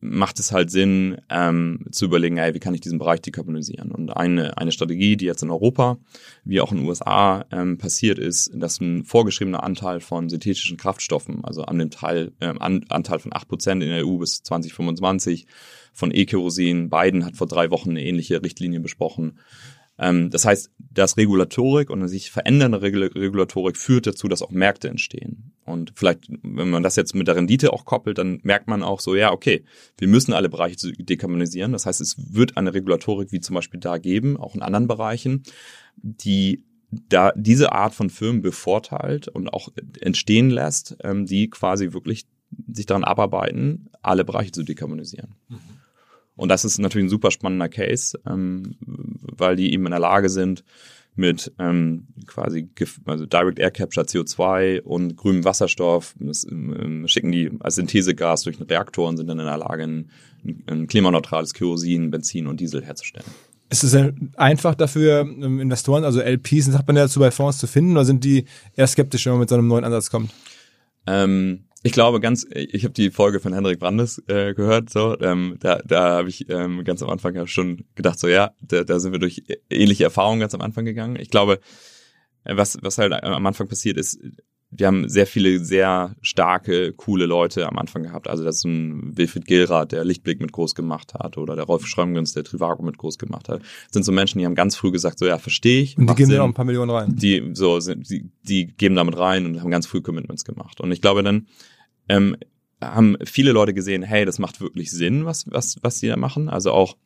macht 0.00 0.40
es 0.40 0.50
halt 0.50 0.70
Sinn, 0.70 1.18
ähm, 1.28 1.84
zu 1.90 2.06
überlegen, 2.06 2.38
ey, 2.38 2.54
wie 2.54 2.58
kann 2.58 2.72
ich 2.72 2.80
diesen 2.80 2.98
Bereich 2.98 3.20
dekarbonisieren? 3.20 3.92
Und 3.92 4.16
eine, 4.16 4.56
eine 4.56 4.72
Strategie, 4.72 5.16
die 5.18 5.26
jetzt 5.26 5.42
in 5.42 5.50
Europa, 5.50 5.98
wie 6.44 6.62
auch 6.62 6.72
in 6.72 6.78
den 6.78 6.86
USA 6.86 7.44
ähm, 7.52 7.76
passiert 7.76 8.18
ist, 8.18 8.50
dass 8.54 8.80
ein 8.80 9.04
vorgeschriebener 9.04 9.62
Anteil 9.62 10.00
von 10.00 10.30
synthetischen 10.30 10.78
Kraftstoffen, 10.78 11.44
also 11.44 11.64
an 11.64 11.78
dem 11.78 11.90
Teil, 11.90 12.32
ähm, 12.40 12.60
an, 12.62 12.84
Anteil 12.88 13.18
von 13.18 13.32
8% 13.32 13.72
in 13.72 13.80
der 13.80 14.06
EU 14.06 14.16
bis 14.16 14.42
2025 14.42 15.46
von 15.92 16.10
E-Kerosin, 16.14 16.88
Biden 16.88 17.24
hat 17.24 17.36
vor 17.36 17.46
drei 17.46 17.70
Wochen 17.70 17.90
eine 17.90 18.04
ähnliche 18.04 18.42
Richtlinie 18.42 18.80
besprochen, 18.80 19.38
das 20.30 20.44
heißt, 20.44 20.70
dass 20.78 21.16
Regulatorik 21.16 21.88
und 21.88 22.00
eine 22.00 22.08
sich 22.08 22.30
verändernde 22.30 22.82
Regul 22.82 23.04
Regulatorik 23.04 23.76
führt 23.78 24.06
dazu, 24.06 24.28
dass 24.28 24.42
auch 24.42 24.50
Märkte 24.50 24.88
entstehen. 24.88 25.52
Und 25.64 25.92
vielleicht, 25.94 26.28
wenn 26.42 26.68
man 26.68 26.82
das 26.82 26.96
jetzt 26.96 27.14
mit 27.14 27.28
der 27.28 27.36
Rendite 27.36 27.72
auch 27.72 27.84
koppelt, 27.86 28.18
dann 28.18 28.40
merkt 28.42 28.68
man 28.68 28.82
auch 28.82 29.00
so, 29.00 29.14
ja, 29.14 29.32
okay, 29.32 29.64
wir 29.98 30.08
müssen 30.08 30.34
alle 30.34 30.48
Bereiche 30.48 30.92
dekarbonisieren. 30.92 31.72
Das 31.72 31.86
heißt, 31.86 32.00
es 32.00 32.34
wird 32.34 32.56
eine 32.56 32.74
Regulatorik 32.74 33.32
wie 33.32 33.40
zum 33.40 33.54
Beispiel 33.54 33.80
da 33.80 33.96
geben, 33.96 34.36
auch 34.36 34.54
in 34.54 34.62
anderen 34.62 34.86
Bereichen, 34.86 35.44
die 35.96 36.64
da 36.90 37.32
diese 37.34 37.72
Art 37.72 37.94
von 37.94 38.10
Firmen 38.10 38.42
bevorteilt 38.42 39.28
und 39.28 39.48
auch 39.48 39.70
entstehen 40.00 40.50
lässt, 40.50 40.96
ähm, 41.02 41.26
die 41.26 41.50
quasi 41.50 41.92
wirklich 41.92 42.26
sich 42.70 42.86
daran 42.86 43.04
abarbeiten, 43.04 43.88
alle 44.02 44.24
Bereiche 44.24 44.52
zu 44.52 44.62
dekarbonisieren. 44.62 45.34
Und 46.36 46.50
das 46.50 46.64
ist 46.64 46.78
natürlich 46.78 47.06
ein 47.06 47.10
super 47.10 47.30
spannender 47.30 47.68
Case, 47.68 48.18
ähm, 48.26 48.76
weil 48.80 49.56
die 49.56 49.72
eben 49.72 49.86
in 49.86 49.90
der 49.90 50.00
Lage 50.00 50.28
sind, 50.28 50.64
mit 51.16 51.52
ähm, 51.58 52.08
quasi 52.26 52.68
also 53.06 53.24
Direct 53.24 53.58
Air 53.58 53.70
Capture 53.70 54.04
CO2 54.04 54.82
und 54.82 55.16
grünem 55.16 55.44
Wasserstoff, 55.44 56.14
das 56.20 56.44
ähm, 56.44 57.08
schicken 57.08 57.32
die 57.32 57.50
als 57.60 57.76
Synthesegas 57.76 58.42
durch 58.42 58.58
einen 58.58 58.68
Reaktor 58.68 59.08
und 59.08 59.16
sind 59.16 59.26
dann 59.26 59.38
in 59.40 59.46
der 59.46 59.56
Lage, 59.56 59.84
ein, 59.84 60.10
ein 60.66 60.86
klimaneutrales 60.86 61.54
Kerosin, 61.54 62.10
Benzin 62.10 62.46
und 62.46 62.60
Diesel 62.60 62.84
herzustellen. 62.84 63.26
Ist 63.68 63.82
es 63.82 63.96
einfach 64.36 64.74
dafür, 64.74 65.22
ähm, 65.22 65.58
Investoren, 65.58 66.04
also 66.04 66.20
LPs, 66.20 66.66
sagt 66.66 66.86
man 66.86 66.96
ja 66.96 67.04
dazu 67.04 67.18
bei 67.18 67.30
Fonds 67.30 67.58
zu 67.58 67.66
finden, 67.66 67.92
oder 67.92 68.04
sind 68.04 68.22
die 68.22 68.44
eher 68.76 68.86
skeptisch, 68.86 69.24
wenn 69.24 69.32
man 69.32 69.40
mit 69.40 69.48
so 69.48 69.56
einem 69.56 69.68
neuen 69.68 69.84
Ansatz 69.84 70.10
kommt? 70.10 70.32
Ähm, 71.06 71.65
Ich 71.86 71.92
glaube 71.92 72.18
ganz, 72.18 72.44
ich 72.50 72.82
habe 72.82 72.94
die 72.94 73.10
Folge 73.10 73.38
von 73.38 73.52
Henrik 73.52 73.78
Brandes 73.78 74.20
äh, 74.26 74.54
gehört, 74.54 74.90
so 74.90 75.16
ähm, 75.20 75.56
da, 75.60 75.78
da 75.86 76.16
habe 76.16 76.28
ich 76.28 76.48
ähm, 76.50 76.82
ganz 76.82 77.00
am 77.00 77.10
Anfang 77.10 77.36
ja 77.36 77.46
schon 77.46 77.84
gedacht, 77.94 78.18
so 78.18 78.26
ja, 78.26 78.50
da, 78.60 78.82
da 78.82 78.98
sind 78.98 79.12
wir 79.12 79.20
durch 79.20 79.44
ähnliche 79.70 80.02
Erfahrungen 80.02 80.40
ganz 80.40 80.52
am 80.52 80.62
Anfang 80.62 80.84
gegangen. 80.84 81.14
Ich 81.14 81.30
glaube, 81.30 81.60
äh, 82.42 82.56
was 82.56 82.78
was 82.82 82.98
halt 82.98 83.12
am 83.12 83.46
Anfang 83.46 83.68
passiert 83.68 83.98
ist, 83.98 84.18
wir 84.70 84.88
haben 84.88 85.08
sehr 85.08 85.28
viele 85.28 85.60
sehr 85.60 86.16
starke, 86.22 86.92
coole 86.92 87.26
Leute 87.26 87.68
am 87.68 87.78
Anfang 87.78 88.02
gehabt. 88.02 88.28
Also 88.28 88.42
das 88.42 88.56
ist 88.56 88.64
ein 88.64 89.16
Wilfried 89.16 89.46
Gilrath, 89.46 89.92
der 89.92 90.04
Lichtblick 90.04 90.40
mit 90.40 90.50
groß 90.50 90.74
gemacht 90.74 91.14
hat, 91.14 91.38
oder 91.38 91.54
der 91.54 91.66
Rolf 91.66 91.86
Schrömgens, 91.86 92.32
der 92.32 92.42
Trivago 92.42 92.82
mit 92.82 92.98
groß 92.98 93.18
gemacht 93.18 93.48
hat. 93.48 93.60
Das 93.60 93.92
sind 93.92 94.02
so 94.02 94.10
Menschen, 94.10 94.40
die 94.40 94.44
haben 94.44 94.56
ganz 94.56 94.74
früh 94.74 94.90
gesagt, 94.90 95.20
so 95.20 95.26
ja, 95.26 95.38
verstehe 95.38 95.82
ich. 95.82 95.96
Und 95.96 96.10
die 96.10 96.14
geben 96.16 96.30
Sinn. 96.30 96.36
da 96.38 96.42
auch 96.42 96.48
ein 96.48 96.54
paar 96.54 96.64
Millionen 96.64 96.90
rein. 96.90 97.14
Die 97.14 97.50
so 97.54 97.78
sind, 97.78 98.10
die, 98.10 98.28
die 98.42 98.66
geben 98.66 98.96
damit 98.96 99.16
rein 99.16 99.46
und 99.46 99.60
haben 99.60 99.70
ganz 99.70 99.86
früh 99.86 100.00
Commitments 100.00 100.44
gemacht. 100.44 100.80
Und 100.80 100.90
ich 100.90 101.00
glaube 101.00 101.22
dann 101.22 101.46
ähm, 102.08 102.36
haben 102.80 103.16
viele 103.24 103.52
Leute 103.52 103.74
gesehen, 103.74 104.02
hey, 104.02 104.24
das 104.24 104.38
macht 104.38 104.60
wirklich 104.60 104.90
Sinn, 104.90 105.24
was 105.24 105.44
was 105.50 105.76
was 105.82 105.98
die 105.98 106.08
da 106.08 106.16
machen. 106.16 106.48
Also 106.48 106.72
auch 106.72 106.96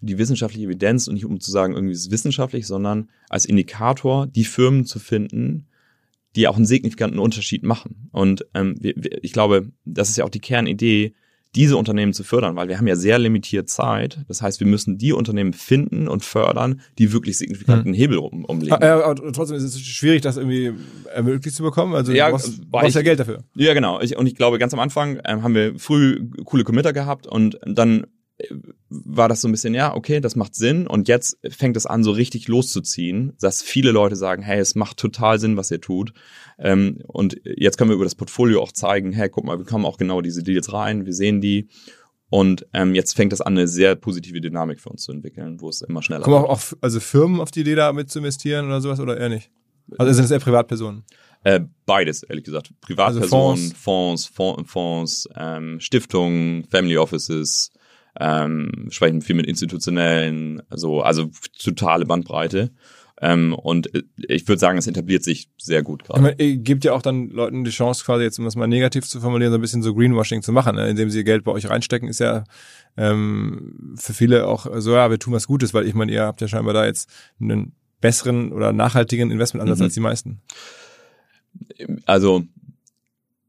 die 0.00 0.18
wissenschaftliche 0.18 0.66
Evidenz 0.66 1.08
und 1.08 1.14
nicht 1.14 1.26
um 1.26 1.40
zu 1.40 1.50
sagen, 1.50 1.74
irgendwie 1.74 1.92
ist 1.92 2.06
es 2.06 2.10
wissenschaftlich, 2.10 2.66
sondern 2.66 3.10
als 3.28 3.44
Indikator 3.44 4.26
die 4.26 4.44
Firmen 4.44 4.84
zu 4.84 4.98
finden, 4.98 5.68
die 6.36 6.48
auch 6.48 6.56
einen 6.56 6.66
signifikanten 6.66 7.18
Unterschied 7.18 7.62
machen. 7.62 8.08
Und 8.12 8.46
ähm, 8.54 8.76
wir, 8.80 8.94
wir, 8.96 9.22
ich 9.22 9.32
glaube, 9.32 9.70
das 9.84 10.08
ist 10.08 10.16
ja 10.16 10.24
auch 10.24 10.30
die 10.30 10.40
Kernidee, 10.40 11.14
diese 11.56 11.76
Unternehmen 11.76 12.12
zu 12.12 12.22
fördern, 12.22 12.54
weil 12.54 12.68
wir 12.68 12.78
haben 12.78 12.86
ja 12.86 12.94
sehr 12.94 13.18
limitiert 13.18 13.68
Zeit. 13.68 14.20
Das 14.28 14.40
heißt, 14.40 14.60
wir 14.60 14.66
müssen 14.68 14.98
die 14.98 15.12
Unternehmen 15.12 15.52
finden 15.52 16.06
und 16.06 16.24
fördern, 16.24 16.80
die 16.98 17.12
wirklich 17.12 17.38
signifikanten 17.38 17.92
Hebel 17.92 18.18
um, 18.18 18.44
umlegen. 18.44 18.74
Ah, 18.74 18.86
ja, 18.86 19.04
aber 19.04 19.32
trotzdem 19.32 19.56
ist 19.56 19.64
es 19.64 19.80
schwierig, 19.80 20.22
das 20.22 20.36
irgendwie 20.36 20.72
ermöglicht 21.12 21.56
zu 21.56 21.62
bekommen. 21.64 21.94
Also 21.94 22.12
Ja, 22.12 22.26
du 22.26 22.32
brauchst, 22.32 22.70
brauchst 22.70 22.94
ja 22.94 23.00
ich- 23.00 23.04
Geld 23.04 23.18
dafür. 23.20 23.42
Ja, 23.56 23.74
genau. 23.74 24.00
Ich, 24.00 24.16
und 24.16 24.26
ich 24.26 24.36
glaube, 24.36 24.58
ganz 24.58 24.72
am 24.74 24.80
Anfang 24.80 25.20
ähm, 25.24 25.42
haben 25.42 25.54
wir 25.54 25.76
früh 25.78 26.28
coole 26.44 26.62
Committer 26.62 26.92
gehabt 26.92 27.26
und 27.26 27.58
dann 27.66 28.06
war 28.88 29.28
das 29.28 29.40
so 29.40 29.48
ein 29.48 29.52
bisschen, 29.52 29.74
ja, 29.74 29.94
okay, 29.94 30.20
das 30.20 30.36
macht 30.36 30.54
Sinn. 30.54 30.86
Und 30.86 31.08
jetzt 31.08 31.38
fängt 31.48 31.76
es 31.76 31.86
an, 31.86 32.04
so 32.04 32.10
richtig 32.10 32.48
loszuziehen, 32.48 33.34
dass 33.40 33.62
viele 33.62 33.90
Leute 33.90 34.16
sagen, 34.16 34.42
hey, 34.42 34.58
es 34.58 34.74
macht 34.74 34.96
total 34.96 35.38
Sinn, 35.38 35.56
was 35.56 35.70
ihr 35.70 35.80
tut. 35.80 36.12
Ähm, 36.58 36.98
und 37.06 37.40
jetzt 37.44 37.78
können 37.78 37.90
wir 37.90 37.94
über 37.94 38.04
das 38.04 38.14
Portfolio 38.14 38.62
auch 38.62 38.72
zeigen, 38.72 39.12
hey, 39.12 39.28
guck 39.28 39.44
mal, 39.44 39.58
wir 39.58 39.66
kommen 39.66 39.84
auch 39.84 39.96
genau 39.96 40.20
diese 40.20 40.42
Deals 40.42 40.72
rein, 40.72 41.06
wir 41.06 41.14
sehen 41.14 41.40
die. 41.40 41.68
Und 42.30 42.66
ähm, 42.72 42.94
jetzt 42.94 43.16
fängt 43.16 43.32
das 43.32 43.40
an, 43.40 43.58
eine 43.58 43.66
sehr 43.66 43.96
positive 43.96 44.40
Dynamik 44.40 44.80
für 44.80 44.88
uns 44.88 45.02
zu 45.02 45.12
entwickeln, 45.12 45.60
wo 45.60 45.68
es 45.68 45.82
immer 45.82 46.00
schneller 46.00 46.22
Kommen 46.22 46.36
auch, 46.36 46.48
auch 46.48 46.62
also 46.80 47.00
Firmen 47.00 47.40
auf 47.40 47.50
die 47.50 47.60
Idee, 47.60 47.74
da 47.74 47.92
mit 47.92 48.10
zu 48.10 48.20
investieren 48.20 48.66
oder 48.66 48.80
sowas 48.80 49.00
oder 49.00 49.18
eher 49.18 49.28
nicht? 49.28 49.50
Also 49.98 50.12
sind 50.12 50.24
es 50.24 50.30
eher 50.30 50.38
Privatpersonen? 50.38 51.04
Äh, 51.42 51.60
beides, 51.86 52.22
ehrlich 52.22 52.44
gesagt. 52.44 52.72
Privatpersonen, 52.80 53.64
Also 53.64 53.74
Fonds, 53.74 54.26
Fonds, 54.26 54.70
Fonds 54.70 55.28
ähm, 55.36 55.80
Stiftungen, 55.80 56.64
Family 56.64 56.98
Offices, 56.98 57.72
ähm, 58.20 58.88
sprechen 58.90 59.22
viel 59.22 59.34
mit 59.34 59.46
institutionellen, 59.46 60.62
also, 60.68 61.00
also 61.00 61.30
totale 61.58 62.04
Bandbreite. 62.04 62.70
Ähm, 63.22 63.54
und 63.54 63.94
äh, 63.94 64.02
ich 64.16 64.46
würde 64.46 64.58
sagen, 64.58 64.78
es 64.78 64.86
etabliert 64.86 65.24
sich 65.24 65.48
sehr 65.58 65.82
gut 65.82 66.04
gerade. 66.04 66.34
gebt 66.58 66.84
ja 66.84 66.92
auch 66.92 67.02
dann 67.02 67.28
Leuten 67.28 67.64
die 67.64 67.70
Chance, 67.70 68.04
quasi 68.04 68.24
jetzt, 68.24 68.38
um 68.38 68.44
das 68.44 68.56
mal 68.56 68.66
negativ 68.66 69.06
zu 69.06 69.20
formulieren, 69.20 69.52
so 69.52 69.58
ein 69.58 69.60
bisschen 69.60 69.82
so 69.82 69.94
Greenwashing 69.94 70.42
zu 70.42 70.52
machen, 70.52 70.76
ne? 70.76 70.88
indem 70.88 71.10
sie 71.10 71.24
Geld 71.24 71.44
bei 71.44 71.52
euch 71.52 71.68
reinstecken, 71.68 72.08
ist 72.08 72.20
ja 72.20 72.44
ähm, 72.96 73.94
für 73.96 74.14
viele 74.14 74.46
auch 74.46 74.66
so, 74.80 74.94
ja, 74.94 75.10
wir 75.10 75.18
tun 75.18 75.32
was 75.32 75.46
Gutes, 75.46 75.74
weil 75.74 75.86
ich 75.86 75.94
meine, 75.94 76.12
ihr 76.12 76.24
habt 76.24 76.40
ja 76.40 76.48
scheinbar 76.48 76.74
da 76.74 76.86
jetzt 76.86 77.10
einen 77.40 77.72
besseren 78.00 78.52
oder 78.52 78.72
nachhaltigen 78.72 79.30
Investmentansatz 79.30 79.78
Mhm. 79.78 79.84
als 79.84 79.94
die 79.94 80.00
meisten. 80.00 80.40
Also 82.06 82.44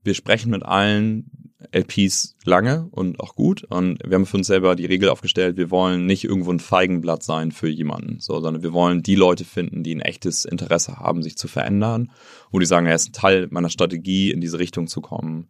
wir 0.04 0.14
sprechen 0.14 0.52
mit 0.52 0.64
allen 0.64 1.30
LPs 1.72 2.36
lange 2.44 2.88
und 2.92 3.20
auch 3.20 3.36
gut. 3.36 3.64
Und 3.64 4.00
wir 4.04 4.16
haben 4.16 4.26
für 4.26 4.38
uns 4.38 4.48
selber 4.48 4.76
die 4.76 4.86
Regel 4.86 5.10
aufgestellt, 5.10 5.58
wir 5.58 5.72
wollen 5.72 6.06
nicht 6.06 6.24
irgendwo 6.24 6.52
ein 6.52 6.60
Feigenblatt 6.60 7.24
sein 7.24 7.52
für 7.52 7.70
jemanden, 7.70 8.20
so, 8.20 8.40
sondern 8.40 8.64
wir 8.64 8.74
wollen 8.74 9.04
die 9.04 9.16
Leute 9.16 9.46
finden, 9.46 9.84
die 9.84 9.96
ein 9.96 10.02
echtes 10.02 10.46
Interesse 10.46 10.98
haben, 10.98 11.24
sich 11.24 11.38
zu 11.38 11.48
verändern, 11.48 12.12
wo 12.52 12.60
die 12.60 12.66
sagen, 12.66 12.86
er 12.88 12.96
ist 12.96 13.10
ein 13.10 13.14
Teil 13.14 13.48
meiner 13.52 13.70
Strategie, 13.70 14.32
in 14.32 14.42
diese 14.42 14.60
Richtung 14.60 14.88
zu 14.88 15.02
kommen. 15.02 15.48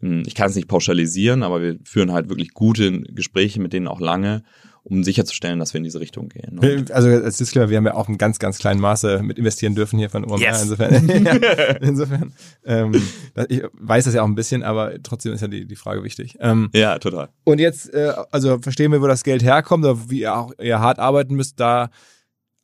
Hm, 0.00 0.22
Ich 0.26 0.34
kann 0.34 0.48
es 0.48 0.56
nicht 0.56 0.68
pauschalisieren, 0.68 1.42
aber 1.42 1.62
wir 1.62 1.78
führen 1.84 2.12
halt 2.12 2.28
wirklich 2.28 2.54
gute 2.54 3.02
Gespräche 3.02 3.60
mit 3.60 3.72
denen 3.72 3.88
auch 3.88 4.00
lange, 4.00 4.42
um 4.84 5.04
sicherzustellen, 5.04 5.58
dass 5.58 5.72
wir 5.74 5.78
in 5.78 5.84
diese 5.84 6.00
Richtung 6.00 6.28
gehen. 6.28 6.58
Und 6.58 6.90
Also 6.90 7.08
als 7.08 7.36
Disclaimer, 7.36 7.70
wir 7.70 7.76
haben 7.76 7.86
ja 7.86 7.94
auch 7.94 8.08
im 8.08 8.18
ganz, 8.18 8.38
ganz 8.38 8.58
kleinen 8.58 8.80
Maße 8.80 9.22
mit 9.22 9.38
investieren 9.38 9.74
dürfen 9.74 9.98
hier 9.98 10.10
von 10.10 10.24
OMR. 10.24 10.40
Yes. 10.40 10.62
Insofern, 10.62 11.08
ja, 11.08 11.34
insofern 11.80 12.32
ähm, 12.64 13.02
ich 13.48 13.62
weiß 13.72 14.06
das 14.06 14.14
ja 14.14 14.22
auch 14.22 14.26
ein 14.26 14.34
bisschen, 14.34 14.62
aber 14.62 15.00
trotzdem 15.02 15.32
ist 15.32 15.40
ja 15.40 15.48
die, 15.48 15.66
die 15.66 15.76
Frage 15.76 16.02
wichtig. 16.02 16.36
Ähm, 16.40 16.68
ja, 16.74 16.98
total. 16.98 17.28
Und 17.44 17.60
jetzt, 17.60 17.94
äh, 17.94 18.12
also 18.32 18.58
verstehen 18.58 18.90
wir, 18.90 19.00
wo 19.00 19.06
das 19.06 19.22
Geld 19.22 19.42
herkommt, 19.42 19.84
oder 19.84 20.10
wie 20.10 20.20
ihr 20.20 20.36
auch 20.36 20.52
ihr 20.60 20.80
hart 20.80 20.98
arbeiten 20.98 21.36
müsst, 21.36 21.60
da 21.60 21.90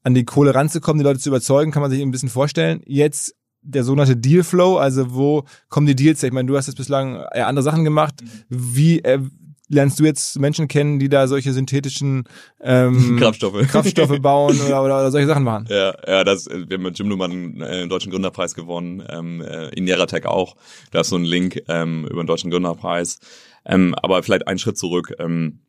an 0.03 0.15
die 0.15 0.25
Kohle 0.25 0.55
ranzukommen, 0.55 0.99
die 0.99 1.05
Leute 1.05 1.21
zu 1.21 1.29
überzeugen, 1.29 1.71
kann 1.71 1.83
man 1.83 1.91
sich 1.91 2.03
ein 2.03 2.11
bisschen 2.11 2.31
vorstellen. 2.31 2.83
Jetzt 2.87 3.35
der 3.63 3.85
sogenannte 3.85 4.17
Dealflow, 4.17 4.79
also 4.79 5.15
wo 5.15 5.45
kommen 5.69 5.87
die 5.87 5.97
Deals 5.97 6.23
her? 6.23 6.29
Ich 6.29 6.33
meine, 6.33 6.47
du 6.47 6.57
hast 6.57 6.67
jetzt 6.67 6.77
bislang 6.77 7.17
eher 7.33 7.47
andere 7.47 7.63
Sachen 7.63 7.85
gemacht. 7.85 8.15
Wie 8.49 9.01
äh, 9.01 9.21
lernst 9.69 10.01
du 10.01 10.05
jetzt 10.05 10.39
Menschen 10.39 10.69
kennen, 10.69 10.99
die 10.99 11.09
da 11.09 11.29
solche 11.29 11.53
synthetischen 11.53 12.25
ähm, 12.61 13.17
Kraftstoffe. 13.21 13.67
Kraftstoffe 13.69 14.19
bauen 14.21 14.59
oder, 14.61 14.83
oder, 14.85 15.01
oder 15.01 15.11
solche 15.11 15.27
Sachen 15.27 15.45
machen? 15.45 15.67
Ja, 15.69 15.95
ja, 16.07 16.25
das, 16.25 16.47
wir 16.47 16.77
haben 16.77 16.83
mit 16.83 16.99
Jim 16.99 17.09
Luhmann 17.09 17.61
äh, 17.61 17.81
den 17.81 17.89
Deutschen 17.89 18.11
Gründerpreis 18.11 18.55
gewonnen, 18.55 19.03
ähm, 19.09 19.41
äh, 19.41 19.69
in 19.69 19.85
Neratech 19.85 20.27
auch. 20.27 20.57
Da 20.91 21.01
ist 21.01 21.09
so 21.09 21.17
ein 21.17 21.25
Link 21.25 21.63
ähm, 21.69 22.07
über 22.07 22.23
den 22.23 22.27
Deutschen 22.27 22.51
Gründerpreis. 22.51 23.19
Ähm, 23.65 23.95
aber 24.03 24.23
vielleicht 24.23 24.49
einen 24.49 24.59
Schritt 24.59 24.79
zurück. 24.79 25.15
Ähm, 25.19 25.61
äh, 25.61 25.68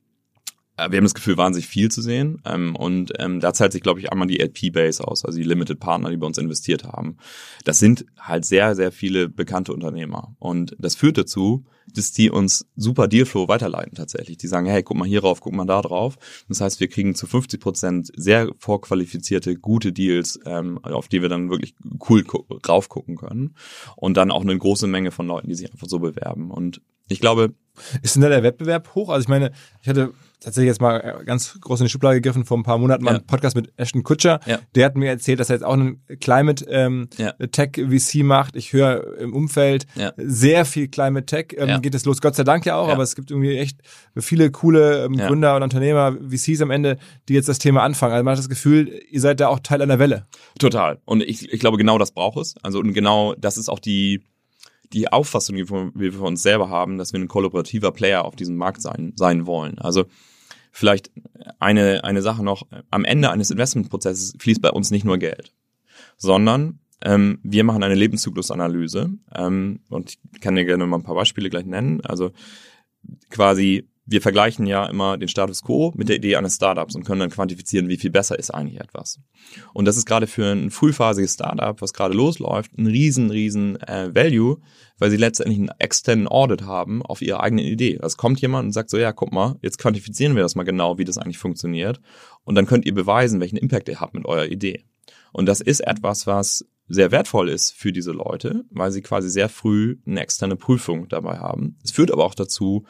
wir 0.89 0.97
haben 0.97 1.05
das 1.05 1.13
Gefühl, 1.13 1.37
wahnsinnig 1.37 1.67
viel 1.67 1.89
zu 1.91 2.01
sehen. 2.01 2.41
Ähm, 2.45 2.75
und 2.75 3.11
ähm, 3.19 3.39
da 3.39 3.53
zahlt 3.53 3.71
sich, 3.73 3.81
glaube 3.81 3.99
ich, 3.99 4.11
einmal 4.11 4.27
die 4.27 4.39
LP-Base 4.39 5.05
aus, 5.05 5.25
also 5.25 5.37
die 5.37 5.43
Limited 5.43 5.79
Partner, 5.79 6.09
die 6.09 6.17
bei 6.17 6.27
uns 6.27 6.37
investiert 6.37 6.83
haben. 6.83 7.17
Das 7.65 7.79
sind 7.79 8.05
halt 8.19 8.45
sehr, 8.45 8.75
sehr 8.75 8.91
viele 8.91 9.29
bekannte 9.29 9.73
Unternehmer. 9.73 10.35
Und 10.39 10.75
das 10.79 10.95
führt 10.95 11.17
dazu, 11.17 11.65
dass 11.91 12.11
die 12.11 12.29
uns 12.29 12.67
super 12.75 13.07
Dealflow 13.07 13.47
weiterleiten 13.47 13.95
tatsächlich. 13.95 14.37
Die 14.37 14.47
sagen, 14.47 14.67
hey, 14.67 14.83
guck 14.83 14.95
mal 14.97 15.07
hier 15.07 15.21
drauf, 15.21 15.41
guck 15.41 15.53
mal 15.53 15.65
da 15.65 15.81
drauf. 15.81 16.17
Das 16.47 16.61
heißt, 16.61 16.79
wir 16.79 16.87
kriegen 16.87 17.15
zu 17.15 17.25
50 17.25 17.59
Prozent 17.59 18.11
sehr 18.15 18.49
vorqualifizierte, 18.59 19.55
gute 19.55 19.91
Deals, 19.91 20.39
ähm, 20.45 20.77
auf 20.83 21.07
die 21.07 21.21
wir 21.21 21.29
dann 21.29 21.49
wirklich 21.49 21.73
cool 22.09 22.23
gu- 22.23 22.45
raufgucken 22.67 23.15
können. 23.17 23.55
Und 23.95 24.17
dann 24.17 24.29
auch 24.31 24.41
eine 24.43 24.57
große 24.57 24.85
Menge 24.87 25.11
von 25.11 25.25
Leuten, 25.27 25.49
die 25.49 25.55
sich 25.55 25.71
einfach 25.71 25.87
so 25.89 25.99
bewerben. 25.99 26.51
Und 26.51 26.81
ich 27.07 27.19
glaube, 27.19 27.55
Ist 28.03 28.15
denn 28.15 28.21
da 28.21 28.29
der 28.29 28.43
Wettbewerb 28.43 28.93
hoch? 28.93 29.09
Also 29.09 29.23
ich 29.23 29.29
meine, 29.29 29.51
ich 29.81 29.87
hatte 29.89 30.13
tatsächlich 30.39 30.67
jetzt 30.69 30.81
mal 30.81 30.97
äh, 31.21 31.23
ganz 31.25 31.59
groß 31.59 31.81
in 31.81 31.85
die 31.87 31.89
Schublade 31.91 32.15
gegriffen 32.21 32.45
vor 32.45 32.57
ein 32.57 32.63
paar 32.63 32.77
Monaten 32.77 33.03
mal 33.03 33.11
Ja. 33.11 33.17
einen 33.17 33.27
Podcast 33.27 33.55
mit 33.55 33.71
Ashton 33.77 34.03
Kutscher. 34.03 34.39
Ja. 34.45 34.59
Der 34.75 34.85
hat 34.85 34.95
mir 34.95 35.09
erzählt, 35.09 35.39
dass 35.39 35.49
er 35.49 35.57
jetzt 35.57 35.63
auch 35.65 35.73
einen 35.73 36.03
Climate 36.19 36.65
ähm, 36.69 37.09
Ja. 37.17 37.33
Tech 37.51 37.71
VC 37.75 38.23
macht. 38.23 38.55
Ich 38.55 38.73
höre 38.73 39.17
im 39.19 39.33
Umfeld 39.33 39.85
sehr 40.17 40.65
viel 40.65 40.87
Climate 40.87 41.25
Tech. 41.25 41.47
Ähm. 41.57 41.81
Geht 41.81 41.95
es 41.95 42.05
los, 42.05 42.21
Gott 42.21 42.35
sei 42.35 42.43
Dank 42.43 42.65
ja 42.65 42.75
auch, 42.75 42.87
aber 42.89 43.03
es 43.03 43.15
gibt 43.15 43.31
irgendwie 43.31 43.57
echt 43.57 43.79
viele 44.17 44.51
coole 44.51 45.05
ähm. 45.05 45.17
Gründer 45.17 45.55
und 45.55 45.63
Unternehmer, 45.63 46.13
VCs 46.29 46.61
am 46.61 46.71
Ende, 46.71 46.97
die 47.27 47.33
jetzt 47.33 47.49
das 47.49 47.59
Thema 47.59 47.83
anfangen. 47.83 48.13
Also 48.13 48.23
man 48.23 48.31
hat 48.33 48.39
das 48.39 48.49
Gefühl, 48.49 49.01
ihr 49.09 49.21
seid 49.21 49.39
da 49.39 49.47
auch 49.49 49.59
Teil 49.59 49.81
einer 49.81 49.99
Welle. 49.99 50.25
Total. 50.57 50.99
Und 51.05 51.21
ich, 51.23 51.51
ich 51.51 51.59
glaube, 51.59 51.77
genau 51.77 51.97
das 51.97 52.11
braucht 52.11 52.37
es. 52.37 52.55
Also 52.63 52.79
und 52.79 52.93
genau 52.93 53.35
das 53.37 53.57
ist 53.57 53.69
auch 53.69 53.79
die, 53.79 54.21
die 54.93 55.11
Auffassung, 55.11 55.55
die 55.55 55.69
wir, 55.69 56.13
für 56.13 56.23
uns 56.23 56.41
selber 56.41 56.69
haben, 56.69 56.97
dass 56.97 57.13
wir 57.13 57.19
ein 57.19 57.27
kollaborativer 57.27 57.91
Player 57.91 58.25
auf 58.25 58.35
diesem 58.35 58.55
Markt 58.55 58.81
sein, 58.81 59.13
sein 59.15 59.45
wollen. 59.45 59.77
Also 59.77 60.05
vielleicht 60.71 61.11
eine, 61.59 62.03
eine 62.03 62.21
Sache 62.21 62.43
noch, 62.43 62.63
am 62.89 63.05
Ende 63.05 63.31
eines 63.31 63.51
Investmentprozesses 63.51 64.33
fließt 64.39 64.61
bei 64.61 64.71
uns 64.71 64.91
nicht 64.91 65.05
nur 65.05 65.17
Geld, 65.17 65.53
sondern 66.17 66.79
ähm, 67.01 67.39
wir 67.43 67.63
machen 67.63 67.83
eine 67.83 67.95
Lebenszyklusanalyse 67.95 69.11
ähm, 69.33 69.79
und 69.89 70.17
ich 70.33 70.41
kann 70.41 70.55
dir 70.55 70.65
gerne 70.65 70.85
mal 70.85 70.97
ein 70.97 71.03
paar 71.03 71.15
Beispiele 71.15 71.49
gleich 71.49 71.65
nennen. 71.65 72.01
Also 72.01 72.31
quasi, 73.29 73.87
wir 74.11 74.21
vergleichen 74.21 74.65
ja 74.65 74.85
immer 74.85 75.17
den 75.17 75.27
Status 75.27 75.61
quo 75.61 75.93
mit 75.95 76.09
der 76.09 76.15
Idee 76.15 76.35
eines 76.35 76.55
Startups 76.55 76.95
und 76.95 77.03
können 77.05 77.19
dann 77.19 77.29
quantifizieren, 77.29 77.89
wie 77.89 77.97
viel 77.97 78.09
besser 78.09 78.39
ist 78.39 78.49
eigentlich 78.49 78.79
etwas. 78.79 79.19
Und 79.73 79.85
das 79.85 79.97
ist 79.97 80.05
gerade 80.05 80.25
für 80.25 80.51
ein 80.51 80.71
frühphasiges 80.71 81.35
Startup, 81.35 81.79
was 81.79 81.93
gerade 81.93 82.15
losläuft, 82.15 82.75
ein 82.77 82.87
riesen, 82.87 83.29
riesen 83.29 83.79
äh, 83.81 84.13
Value, 84.13 84.57
weil 84.97 85.11
sie 85.11 85.17
letztendlich 85.17 85.59
einen 85.59 85.71
externen 85.77 86.27
Audit 86.27 86.63
haben 86.63 87.03
auf 87.03 87.21
ihre 87.21 87.41
eigene 87.41 87.61
Idee. 87.61 87.99
Es 88.01 88.17
kommt 88.17 88.41
jemand 88.41 88.65
und 88.65 88.71
sagt 88.71 88.89
so, 88.89 88.97
ja, 88.97 89.11
guck 89.11 89.31
mal, 89.31 89.57
jetzt 89.61 89.77
quantifizieren 89.77 90.35
wir 90.35 90.43
das 90.43 90.55
mal 90.55 90.63
genau, 90.63 90.97
wie 90.97 91.05
das 91.05 91.17
eigentlich 91.17 91.37
funktioniert. 91.37 92.01
Und 92.43 92.55
dann 92.55 92.65
könnt 92.65 92.85
ihr 92.85 92.95
beweisen, 92.95 93.39
welchen 93.39 93.57
Impact 93.57 93.89
ihr 93.89 94.01
habt 94.01 94.15
mit 94.15 94.25
eurer 94.25 94.47
Idee. 94.47 94.85
Und 95.31 95.45
das 95.45 95.61
ist 95.61 95.81
etwas, 95.81 96.25
was 96.25 96.65
sehr 96.87 97.11
wertvoll 97.11 97.49
ist 97.49 97.71
für 97.71 97.93
diese 97.93 98.11
Leute, 98.11 98.65
weil 98.71 98.91
sie 98.91 99.01
quasi 99.01 99.29
sehr 99.29 99.47
früh 99.47 99.97
eine 100.07 100.21
externe 100.21 100.55
Prüfung 100.55 101.07
dabei 101.07 101.37
haben. 101.37 101.77
Es 101.83 101.91
führt 101.91 102.11
aber 102.11 102.25
auch 102.25 102.33
dazu, 102.33 102.85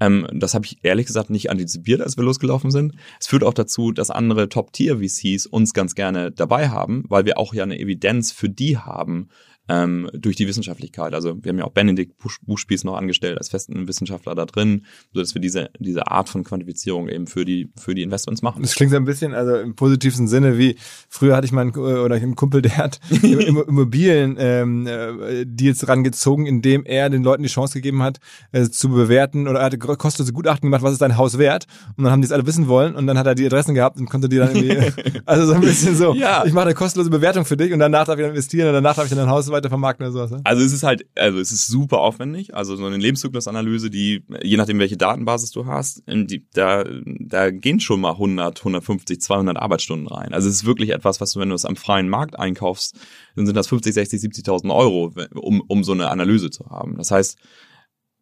ähm, 0.00 0.26
das 0.32 0.54
habe 0.54 0.66
ich 0.66 0.78
ehrlich 0.82 1.06
gesagt 1.06 1.30
nicht 1.30 1.50
antizipiert, 1.50 2.00
als 2.00 2.16
wir 2.16 2.24
losgelaufen 2.24 2.70
sind. 2.70 2.94
Es 3.20 3.26
führt 3.26 3.44
auch 3.44 3.54
dazu, 3.54 3.92
dass 3.92 4.10
andere 4.10 4.48
Top-Tier-VCs 4.48 5.46
uns 5.46 5.72
ganz 5.72 5.94
gerne 5.94 6.30
dabei 6.32 6.68
haben, 6.68 7.04
weil 7.08 7.24
wir 7.24 7.38
auch 7.38 7.54
ja 7.54 7.62
eine 7.62 7.78
Evidenz 7.78 8.32
für 8.32 8.48
die 8.48 8.76
haben, 8.78 9.28
ähm, 9.68 10.08
durch 10.12 10.36
die 10.36 10.46
Wissenschaftlichkeit. 10.46 11.14
Also 11.14 11.36
wir 11.42 11.50
haben 11.50 11.58
ja 11.58 11.64
auch 11.64 11.72
Benedikt 11.72 12.18
Buch- 12.18 12.38
Buchspieß 12.42 12.84
noch 12.84 12.94
angestellt 12.96 13.36
als 13.38 13.48
festen 13.48 13.88
Wissenschaftler 13.88 14.34
da 14.34 14.46
drin, 14.46 14.84
so 15.12 15.20
dass 15.20 15.34
wir 15.34 15.40
diese 15.40 15.70
diese 15.78 16.06
Art 16.08 16.28
von 16.28 16.44
Quantifizierung 16.44 17.08
eben 17.08 17.26
für 17.26 17.44
die 17.44 17.70
für 17.76 17.94
die 17.94 18.02
Investments 18.02 18.42
machen. 18.42 18.62
Das 18.62 18.74
klingt 18.74 18.90
so 18.92 18.96
ein 18.96 19.04
bisschen, 19.04 19.34
also 19.34 19.56
im 19.56 19.74
positivsten 19.74 20.28
Sinne, 20.28 20.58
wie 20.58 20.76
früher 21.08 21.34
hatte 21.36 21.46
ich 21.46 21.52
meinen 21.52 21.70
äh, 21.74 21.78
oder 21.78 22.14
einen 22.16 22.36
Kumpel, 22.36 22.62
der 22.62 22.76
hat 22.76 23.00
Im- 23.22 23.40
Immobilien 23.66 24.36
ähm, 24.38 24.86
äh, 24.86 25.44
Deals 25.46 25.88
rangezogen, 25.88 26.46
indem 26.46 26.84
er 26.84 27.10
den 27.10 27.22
Leuten 27.22 27.42
die 27.42 27.48
Chance 27.48 27.74
gegeben 27.74 28.02
hat, 28.02 28.18
äh, 28.52 28.68
zu 28.68 28.88
bewerten 28.90 29.48
oder 29.48 29.58
er 29.60 29.64
hatte 29.66 29.78
kostenlose 29.78 30.32
Gutachten 30.32 30.68
gemacht, 30.68 30.82
was 30.82 30.92
ist 30.92 31.02
dein 31.02 31.16
Haus 31.16 31.38
wert? 31.38 31.66
Und 31.96 32.04
dann 32.04 32.12
haben 32.12 32.20
die 32.22 32.26
es 32.26 32.32
alle 32.32 32.46
wissen 32.46 32.68
wollen 32.68 32.94
und 32.94 33.06
dann 33.06 33.18
hat 33.18 33.26
er 33.26 33.34
die 33.34 33.46
Adressen 33.46 33.74
gehabt 33.74 33.98
und 33.98 34.08
konnte 34.08 34.28
die 34.28 34.36
dann 34.36 34.54
irgendwie, 34.56 34.92
also 35.24 35.46
so 35.46 35.54
ein 35.54 35.60
bisschen 35.60 35.96
so, 35.96 36.14
Ja. 36.14 36.44
ich 36.46 36.52
mache 36.52 36.66
eine 36.66 36.74
kostenlose 36.74 37.10
Bewertung 37.10 37.44
für 37.44 37.56
dich 37.56 37.72
und 37.72 37.78
danach 37.78 38.06
darf 38.06 38.16
ich 38.18 38.22
dann 38.22 38.30
investieren 38.30 38.68
und 38.68 38.74
danach 38.74 38.94
darf 38.94 39.04
ich 39.04 39.10
dann 39.10 39.18
dein 39.18 39.28
Haus 39.30 39.46
weiter 39.56 39.68
vermarkten 39.68 40.06
oder 40.06 40.12
sowas. 40.12 40.30
Ne? 40.30 40.40
Also 40.44 40.62
es 40.62 40.72
ist 40.72 40.82
halt, 40.82 41.06
also 41.16 41.38
es 41.38 41.52
ist 41.52 41.66
super 41.66 42.00
aufwendig. 42.00 42.54
Also 42.54 42.76
so 42.76 42.86
eine 42.86 42.96
Lebenszyklusanalyse, 42.96 43.90
die, 43.90 44.24
je 44.42 44.56
nachdem 44.56 44.78
welche 44.78 44.96
Datenbasis 44.96 45.50
du 45.50 45.66
hast, 45.66 46.02
die, 46.06 46.46
da, 46.52 46.84
da 47.04 47.50
gehen 47.50 47.80
schon 47.80 48.00
mal 48.00 48.12
100, 48.12 48.58
150, 48.58 49.20
200 49.20 49.56
Arbeitsstunden 49.56 50.08
rein. 50.08 50.32
Also 50.32 50.48
es 50.48 50.56
ist 50.56 50.64
wirklich 50.66 50.90
etwas, 50.90 51.20
was 51.20 51.32
du, 51.32 51.40
wenn 51.40 51.48
du 51.48 51.54
es 51.54 51.64
am 51.64 51.76
freien 51.76 52.08
Markt 52.08 52.38
einkaufst, 52.38 52.98
dann 53.34 53.46
sind 53.46 53.56
das 53.56 53.68
50, 53.68 53.94
60, 53.94 54.20
70.000 54.20 54.74
Euro, 54.74 55.12
um, 55.34 55.62
um 55.66 55.84
so 55.84 55.92
eine 55.92 56.10
Analyse 56.10 56.50
zu 56.50 56.66
haben. 56.66 56.96
Das 56.96 57.10
heißt, 57.10 57.38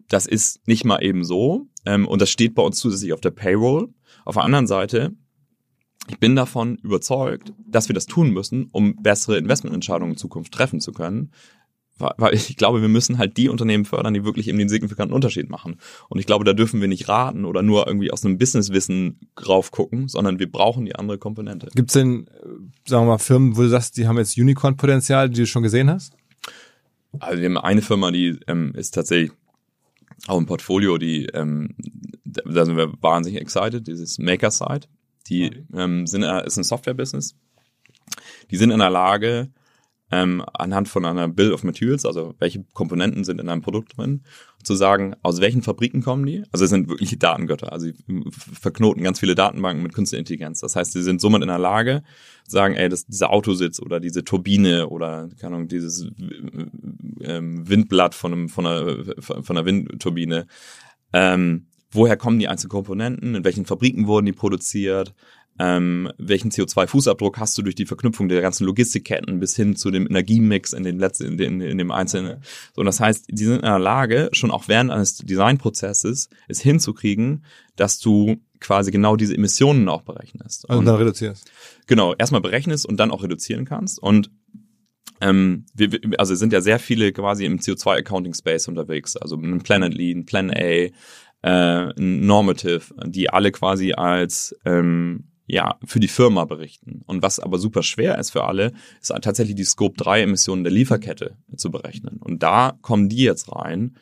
das 0.09 0.27
ist 0.27 0.67
nicht 0.67 0.85
mal 0.85 1.03
eben 1.03 1.25
so. 1.25 1.67
Ähm, 1.87 2.07
und 2.07 2.21
das 2.21 2.31
steht 2.31 2.55
bei 2.55 2.63
uns 2.63 2.79
zusätzlich 2.79 3.13
auf 3.13 3.21
der 3.21 3.31
Payroll. 3.31 3.89
Auf 4.25 4.35
der 4.35 4.45
anderen 4.45 4.67
Seite, 4.67 5.13
ich 6.09 6.19
bin 6.19 6.37
davon 6.37 6.77
überzeugt, 6.77 7.53
dass 7.67 7.89
wir 7.89 7.95
das 7.95 8.07
tun 8.07 8.31
müssen, 8.31 8.69
um 8.73 8.97
bessere 8.97 9.39
Investmententscheidungen 9.39 10.13
in 10.15 10.19
Zukunft 10.19 10.53
treffen 10.53 10.81
zu 10.81 10.93
können. 10.93 11.31
Weil 11.97 12.35
ich 12.35 12.57
glaube, 12.57 12.83
wir 12.83 12.89
müssen 12.89 13.19
halt 13.19 13.37
die 13.37 13.49
Unternehmen 13.49 13.85
fördern, 13.85 14.15
die 14.15 14.25
wirklich 14.25 14.49
eben 14.49 14.59
den 14.59 14.69
signifikanten 14.69 15.15
Unterschied 15.15 15.49
machen. 15.49 15.77
Und 16.09 16.19
ich 16.19 16.27
glaube, 16.27 16.45
da 16.45 16.53
dürfen 16.53 16.81
wir 16.81 16.89
nicht 16.89 17.09
raten 17.09 17.45
oder 17.45 17.63
nur 17.63 17.87
irgendwie 17.87 18.11
aus 18.11 18.25
einem 18.25 18.39
Businesswissen 18.39 19.21
drauf 19.37 19.71
gucken, 19.71 20.09
sondern 20.09 20.39
wir 20.39 20.51
brauchen 20.51 20.85
die 20.85 20.97
andere 20.97 21.19
Komponente. 21.19 21.69
Gibt 21.75 21.91
es 21.91 21.95
denn, 21.95 22.27
äh, 22.27 22.89
sagen 22.89 23.07
wir 23.07 23.13
mal, 23.13 23.19
Firmen, 23.19 23.57
wo 23.57 23.63
du 23.63 23.69
sagst, 23.69 23.97
die 23.97 24.07
haben 24.07 24.19
jetzt 24.19 24.37
Unicorn-Potenzial, 24.37 25.31
die 25.31 25.41
du 25.41 25.47
schon 25.47 25.63
gesehen 25.63 25.91
hast? 25.91 26.15
Also 27.21 27.41
wir 27.41 27.49
haben 27.49 27.59
eine 27.59 27.83
Firma, 27.83 28.11
die 28.11 28.41
ähm, 28.49 28.73
ist 28.75 28.91
tatsächlich 28.93 29.31
auch 30.27 30.39
im 30.39 30.47
Portfolio, 30.47 30.99
die 30.99 31.27
ähm, 31.27 31.75
da 32.25 32.43
da 32.45 32.65
sind 32.65 32.77
wir 32.77 32.93
wahnsinnig 33.01 33.41
excited, 33.41 33.87
dieses 33.87 34.19
Makerside. 34.19 34.87
Die 35.29 35.67
ähm, 35.75 36.07
sind 36.07 36.23
äh, 36.23 36.47
ist 36.47 36.57
ein 36.57 36.65
Software-Business. 36.65 37.37
Die 38.51 38.57
sind 38.57 38.71
in 38.71 38.79
der 38.79 38.91
Lage, 38.91 39.51
ähm, 40.11 40.45
anhand 40.53 40.89
von 40.89 41.05
einer 41.05 41.29
Bill 41.29 41.53
of 41.53 41.65
Materials, 41.65 42.05
also 42.05 42.35
welche 42.39 42.65
Komponenten 42.73 43.25
sind 43.25 43.41
in 43.41 43.49
einem 43.49 43.63
Produkt 43.63 43.97
drin, 43.97 44.23
zu 44.63 44.75
sagen, 44.75 45.17
aus 45.23 45.41
welchen 45.41 45.63
Fabriken 45.63 46.03
kommen 46.03 46.27
die. 46.27 46.45
Also 46.53 46.65
es 46.65 46.71
sind 46.71 46.89
wirkliche 46.89 47.17
Datengötter. 47.17 47.73
Also 47.73 47.87
sie 47.87 47.95
verknoten 48.31 49.03
ganz 49.03 49.19
viele 49.19 49.35
Datenbanken 49.35 49.83
mit 49.83 49.95
künstlicher 49.95 50.21
Intelligenz. 50.21 50.61
Das 50.61 50.77
heißt, 50.77 50.93
sie 50.93 51.03
sind 51.03 51.21
somit 51.21 51.43
in 51.43 51.49
der 51.49 51.59
Lage, 51.59 52.03
sagen, 52.47 52.75
ey, 52.75 52.89
das, 52.89 53.07
dieser 53.07 53.31
Autositz 53.31 53.81
oder 53.81 53.99
diese 53.99 54.25
Turbine 54.25 54.89
oder 54.89 55.29
keine 55.41 55.57
Ahnung, 55.57 55.69
dieses 55.69 56.07
ähm, 57.21 57.69
Windblatt 57.69 58.15
von, 58.15 58.33
einem, 58.33 58.49
von, 58.49 58.67
einer, 58.67 59.05
von 59.21 59.45
einer 59.49 59.67
Windturbine, 59.67 60.47
ähm, 61.13 61.67
woher 61.95 62.17
kommen 62.17 62.39
die 62.39 62.49
einzelnen 62.49 62.71
Komponenten, 62.71 63.35
in 63.35 63.45
welchen 63.45 63.65
Fabriken 63.67 64.07
wurden 64.07 64.27
die 64.27 64.33
produziert, 64.33 65.15
ähm, 65.59 66.11
welchen 66.19 66.51
CO2-Fußabdruck 66.51 67.39
hast 67.39 67.57
du 67.57 67.63
durch 67.63 67.77
die 67.77 67.87
Verknüpfung 67.87 68.29
der 68.29 68.41
ganzen 68.43 68.65
Logistikketten 68.65 69.39
bis 69.39 69.55
hin 69.55 69.77
zu 69.77 69.93
dem 69.93 70.05
Energiemix 70.09 70.73
in 70.73 70.83
dem 70.83 70.99
letzten, 70.99 71.27
in, 71.27 71.37
dem- 71.39 71.61
in 71.61 71.79
dem 71.79 71.93
einzelnen. 71.93 72.43
So, 72.75 72.81
und 72.81 72.87
das 72.87 72.99
heißt, 72.99 73.27
die 73.31 73.45
sind 73.45 73.57
in 73.57 73.63
der 73.63 73.79
Lage, 73.79 74.31
schon 74.33 74.51
auch 74.51 74.67
während 74.67 74.91
eines 74.91 75.17
Designprozesses 75.19 76.29
es 76.49 76.61
hinzukriegen, 76.61 77.45
dass 77.77 78.01
du 78.01 78.37
quasi 78.59 78.91
genau 78.91 79.15
diese 79.15 79.35
Emissionen 79.37 79.89
auch 79.89 80.03
berechnest. 80.03 80.69
Also 80.69 80.81
Und- 80.81 80.87
dann 80.87 80.97
reduzierst. 80.97 81.49
genau, 81.87 82.15
erstmal 82.17 82.41
berechnest 82.41 82.85
und 82.85 82.99
dann 82.99 83.13
auch 83.13 83.23
reduzieren 83.23 83.65
kannst. 83.65 84.01
Und 84.03 84.31
ähm, 85.21 85.67
wir, 85.75 85.89
also 86.19 86.33
es 86.33 86.41
sind 86.41 86.53
ja 86.53 86.61
sehr 86.61 86.81
viele 86.81 87.13
quasi 87.13 87.45
im 87.45 87.59
CO2-Accounting-Space 87.61 88.67
unterwegs, 88.69 89.17
also 89.17 89.37
ein 89.37 89.63
Planet 89.63 89.95
Lean, 89.95 90.27
Plan 90.27 90.51
A, 90.51 90.89
äh, 91.45 91.93
Normative, 91.97 92.95
die 93.07 93.29
alle 93.29 93.53
quasi 93.53 93.93
als 93.93 94.57
ähm, 94.65 95.29
ja, 95.47 95.79
für 95.85 96.01
die 96.01 96.09
Firma 96.09 96.47
berichten. 96.47 97.03
Und 97.05 97.23
was 97.23 97.39
aber 97.39 97.59
super 97.59 97.83
schwer 97.83 98.19
ist 98.19 98.31
für 98.31 98.45
alle, 98.45 98.73
ist 99.01 99.13
tatsächlich 99.21 99.55
die 99.55 99.65
Scope 99.65 99.97
3 99.97 100.23
Emissionen 100.23 100.65
der 100.65 100.73
Lieferkette 100.73 101.37
zu 101.55 101.71
berechnen. 101.71 102.17
Und 102.19 102.43
da 102.43 102.79
kommen 102.81 103.11
die 103.11 103.23
jetzt 103.25 103.53
rein 103.55 103.97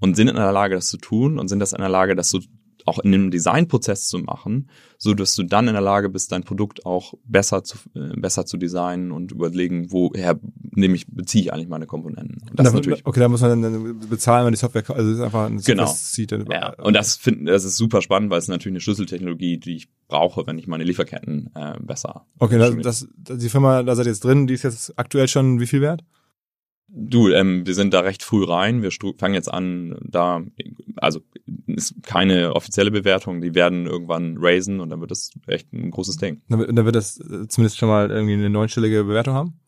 und 0.00 0.14
sind 0.14 0.28
in 0.28 0.36
der 0.36 0.52
Lage, 0.52 0.76
das 0.76 0.88
zu 0.88 0.98
tun 0.98 1.40
und 1.40 1.48
sind 1.48 1.58
das 1.58 1.72
in 1.72 1.80
der 1.80 1.88
Lage, 1.88 2.14
das 2.14 2.30
so 2.30 2.38
auch 2.86 2.98
in 2.98 3.12
dem 3.12 3.30
Designprozess 3.30 4.06
zu 4.08 4.18
machen, 4.18 4.68
so 4.98 5.14
dass 5.14 5.34
du 5.34 5.42
dann 5.42 5.66
in 5.68 5.74
der 5.74 5.82
Lage 5.82 6.08
bist, 6.10 6.32
dein 6.32 6.42
Produkt 6.44 6.84
auch 6.86 7.14
besser 7.24 7.64
zu, 7.64 7.78
äh, 7.94 8.14
besser 8.16 8.44
zu 8.46 8.56
designen 8.56 9.10
und 9.12 9.32
überlegen, 9.32 9.90
woher 9.90 10.38
nehme 10.72 10.94
ich, 10.94 11.06
beziehe 11.06 11.44
ich 11.44 11.52
eigentlich 11.52 11.68
meine 11.68 11.86
Komponenten. 11.86 12.42
Und 12.50 12.58
das 12.58 12.66
ist 12.66 12.72
Da- 12.72 12.76
natürlich 12.78 13.06
okay, 13.06 13.20
da 13.20 13.28
muss 13.28 13.40
man 13.40 13.62
dann 13.62 13.98
bezahlen, 14.08 14.46
wenn 14.46 14.52
die 14.52 14.58
Software, 14.58 14.84
also 14.90 15.10
ist 15.12 15.20
einfach 15.20 15.46
ein 15.46 15.58
Genau. 15.58 15.94
Dann- 16.28 16.46
Ja, 16.50 16.74
und 16.82 16.94
das 16.94 17.16
finden, 17.16 17.46
das 17.46 17.64
ist 17.64 17.76
super 17.76 18.02
spannend, 18.02 18.30
weil 18.30 18.38
es 18.38 18.48
natürlich 18.48 18.72
eine 18.74 18.80
Schlüsseltechnologie, 18.80 19.58
die 19.58 19.76
ich 19.76 19.88
brauche, 20.08 20.46
wenn 20.46 20.58
ich 20.58 20.66
meine 20.66 20.84
Lieferketten 20.84 21.50
äh, 21.54 21.78
besser. 21.80 22.26
Okay, 22.38 22.58
das, 22.58 23.06
das, 23.16 23.38
die 23.38 23.48
Firma, 23.48 23.82
da 23.82 23.96
seid 23.96 24.06
ihr 24.06 24.12
jetzt 24.12 24.24
drin, 24.24 24.46
die 24.46 24.54
ist 24.54 24.62
jetzt 24.64 24.98
aktuell 24.98 25.28
schon 25.28 25.58
wie 25.60 25.66
viel 25.66 25.80
wert? 25.80 26.02
Du, 26.96 27.28
ähm, 27.30 27.66
wir 27.66 27.74
sind 27.74 27.92
da 27.92 28.00
recht 28.00 28.22
früh 28.22 28.44
rein. 28.44 28.82
Wir 28.82 28.90
fangen 29.18 29.34
jetzt 29.34 29.52
an, 29.52 29.96
da, 30.04 30.42
also 30.96 31.20
ist 31.74 31.94
keine 32.02 32.54
offizielle 32.54 32.90
Bewertung. 32.90 33.40
Die 33.40 33.54
werden 33.54 33.86
irgendwann 33.86 34.36
raisen 34.38 34.80
und 34.80 34.90
dann 34.90 35.00
wird 35.00 35.10
das 35.10 35.30
echt 35.46 35.72
ein 35.72 35.90
großes 35.90 36.16
Ding. 36.16 36.42
Dann, 36.48 36.58
wird- 36.60 36.76
dann 36.76 36.84
wird 36.84 36.96
das 36.96 37.18
äh, 37.20 37.46
zumindest 37.48 37.78
schon 37.78 37.88
mal 37.88 38.10
irgendwie 38.10 38.34
eine 38.34 38.50
neunstellige 38.50 39.04
Bewertung 39.04 39.34
haben? 39.34 39.60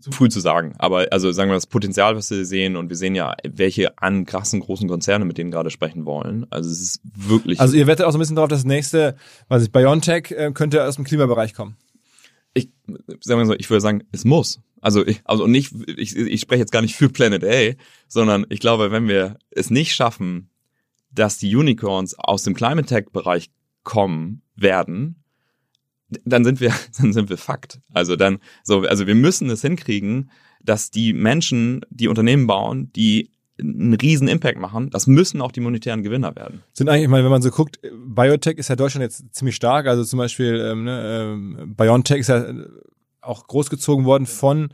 Zu 0.00 0.12
früh 0.12 0.30
zu 0.30 0.40
sagen. 0.40 0.74
Aber 0.78 1.08
also 1.10 1.30
sagen 1.30 1.50
wir 1.50 1.54
das 1.56 1.66
Potenzial, 1.66 2.16
was 2.16 2.30
wir 2.30 2.46
sehen 2.46 2.76
und 2.76 2.88
wir 2.88 2.96
sehen 2.96 3.14
ja, 3.14 3.34
welche 3.46 3.98
an 3.98 4.24
krassen 4.24 4.60
großen 4.60 4.88
Konzerne 4.88 5.26
mit 5.26 5.36
denen 5.36 5.50
gerade 5.50 5.68
sprechen 5.68 6.06
wollen. 6.06 6.46
Also 6.48 6.70
es 6.70 6.80
ist 6.80 7.00
wirklich. 7.04 7.60
Also 7.60 7.76
ihr 7.76 7.86
wettet 7.86 8.06
auch 8.06 8.12
so 8.12 8.16
ein 8.16 8.20
bisschen 8.20 8.36
drauf, 8.36 8.48
dass 8.48 8.60
das 8.60 8.66
nächste, 8.66 9.16
was 9.48 9.62
ich, 9.62 9.72
BioNTech 9.72 10.30
äh, 10.30 10.52
könnte 10.54 10.84
aus 10.84 10.96
dem 10.96 11.04
Klimabereich 11.04 11.52
kommen. 11.52 11.76
ich 12.54 12.70
sagen 13.20 13.40
wir 13.42 13.46
so, 13.46 13.54
ich 13.54 13.68
würde 13.68 13.82
sagen, 13.82 14.02
es 14.10 14.24
muss. 14.24 14.60
Also 14.80 15.06
ich, 15.06 15.20
also 15.24 15.46
nicht, 15.46 15.74
ich, 15.98 16.16
ich 16.16 16.40
spreche 16.40 16.60
jetzt 16.60 16.72
gar 16.72 16.80
nicht 16.80 16.96
für 16.96 17.10
Planet 17.10 17.44
A, 17.44 17.74
sondern 18.08 18.46
ich 18.48 18.60
glaube, 18.60 18.90
wenn 18.90 19.06
wir 19.06 19.36
es 19.50 19.68
nicht 19.68 19.94
schaffen, 19.94 20.48
dass 21.12 21.38
die 21.38 21.54
Unicorns 21.54 22.18
aus 22.18 22.42
dem 22.42 22.54
Climate 22.54 22.86
Tech 22.86 23.06
Bereich 23.12 23.50
kommen 23.82 24.42
werden, 24.56 25.22
dann 26.24 26.44
sind 26.44 26.60
wir, 26.60 26.72
dann 27.00 27.12
sind 27.12 27.28
wir 27.28 27.38
Fakt. 27.38 27.80
Also 27.92 28.16
dann, 28.16 28.38
so, 28.62 28.80
also 28.80 29.06
wir 29.06 29.14
müssen 29.14 29.50
es 29.50 29.62
hinkriegen, 29.62 30.30
dass 30.62 30.90
die 30.90 31.12
Menschen, 31.12 31.80
die 31.90 32.08
Unternehmen 32.08 32.46
bauen, 32.46 32.92
die 32.94 33.30
einen 33.58 33.94
riesen 33.94 34.28
Impact 34.28 34.58
machen, 34.58 34.90
das 34.90 35.06
müssen 35.06 35.40
auch 35.40 35.52
die 35.52 35.60
monetären 35.60 36.02
Gewinner 36.02 36.34
werden. 36.34 36.62
Sind 36.72 36.88
eigentlich, 36.88 37.04
ich 37.04 37.08
meine, 37.08 37.24
wenn 37.24 37.30
man 37.30 37.42
so 37.42 37.50
guckt, 37.50 37.78
Biotech 38.06 38.56
ist 38.56 38.68
ja 38.68 38.76
Deutschland 38.76 39.02
jetzt 39.02 39.34
ziemlich 39.34 39.56
stark. 39.56 39.86
Also 39.86 40.02
zum 40.04 40.18
Beispiel 40.18 40.58
ähm, 40.60 40.84
ne, 40.84 41.34
ähm, 41.34 41.74
BioNTech 41.76 42.20
ist 42.20 42.28
ja 42.28 42.44
auch 43.20 43.46
großgezogen 43.46 44.06
worden 44.06 44.26
von 44.26 44.70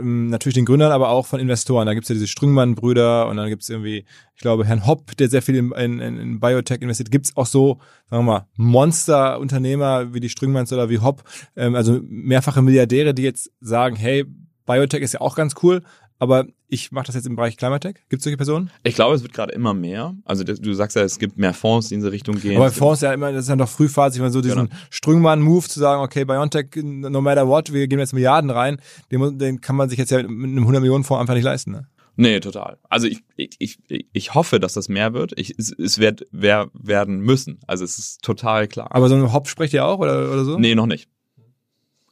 natürlich 0.00 0.54
den 0.54 0.64
Gründern, 0.64 0.92
aber 0.92 1.10
auch 1.10 1.26
von 1.26 1.40
Investoren. 1.40 1.86
Da 1.86 1.94
gibt's 1.94 2.08
ja 2.08 2.14
diese 2.14 2.26
Strüngmann-Brüder 2.26 3.28
und 3.28 3.36
dann 3.36 3.48
gibt's 3.48 3.68
irgendwie, 3.68 4.04
ich 4.34 4.40
glaube, 4.40 4.64
Herrn 4.64 4.86
Hopp, 4.86 5.16
der 5.16 5.28
sehr 5.28 5.42
viel 5.42 5.56
in, 5.56 5.72
in, 5.72 6.00
in 6.00 6.40
Biotech 6.40 6.80
investiert. 6.80 7.10
Gibt's 7.10 7.36
auch 7.36 7.46
so, 7.46 7.78
sagen 8.08 8.24
wir 8.24 8.32
mal, 8.32 8.46
Monster-Unternehmer 8.56 10.14
wie 10.14 10.20
die 10.20 10.28
Strüngmanns 10.28 10.72
oder 10.72 10.88
wie 10.88 10.98
Hopp, 10.98 11.24
ähm, 11.56 11.74
also 11.74 12.00
mehrfache 12.02 12.62
Milliardäre, 12.62 13.14
die 13.14 13.22
jetzt 13.22 13.50
sagen, 13.60 13.96
hey, 13.96 14.24
Biotech 14.66 15.02
ist 15.02 15.12
ja 15.12 15.20
auch 15.20 15.34
ganz 15.34 15.54
cool, 15.62 15.82
aber 16.22 16.46
ich 16.68 16.92
mache 16.92 17.06
das 17.06 17.16
jetzt 17.16 17.26
im 17.26 17.34
Bereich 17.34 17.56
Climatech. 17.56 17.96
Gibt's 18.08 18.22
solche 18.22 18.36
Personen? 18.36 18.70
Ich 18.84 18.94
glaube, 18.94 19.16
es 19.16 19.22
wird 19.22 19.32
gerade 19.32 19.52
immer 19.52 19.74
mehr. 19.74 20.14
Also 20.24 20.44
das- 20.44 20.60
du 20.60 20.72
sagst 20.72 20.94
ja, 20.94 21.02
es 21.02 21.18
gibt 21.18 21.36
mehr 21.36 21.52
Fonds, 21.52 21.88
die 21.88 21.94
in 21.94 22.00
diese 22.00 22.12
Richtung 22.12 22.36
gehen. 22.38 22.56
Aber 22.56 22.66
Es 22.66 22.74
gibt- 22.74 22.78
Fonds 22.78 23.00
ja 23.00 23.12
immer, 23.12 23.32
das 23.32 23.42
ist 23.44 23.48
ja 23.48 23.56
noch 23.56 23.68
frühphasig, 23.68 24.20
wenn 24.20 24.26
man 24.26 24.32
so 24.32 24.40
diesen 24.40 24.68
Genau. 24.68 24.80
Strüngmann-Move 24.90 25.66
zu 25.68 25.80
sagen, 25.80 26.00
okay, 26.00 26.24
Biontech, 26.24 26.66
no 26.76 27.20
matter 27.20 27.48
what, 27.48 27.72
wir 27.72 27.88
geben 27.88 27.98
jetzt 27.98 28.12
Milliarden 28.14 28.50
rein, 28.50 28.80
den, 29.10 29.36
den 29.38 29.60
kann 29.60 29.74
man 29.74 29.88
sich 29.88 29.98
jetzt 29.98 30.10
ja 30.10 30.18
mit 30.22 30.28
einem 30.30 30.60
100 30.64 30.80
Millionen 30.80 31.02
Fonds 31.02 31.20
einfach 31.20 31.34
nicht 31.34 31.42
leisten. 31.44 31.72
Ne? 31.72 31.88
Nee, 32.14 32.38
total. 32.38 32.78
Also 32.88 33.08
ich, 33.08 33.18
ich, 33.36 33.56
ich, 33.58 33.78
ich 34.12 34.34
hoffe, 34.34 34.60
dass 34.60 34.74
das 34.74 34.88
mehr 34.88 35.14
wird. 35.14 35.32
Ich, 35.36 35.54
es, 35.58 35.72
es 35.72 35.98
wird 35.98 36.24
wer, 36.30 36.68
werden 36.72 37.18
müssen. 37.20 37.58
Also 37.66 37.84
es 37.84 37.98
ist 37.98 38.22
total 38.22 38.68
klar. 38.68 38.88
Aber 38.94 39.08
so 39.08 39.16
ein 39.16 39.32
Hop 39.32 39.48
spricht 39.48 39.72
ja 39.72 39.86
auch 39.86 39.98
oder, 39.98 40.30
oder 40.32 40.44
so? 40.44 40.56
nee, 40.58 40.74
noch 40.76 40.86
nicht. 40.86 41.08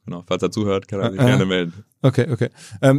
Genau, 0.06 0.24
falls 0.26 0.42
er 0.42 0.50
zuhört, 0.50 0.88
kann 0.88 1.00
er 1.00 1.10
sich 1.12 1.20
Äh, 1.20 1.24
äh. 1.24 1.26
gerne 1.28 1.46
melden. 1.46 1.84
Okay, 2.02 2.26
okay. 2.32 2.48
Ähm, 2.82 2.98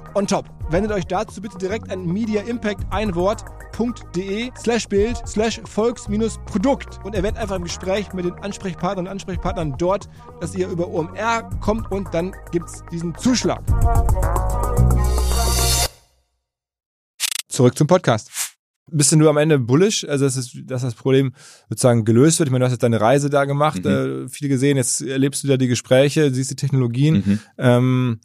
on 0.15 0.27
top. 0.27 0.49
Wendet 0.69 0.91
euch 0.91 1.05
dazu 1.05 1.41
bitte 1.41 1.57
direkt 1.57 1.91
an 1.91 2.05
Media 2.05 2.41
Impact 2.41 2.81
ein 2.91 3.15
Wort 3.15 3.43
de 4.15 4.51
slash 4.57 4.87
Bild 4.87 5.17
slash 5.27 5.59
Volks-Produkt 5.65 6.99
und 7.03 7.15
erwähnt 7.15 7.37
einfach 7.37 7.55
im 7.55 7.63
Gespräch 7.63 8.13
mit 8.13 8.25
den 8.25 8.33
Ansprechpartnern 8.33 9.07
und 9.07 9.11
Ansprechpartnern 9.11 9.75
dort, 9.77 10.07
dass 10.39 10.53
ihr 10.53 10.67
über 10.67 10.87
OMR 10.87 11.49
kommt 11.61 11.91
und 11.91 12.13
dann 12.13 12.33
gibt 12.51 12.67
es 12.67 12.83
diesen 12.91 13.15
Zuschlag. 13.15 13.61
Zurück 17.47 17.77
zum 17.77 17.87
Podcast. 17.87 18.29
Bist 18.93 19.11
du 19.11 19.15
nur 19.15 19.29
am 19.29 19.37
Ende 19.37 19.57
bullish, 19.57 20.03
also 20.07 20.25
dass, 20.25 20.35
es, 20.35 20.51
dass 20.65 20.81
das 20.81 20.95
Problem 20.95 21.33
sozusagen 21.69 22.03
gelöst 22.03 22.39
wird? 22.39 22.47
Ich 22.47 22.51
meine, 22.51 22.63
du 22.63 22.65
hast 22.65 22.73
jetzt 22.73 22.83
deine 22.83 22.99
Reise 22.99 23.29
da 23.29 23.45
gemacht, 23.45 23.85
mhm. 23.85 24.25
äh, 24.25 24.29
viel 24.29 24.49
gesehen, 24.49 24.75
jetzt 24.75 25.01
erlebst 25.01 25.43
du 25.43 25.47
da 25.47 25.55
die 25.55 25.67
Gespräche, 25.67 26.33
siehst 26.33 26.51
die 26.51 26.55
Technologien. 26.55 27.23
Mhm. 27.25 27.39
Ähm, 27.57 28.19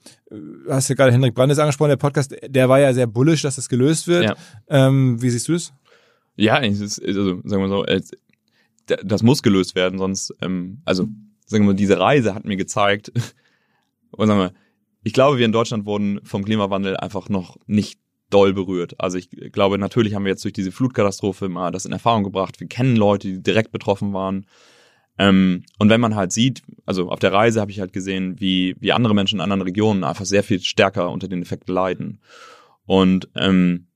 hast 0.68 0.88
ja 0.88 0.94
gerade 0.94 1.12
Henrik 1.12 1.34
Brandes 1.34 1.58
angesprochen, 1.58 1.90
der 1.90 1.96
Podcast, 1.96 2.34
der 2.46 2.68
war 2.68 2.80
ja 2.80 2.92
sehr 2.92 3.06
bullish, 3.06 3.42
dass 3.42 3.56
das 3.56 3.68
gelöst 3.68 4.08
wird. 4.08 4.24
Ja. 4.24 4.36
Ähm, 4.68 5.20
wie 5.20 5.30
siehst 5.30 5.48
du 5.48 5.54
es? 5.54 5.72
Ja, 6.36 6.56
ist, 6.58 7.02
also 7.02 7.40
sagen 7.44 7.62
wir 7.62 7.68
so, 7.68 7.84
das 9.04 9.22
muss 9.22 9.42
gelöst 9.42 9.74
werden, 9.74 9.98
sonst, 9.98 10.34
ähm, 10.42 10.80
also 10.84 11.08
sagen 11.46 11.64
wir 11.64 11.72
mal, 11.72 11.76
diese 11.76 11.98
Reise 11.98 12.34
hat 12.34 12.44
mir 12.44 12.56
gezeigt, 12.56 13.12
und 14.10 14.26
sagen 14.26 14.40
wir, 14.40 14.52
ich 15.02 15.12
glaube, 15.12 15.38
wir 15.38 15.46
in 15.46 15.52
Deutschland 15.52 15.86
wurden 15.86 16.20
vom 16.24 16.44
Klimawandel 16.44 16.96
einfach 16.96 17.28
noch 17.28 17.56
nicht 17.66 17.98
doll 18.28 18.52
berührt. 18.52 18.94
Also 18.98 19.18
ich 19.18 19.30
glaube, 19.52 19.78
natürlich 19.78 20.14
haben 20.14 20.24
wir 20.24 20.32
jetzt 20.32 20.42
durch 20.44 20.52
diese 20.52 20.72
Flutkatastrophe 20.72 21.48
mal 21.48 21.70
das 21.70 21.84
in 21.84 21.92
Erfahrung 21.92 22.24
gebracht. 22.24 22.58
Wir 22.58 22.66
kennen 22.66 22.96
Leute, 22.96 23.28
die 23.28 23.42
direkt 23.42 23.70
betroffen 23.70 24.12
waren. 24.12 24.46
Ähm, 25.18 25.64
und 25.78 25.88
wenn 25.88 26.00
man 26.00 26.14
halt 26.14 26.32
sieht, 26.32 26.62
also 26.84 27.10
auf 27.10 27.18
der 27.18 27.32
Reise 27.32 27.60
habe 27.60 27.70
ich 27.70 27.80
halt 27.80 27.92
gesehen, 27.92 28.38
wie, 28.38 28.76
wie 28.80 28.92
andere 28.92 29.14
Menschen 29.14 29.36
in 29.36 29.40
anderen 29.40 29.62
Regionen 29.62 30.04
einfach 30.04 30.26
sehr 30.26 30.42
viel 30.42 30.60
stärker 30.60 31.10
unter 31.10 31.28
den 31.28 31.42
Effekten 31.42 31.72
leiden. 31.72 32.20
Und 32.84 33.28
ähm, 33.34 33.86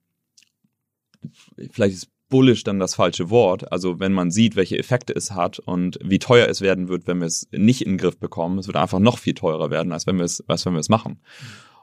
vielleicht 1.70 1.94
ist 1.94 2.08
bullish 2.30 2.64
dann 2.64 2.78
das 2.78 2.94
falsche 2.94 3.28
Wort. 3.28 3.70
Also 3.70 4.00
wenn 4.00 4.12
man 4.12 4.30
sieht, 4.30 4.56
welche 4.56 4.78
Effekte 4.78 5.14
es 5.14 5.32
hat 5.32 5.58
und 5.58 5.98
wie 6.02 6.18
teuer 6.18 6.48
es 6.48 6.62
werden 6.62 6.88
wird, 6.88 7.06
wenn 7.06 7.18
wir 7.18 7.26
es 7.26 7.48
nicht 7.50 7.82
in 7.82 7.92
den 7.92 7.98
Griff 7.98 8.18
bekommen, 8.18 8.58
es 8.58 8.66
wird 8.66 8.76
einfach 8.76 9.00
noch 9.00 9.18
viel 9.18 9.34
teurer 9.34 9.70
werden, 9.70 9.92
als 9.92 10.06
wenn 10.06 10.16
wir 10.16 10.24
es, 10.24 10.42
als 10.48 10.64
wenn 10.64 10.72
wir 10.72 10.80
es 10.80 10.88
machen. 10.88 11.20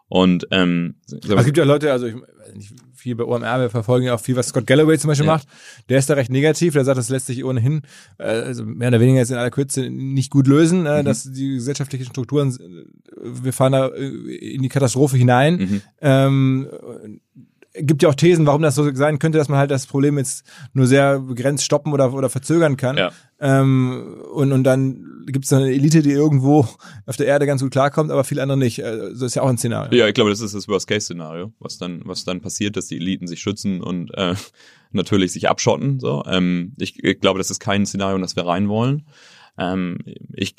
Und 0.10 0.47
ähm, 0.51 0.95
es 1.12 1.45
gibt 1.45 1.58
ja 1.58 1.66
Leute, 1.66 1.91
also 1.91 2.08
ich 2.08 2.16
nicht 2.55 2.74
viel 2.93 3.16
bei 3.16 3.24
OMR, 3.24 3.60
wir 3.60 3.70
verfolgen 3.70 4.05
ja 4.05 4.16
auch 4.16 4.20
viel, 4.20 4.36
was 4.36 4.47
Scott 4.47 4.66
Galloway 4.66 4.97
zum 4.97 5.10
Beispiel 5.10 5.26
ja. 5.26 5.34
macht. 5.34 5.47
Der 5.89 5.99
ist 5.99 6.10
da 6.10 6.14
recht 6.14 6.32
negativ, 6.32 6.74
der 6.74 6.86
sagt, 6.86 6.97
das 6.97 7.10
lässt 7.10 7.28
sich 7.28 7.43
ohnehin, 7.43 7.82
äh, 8.18 8.24
also 8.24 8.66
mehr 8.66 8.89
oder 8.89 8.99
weniger 8.99 9.20
jetzt 9.20 9.32
in 9.32 9.38
aller 9.38 9.51
Kürze 9.51 9.89
nicht 9.89 10.32
gut 10.32 10.47
lösen, 10.47 10.86
äh, 10.86 11.01
mhm. 11.01 11.05
dass 11.05 11.24
die 11.24 11.55
gesellschaftlichen 11.55 12.05
Strukturen, 12.05 12.58
wir 13.22 13.53
fahren 13.53 13.74
da 13.74 13.88
äh, 13.88 14.08
in 14.08 14.62
die 14.62 14.70
Katastrophe 14.70 15.18
hinein. 15.18 15.55
Mhm. 15.55 15.82
Ähm, 16.01 16.68
gibt 17.80 18.03
ja 18.03 18.09
auch 18.09 18.15
Thesen, 18.15 18.45
warum 18.45 18.61
das 18.61 18.75
so 18.75 18.93
sein 18.93 19.19
könnte, 19.19 19.38
dass 19.38 19.49
man 19.49 19.59
halt 19.59 19.71
das 19.71 19.88
Problem 19.88 20.17
jetzt 20.17 20.45
nur 20.73 20.88
sehr 20.88 21.19
begrenzt 21.19 21.63
stoppen 21.63 21.93
oder, 21.93 22.13
oder 22.13 22.30
verzögern 22.30 22.78
kann. 22.78 22.97
Ja. 22.97 23.11
Ähm, 23.39 24.23
und, 24.34 24.51
und 24.51 24.63
dann 24.63 25.23
gibt 25.28 25.45
es 25.45 25.53
eine 25.53 25.71
Elite, 25.71 26.01
die 26.01 26.11
irgendwo 26.11 26.67
auf 27.05 27.17
der 27.17 27.28
Erde 27.28 27.45
ganz 27.45 27.61
gut 27.61 27.71
klarkommt, 27.71 28.11
aber 28.11 28.23
viele 28.23 28.41
andere 28.41 28.57
nicht. 28.57 28.84
Also 28.84 29.09
das 29.09 29.21
ist 29.21 29.36
ja 29.36 29.41
auch 29.43 29.49
ein 29.49 29.57
Szenario. 29.57 29.97
Ja, 29.97 30.07
ich 30.07 30.13
glaube, 30.13 30.30
das 30.30 30.41
ist 30.41 30.55
das 30.55 30.67
Worst-Case-Szenario, 30.67 31.53
was 31.59 31.78
dann, 31.78 32.01
was 32.05 32.23
dann 32.23 32.41
passiert, 32.41 32.78
dass 32.78 32.88
die 32.88 32.97
Eliten 32.97 33.28
sich 33.28 33.39
schützen 33.41 33.82
und 33.82 34.11
äh, 34.15 34.36
natürlich 34.91 35.34
sich 35.34 35.49
abschotten. 35.49 35.99
So, 35.99 36.23
ähm, 36.25 36.73
ich, 36.78 37.03
ich 37.03 37.19
glaube, 37.19 37.38
das 37.38 37.51
ist 37.51 37.59
kein 37.59 37.86
Szenario, 37.86 38.15
in 38.15 38.21
das 38.21 38.36
wir 38.36 38.45
rein 38.45 38.69
wollen. 38.69 39.03
Ähm, 39.58 39.97
ich, 40.34 40.55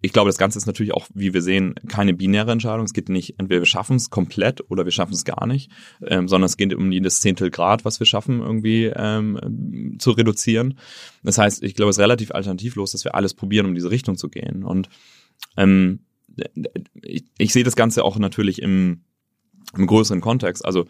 ich 0.00 0.12
glaube, 0.12 0.28
das 0.28 0.38
Ganze 0.38 0.58
ist 0.58 0.66
natürlich 0.66 0.94
auch, 0.94 1.08
wie 1.14 1.34
wir 1.34 1.42
sehen, 1.42 1.74
keine 1.88 2.14
binäre 2.14 2.52
Entscheidung. 2.52 2.84
Es 2.84 2.92
geht 2.92 3.08
nicht, 3.08 3.38
entweder 3.38 3.60
wir 3.60 3.66
schaffen 3.66 3.96
es 3.96 4.10
komplett 4.10 4.70
oder 4.70 4.84
wir 4.84 4.92
schaffen 4.92 5.14
es 5.14 5.24
gar 5.24 5.46
nicht, 5.46 5.70
ähm, 6.06 6.28
sondern 6.28 6.46
es 6.46 6.56
geht 6.56 6.74
um 6.74 6.92
jedes 6.92 7.20
Zehntel 7.20 7.50
Grad, 7.50 7.84
was 7.84 7.98
wir 8.00 8.06
schaffen, 8.06 8.40
irgendwie 8.40 8.84
ähm, 8.84 9.96
zu 9.98 10.12
reduzieren. 10.12 10.78
Das 11.22 11.38
heißt, 11.38 11.62
ich 11.62 11.74
glaube, 11.74 11.90
es 11.90 11.96
ist 11.96 12.02
relativ 12.02 12.30
alternativlos, 12.30 12.92
dass 12.92 13.04
wir 13.04 13.14
alles 13.14 13.34
probieren, 13.34 13.66
um 13.66 13.74
diese 13.74 13.90
Richtung 13.90 14.16
zu 14.16 14.28
gehen. 14.28 14.64
Und 14.64 14.88
ähm, 15.56 16.00
ich, 17.02 17.24
ich 17.38 17.52
sehe 17.52 17.64
das 17.64 17.76
Ganze 17.76 18.04
auch 18.04 18.18
natürlich 18.18 18.62
im, 18.62 19.02
im 19.76 19.86
größeren 19.86 20.20
Kontext. 20.20 20.64
Also 20.64 20.86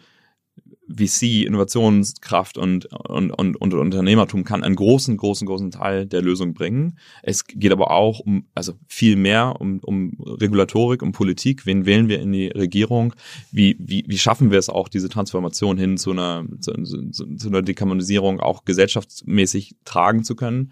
VC, 0.89 1.45
Innovationskraft 1.45 2.57
und, 2.57 2.85
und, 2.85 3.31
und, 3.31 3.55
und 3.57 3.73
Unternehmertum 3.73 4.43
kann 4.43 4.63
einen 4.63 4.75
großen, 4.75 5.17
großen, 5.17 5.47
großen 5.47 5.71
Teil 5.71 6.05
der 6.05 6.21
Lösung 6.21 6.53
bringen. 6.53 6.97
Es 7.23 7.45
geht 7.45 7.71
aber 7.71 7.91
auch 7.91 8.19
um, 8.19 8.45
also 8.55 8.73
viel 8.87 9.15
mehr 9.15 9.55
um, 9.59 9.79
um 9.79 10.17
Regulatorik, 10.19 11.01
um 11.01 11.11
Politik. 11.11 11.65
Wen 11.65 11.85
wählen 11.85 12.07
wir 12.07 12.19
in 12.19 12.31
die 12.31 12.47
Regierung? 12.47 13.13
Wie, 13.51 13.75
wie, 13.79 14.03
wie 14.07 14.17
schaffen 14.17 14.51
wir 14.51 14.59
es 14.59 14.69
auch, 14.69 14.87
diese 14.87 15.09
Transformation 15.09 15.77
hin 15.77 15.97
zu 15.97 16.11
einer, 16.11 16.45
zu, 16.59 16.73
zu, 17.11 17.35
zu 17.35 17.47
einer 17.47 17.61
Dekarbonisierung 17.61 18.39
auch 18.39 18.65
gesellschaftsmäßig 18.65 19.75
tragen 19.85 20.23
zu 20.23 20.35
können? 20.35 20.71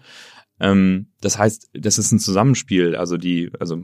Ähm, 0.60 1.08
das 1.20 1.38
heißt, 1.38 1.70
das 1.74 1.98
ist 1.98 2.12
ein 2.12 2.18
Zusammenspiel. 2.18 2.96
Also 2.96 3.16
die, 3.16 3.50
also 3.58 3.82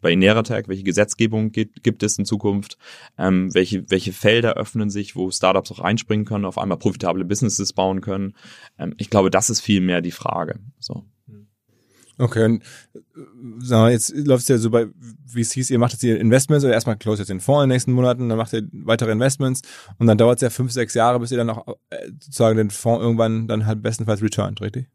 bei 0.00 0.12
Ineratec, 0.12 0.68
welche 0.68 0.82
Gesetzgebung 0.84 1.50
gibt, 1.52 1.82
gibt 1.82 2.02
es 2.02 2.18
in 2.18 2.24
Zukunft, 2.24 2.78
ähm, 3.18 3.52
welche, 3.54 3.90
welche 3.90 4.12
Felder 4.12 4.54
öffnen 4.54 4.90
sich, 4.90 5.16
wo 5.16 5.30
Startups 5.30 5.72
auch 5.72 5.80
einspringen 5.80 6.26
können, 6.26 6.44
auf 6.44 6.58
einmal 6.58 6.78
profitable 6.78 7.24
Businesses 7.24 7.72
bauen 7.72 8.00
können. 8.00 8.34
Ähm, 8.78 8.94
ich 8.98 9.10
glaube, 9.10 9.30
das 9.30 9.50
ist 9.50 9.60
viel 9.60 9.80
mehr 9.80 10.00
die 10.00 10.10
Frage. 10.10 10.60
So. 10.78 11.04
Okay, 12.16 12.44
und 12.44 12.62
äh, 12.94 12.98
sagen 13.58 13.86
wir, 13.86 13.90
jetzt 13.90 14.14
läuft 14.14 14.42
es 14.42 14.48
ja 14.48 14.58
so 14.58 14.70
bei 14.70 14.86
VCs, 15.26 15.70
ihr 15.70 15.78
macht 15.80 15.92
jetzt 15.92 16.04
ihr 16.04 16.20
Investments 16.20 16.64
oder 16.64 16.72
erstmal 16.72 16.96
close 16.96 17.22
jetzt 17.22 17.28
den 17.28 17.40
Fonds 17.40 17.64
in 17.64 17.68
den 17.68 17.74
nächsten 17.74 17.92
Monaten, 17.92 18.28
dann 18.28 18.38
macht 18.38 18.52
ihr 18.52 18.68
weitere 18.72 19.10
Investments 19.10 19.62
und 19.98 20.06
dann 20.06 20.16
dauert 20.16 20.36
es 20.38 20.42
ja 20.42 20.50
fünf, 20.50 20.70
sechs 20.70 20.94
Jahre, 20.94 21.18
bis 21.18 21.32
ihr 21.32 21.38
dann 21.38 21.50
auch 21.50 21.76
äh, 21.90 22.06
sozusagen 22.20 22.56
den 22.56 22.70
Fonds 22.70 23.02
irgendwann 23.02 23.48
dann 23.48 23.66
halt 23.66 23.82
bestenfalls 23.82 24.22
returnt, 24.22 24.60
richtig? 24.60 24.86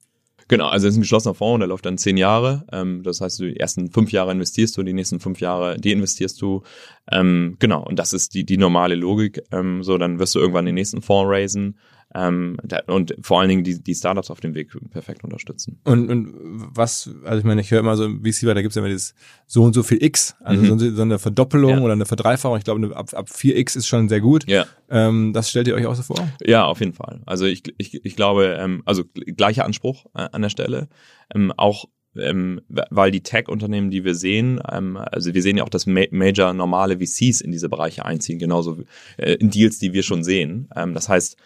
Genau, 0.50 0.68
also 0.68 0.88
es 0.88 0.96
ist 0.96 0.98
ein 0.98 1.02
geschlossener 1.02 1.36
Fonds, 1.36 1.60
der 1.60 1.68
läuft 1.68 1.86
dann 1.86 2.00
zehn 2.00 2.18
Jahre. 2.18 2.66
Ähm, 2.72 3.04
das 3.04 3.22
heißt, 3.22 3.40
die 3.40 3.58
ersten 3.58 3.92
fünf 3.92 4.12
Jahre 4.12 4.32
investierst 4.32 4.76
du, 4.76 4.84
die 4.84 4.94
nächsten 4.94 5.20
fünf 5.20 5.40
Jahre 5.40 5.80
deinvestierst 5.80 6.42
du. 6.42 6.64
Ähm, 7.12 7.56
genau, 7.60 7.84
und 7.84 8.00
das 8.00 8.14
ist 8.14 8.34
die, 8.34 8.46
die 8.46 8.58
normale 8.58 8.96
Logik. 8.96 9.44
Ähm, 9.52 9.84
so, 9.84 10.00
dann 10.00 10.18
wirst 10.18 10.34
du 10.34 10.40
irgendwann 10.40 10.66
den 10.66 10.76
nächsten 10.76 11.04
Fonds 11.04 11.30
raisen 11.32 11.78
ähm, 12.16 12.58
da, 12.64 12.82
und 12.88 13.16
vor 13.22 13.40
allen 13.40 13.50
Dingen 13.50 13.64
die, 13.64 13.84
die 13.84 13.94
Startups 13.94 14.32
auf 14.32 14.40
dem 14.40 14.56
Weg 14.56 14.72
perfekt 14.90 15.24
unterstützen. 15.24 15.80
Und, 15.84 16.10
und 16.10 16.34
was, 16.34 17.10
also 17.24 17.38
ich 17.38 17.44
meine, 17.44 17.62
ich 17.62 17.70
höre 17.70 17.80
immer 17.80 17.96
so, 17.98 18.08
wie 18.24 18.30
es 18.30 18.40
da 18.40 18.54
gibt 18.56 18.70
es 18.70 18.76
ja 18.76 18.82
immer 18.82 18.90
dieses 18.90 19.14
so 19.46 19.64
und 19.64 19.74
so 19.74 19.84
viel 19.84 20.04
X, 20.04 20.36
also 20.40 20.62
mhm. 20.64 20.80
so, 20.80 20.96
so, 20.96 21.02
eine 21.04 21.20
Verdoppelung 21.20 21.72
ja. 21.72 21.82
oder 21.82 21.94
eine 21.94 22.08
Verdreifachung. 22.08 22.58
Ich 22.58 22.64
glaube, 22.64 22.96
ab, 22.96 23.14
ab 23.14 23.30
4X 23.30 23.78
ist 23.78 23.88
schon 23.88 24.10
sehr 24.10 24.22
gut. 24.22 24.48
Ja. 24.48 24.66
Ähm, 24.90 25.34
das 25.34 25.52
stellt 25.52 25.68
ihr 25.68 25.76
euch 25.76 25.86
auch 25.86 25.96
so 25.96 26.02
vor? 26.02 26.28
Ja, 26.44 26.66
auf 26.66 26.80
jeden 26.80 26.94
Fall. 26.94 27.22
Also 27.28 27.46
ich, 27.46 27.64
ich, 27.78 28.04
ich 28.04 28.16
glaube, 28.16 28.58
ähm, 28.60 28.82
also 28.86 29.04
gleicher 29.38 29.66
Anspruch 29.66 30.06
äh, 30.16 30.28
an 30.32 30.42
der 30.42 30.50
Stelle. 30.50 30.90
Ähm, 31.34 31.54
auch 31.58 31.86
ähm, 32.16 32.62
weil 32.68 33.12
die 33.12 33.22
Tech-Unternehmen, 33.22 33.92
die 33.92 34.04
wir 34.04 34.16
sehen, 34.16 34.60
ähm, 34.70 34.98
also 34.98 35.34
wir 35.34 35.42
sehen 35.44 35.58
ja 35.58 35.64
auch, 35.64 35.70
dass 35.70 35.86
ma 35.86 36.02
Major 36.10 36.54
normale 36.54 36.98
VCs 36.98 37.42
in 37.42 37.52
diese 37.52 37.70
Bereiche 37.70 38.04
einziehen, 38.04 38.40
genauso 38.40 38.80
äh, 39.18 39.34
in 39.34 39.52
Deals, 39.52 39.78
die 39.78 39.94
wir 39.94 40.02
schon 40.02 40.24
sehen. 40.24 40.70
Ähm, 40.76 40.96
das 40.96 41.08
heißt, 41.08 41.38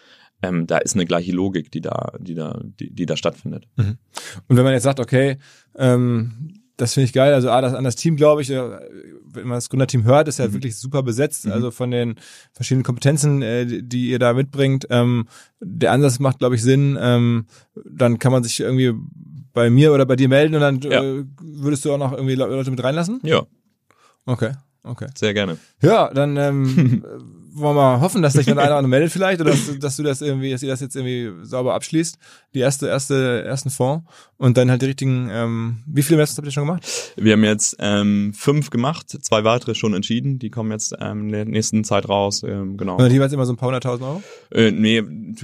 ähm, 0.42 0.66
da 0.66 0.78
ist 0.78 0.94
eine 0.94 1.06
gleiche 1.06 1.32
Logik, 1.32 1.70
die 1.72 1.80
da, 1.80 2.12
die 2.18 2.34
da, 2.34 2.60
die, 2.62 2.90
die 2.92 3.06
da 3.06 3.16
stattfindet. 3.16 3.66
Und 3.76 4.56
wenn 4.56 4.64
man 4.64 4.72
jetzt 4.72 4.82
sagt, 4.84 5.00
okay, 5.00 5.38
ähm, 5.76 6.60
das 6.76 6.94
finde 6.94 7.04
ich 7.06 7.12
geil, 7.12 7.32
also 7.34 7.50
ah, 7.50 7.60
das, 7.60 7.72
an 7.72 7.84
das 7.84 7.94
Team 7.96 8.16
glaube 8.16 8.42
ich, 8.42 8.50
äh, 8.50 8.60
wenn 9.26 9.46
man 9.46 9.56
das 9.56 9.68
Gründerteam 9.70 10.04
hört, 10.04 10.26
ist 10.28 10.38
ja 10.40 10.52
wirklich 10.52 10.76
super 10.76 11.02
besetzt, 11.04 11.46
also 11.46 11.70
von 11.70 11.90
den 11.92 12.16
verschiedenen 12.52 12.82
Kompetenzen, 12.84 13.42
äh, 13.42 13.64
die, 13.82 14.10
ihr 14.10 14.18
da 14.18 14.32
mitbringt. 14.32 14.86
Ähm, 14.90 15.28
der 15.60 15.92
Ansatz 15.92 16.18
macht, 16.18 16.40
glaube 16.40 16.56
ich, 16.56 16.62
Sinn. 16.62 16.98
Ähm, 17.00 17.46
dann 17.84 18.18
kann 18.18 18.32
man 18.32 18.42
sich 18.42 18.58
irgendwie 18.60 18.92
bei 19.52 19.70
mir 19.70 19.92
oder 19.92 20.04
bei 20.04 20.16
dir 20.16 20.28
melden 20.28 20.54
und 20.56 20.60
dann 20.60 20.80
Ja. 20.82 21.02
äh, 21.02 21.24
würdest 21.40 21.84
du 21.84 21.92
auch 21.92 21.98
noch 21.98 22.12
irgendwie 22.12 22.34
Le- 22.34 22.46
Leute 22.48 22.70
mit 22.72 22.82
reinlassen? 22.82 23.20
Ja, 23.22 23.44
Okay, 24.26 24.52
okay. 24.82 25.06
sehr 25.16 25.32
gerne. 25.34 25.58
Ja, 25.82 26.12
dann 26.12 26.36
ähm, 26.36 27.04
wollen 27.54 27.76
wir 27.76 27.82
mal 27.96 28.00
hoffen, 28.00 28.20
dass 28.22 28.32
sich 28.34 28.46
dann 28.46 28.58
einer 28.58 28.82
meldet 28.82 29.12
vielleicht 29.12 29.40
oder 29.40 29.50
dass, 29.50 29.66
du- 29.66 29.78
dass 29.78 29.96
du 29.96 30.02
das 30.02 30.20
irgendwie, 30.20 30.50
dass 30.50 30.62
ihr 30.62 30.68
das 30.68 30.80
jetzt 30.80 30.96
irgendwie 30.96 31.44
sauber 31.46 31.74
abschließt, 31.74 32.18
die 32.54 32.58
erste, 32.58 32.88
erste, 32.88 33.44
ersten 33.44 33.70
Fonds 33.70 34.04
und 34.36 34.56
dann 34.56 34.70
halt 34.70 34.82
die 34.82 34.86
richtigen, 34.86 35.28
ähm, 35.30 35.76
wie 35.86 36.02
viele 36.02 36.16
Investments 36.16 36.38
habt 36.38 36.48
ihr 36.48 36.52
schon 36.52 36.66
gemacht? 36.66 37.12
Wir 37.16 37.32
haben 37.34 37.44
jetzt 37.44 37.76
ähm, 37.78 38.32
fünf 38.34 38.70
gemacht, 38.70 39.16
zwei 39.22 39.44
weitere 39.44 39.74
schon 39.74 39.94
entschieden, 39.94 40.38
die 40.38 40.50
kommen 40.50 40.70
jetzt 40.72 40.94
ähm, 41.00 41.26
in 41.26 41.32
der 41.32 41.44
nächsten 41.44 41.84
Zeit 41.84 42.08
raus, 42.08 42.42
ähm, 42.42 42.76
genau. 42.76 42.94
Und 42.96 43.02
dann 43.02 43.12
jeweils 43.12 43.32
immer 43.32 43.46
so 43.46 43.52
ein 43.52 43.56
paar 43.56 43.68
hunderttausend 43.68 44.06
Euro? 44.06 44.22
Äh, 44.50 44.70
nee, 44.72 45.02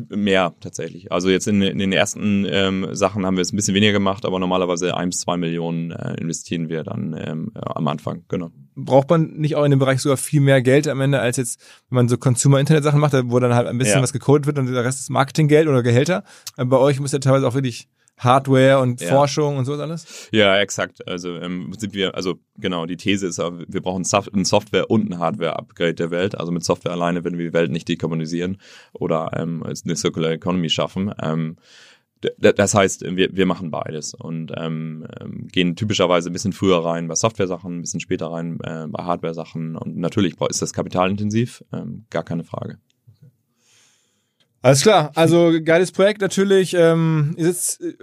mehr 0.08 0.52
tatsächlich. 0.60 1.10
Also 1.12 1.30
jetzt 1.30 1.46
in, 1.48 1.62
in 1.62 1.78
den 1.78 1.92
ersten 1.92 2.44
ähm, 2.48 2.88
Sachen 2.92 3.24
haben 3.24 3.36
wir 3.36 3.42
es 3.42 3.52
ein 3.52 3.56
bisschen 3.56 3.74
weniger 3.74 3.92
gemacht, 3.92 4.24
aber 4.24 4.38
normalerweise 4.38 4.96
ein 4.96 5.10
bis 5.10 5.20
zwei 5.20 5.36
Millionen 5.36 5.90
äh, 5.92 6.14
investieren 6.20 6.68
wir 6.68 6.82
dann 6.82 7.16
ähm, 7.18 7.52
am 7.54 7.86
Anfang, 7.88 8.24
genau. 8.28 8.50
Braucht 8.76 9.10
man 9.10 9.32
nicht 9.38 9.56
auch 9.56 9.64
in 9.64 9.70
dem 9.70 9.78
Bereich 9.80 10.00
sogar 10.00 10.16
viel 10.16 10.40
mehr 10.40 10.62
Geld 10.62 10.86
am 10.88 11.00
Ende, 11.00 11.20
als 11.20 11.36
jetzt, 11.36 11.60
wenn 11.88 11.96
man 11.96 12.08
so 12.08 12.16
Consumer-Internet-Sachen 12.16 13.00
macht, 13.00 13.12
wo 13.24 13.38
dann 13.40 13.54
halt 13.54 13.66
ein 13.66 13.78
bisschen 13.78 13.96
Ja. 13.96 14.02
was 14.02 14.12
gecodet 14.12 14.46
wird 14.46 14.58
und 14.58 14.66
der 14.72 14.84
Rest 14.84 15.00
ist 15.00 15.10
Marketinggeld 15.10 15.68
oder 15.68 15.82
Gehälter? 15.82 16.24
Äh, 16.56 16.64
Bei 16.64 16.76
euch 16.78 17.00
muss 17.00 17.12
ja 17.12 17.18
teilweise 17.18 17.46
auch 17.48 17.54
wirklich 17.54 17.88
Hardware 18.18 18.80
und 18.80 19.00
Ja. 19.00 19.08
Forschung 19.08 19.56
und 19.56 19.64
sowas 19.64 19.80
alles? 19.80 20.28
Ja, 20.30 20.58
exakt. 20.60 21.06
Also 21.08 21.36
ähm, 21.36 21.72
sind 21.78 21.94
wir, 21.94 22.14
also 22.14 22.38
genau, 22.58 22.84
die 22.84 22.98
These 22.98 23.26
ist, 23.26 23.38
ja, 23.38 23.50
wir 23.66 23.80
brauchen 23.80 24.02
ein 24.34 24.44
Software- 24.44 24.90
und 24.90 25.10
ein 25.10 25.18
Hardware-Upgrade 25.18 25.94
der 25.94 26.10
Welt. 26.10 26.38
Also 26.38 26.52
mit 26.52 26.62
Software 26.62 26.92
alleine 26.92 27.24
werden 27.24 27.38
wir 27.38 27.46
die 27.46 27.54
Welt 27.54 27.70
nicht 27.70 27.88
dekarbonisieren 27.88 28.58
oder 28.92 29.30
ähm, 29.36 29.62
eine 29.62 29.96
Circular 29.96 30.32
Economy 30.32 30.68
schaffen. 30.68 31.12
Ähm, 31.22 31.56
das 32.38 32.74
heißt, 32.74 33.02
wir, 33.16 33.34
wir 33.34 33.46
machen 33.46 33.70
beides 33.70 34.14
und 34.14 34.52
ähm, 34.56 35.06
ähm, 35.20 35.48
gehen 35.48 35.74
typischerweise 35.74 36.30
ein 36.30 36.32
bisschen 36.32 36.52
früher 36.52 36.84
rein 36.84 37.08
bei 37.08 37.14
Software-Sachen, 37.14 37.78
ein 37.78 37.80
bisschen 37.80 38.00
später 38.00 38.30
rein 38.30 38.58
äh, 38.62 38.86
bei 38.88 39.04
Hardware-Sachen 39.04 39.76
und 39.76 39.96
natürlich 39.96 40.34
ist 40.48 40.60
das 40.60 40.72
kapitalintensiv, 40.72 41.64
ähm, 41.72 42.04
gar 42.10 42.22
keine 42.22 42.44
Frage. 42.44 42.78
Alles 44.62 44.82
klar, 44.82 45.10
also 45.14 45.52
geiles 45.64 45.90
Projekt 45.90 46.20
natürlich. 46.20 46.74
Ähm, 46.76 47.34
ihr 47.38 47.46
sitzt 47.46 47.80
äh, 47.80 47.94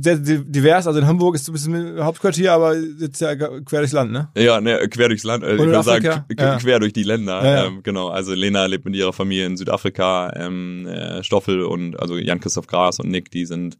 sehr 0.00 0.16
di- 0.16 0.44
divers, 0.44 0.86
also 0.86 1.00
in 1.00 1.06
Hamburg 1.08 1.34
ist 1.34 1.48
ein 1.48 1.52
bisschen 1.52 2.02
Hauptquartier, 2.04 2.52
aber 2.52 2.76
ihr 2.76 2.94
sitzt 2.96 3.20
ja 3.20 3.34
quer 3.34 3.80
durchs 3.80 3.92
Land, 3.92 4.12
ne? 4.12 4.28
Ja, 4.36 4.60
ne, 4.60 4.78
quer 4.88 5.08
durchs 5.08 5.24
Land, 5.24 5.42
äh, 5.42 5.54
ich 5.54 5.58
würde 5.58 5.82
sagen, 5.82 6.24
Ja. 6.38 6.56
quer 6.58 6.78
durch 6.78 6.92
die 6.92 7.02
Länder. 7.02 7.44
Ja, 7.44 7.54
ja. 7.54 7.64
Ähm, 7.66 7.80
genau, 7.82 8.08
also 8.10 8.32
Lena 8.32 8.66
lebt 8.66 8.84
mit 8.84 8.94
ihrer 8.94 9.12
Familie 9.12 9.46
in 9.46 9.56
Südafrika, 9.56 10.32
ähm, 10.36 10.86
äh, 10.86 11.24
Stoffel 11.24 11.62
und 11.64 11.98
also 11.98 12.16
Jan-Christoph 12.16 12.68
Gras 12.68 13.00
und 13.00 13.08
Nick, 13.10 13.32
die 13.32 13.44
sind 13.44 13.76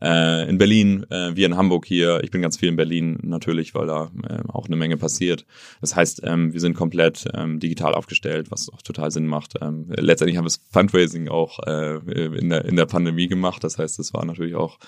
äh, 0.00 0.48
in 0.48 0.58
Berlin, 0.58 1.06
äh, 1.10 1.34
wir 1.34 1.46
in 1.46 1.56
Hamburg 1.56 1.86
hier. 1.86 2.20
Ich 2.22 2.30
bin 2.30 2.42
ganz 2.42 2.56
viel 2.56 2.68
in 2.68 2.76
Berlin 2.76 3.18
natürlich, 3.22 3.74
weil 3.74 3.86
da 3.86 4.10
äh, 4.28 4.38
auch 4.48 4.66
eine 4.66 4.76
Menge 4.76 4.96
passiert. 4.96 5.44
Das 5.80 5.94
heißt, 5.96 6.22
ähm, 6.24 6.52
wir 6.52 6.60
sind 6.60 6.74
komplett 6.74 7.26
ähm, 7.34 7.60
digital 7.60 7.94
aufgestellt, 7.94 8.50
was 8.50 8.68
auch 8.68 8.82
total 8.82 9.10
Sinn 9.10 9.26
macht. 9.26 9.54
Ähm, 9.60 9.86
letztendlich 9.88 10.36
haben 10.36 10.44
wir 10.44 10.50
das 10.50 10.60
Fundraising 10.70 11.28
auch 11.28 11.58
äh, 11.66 11.96
in, 12.38 12.48
der, 12.50 12.64
in 12.64 12.76
der 12.76 12.86
Pandemie 12.86 13.28
gemacht. 13.28 13.62
Das 13.64 13.78
heißt, 13.78 13.98
es 13.98 14.14
war 14.14 14.24
natürlich 14.24 14.54
auch 14.54 14.78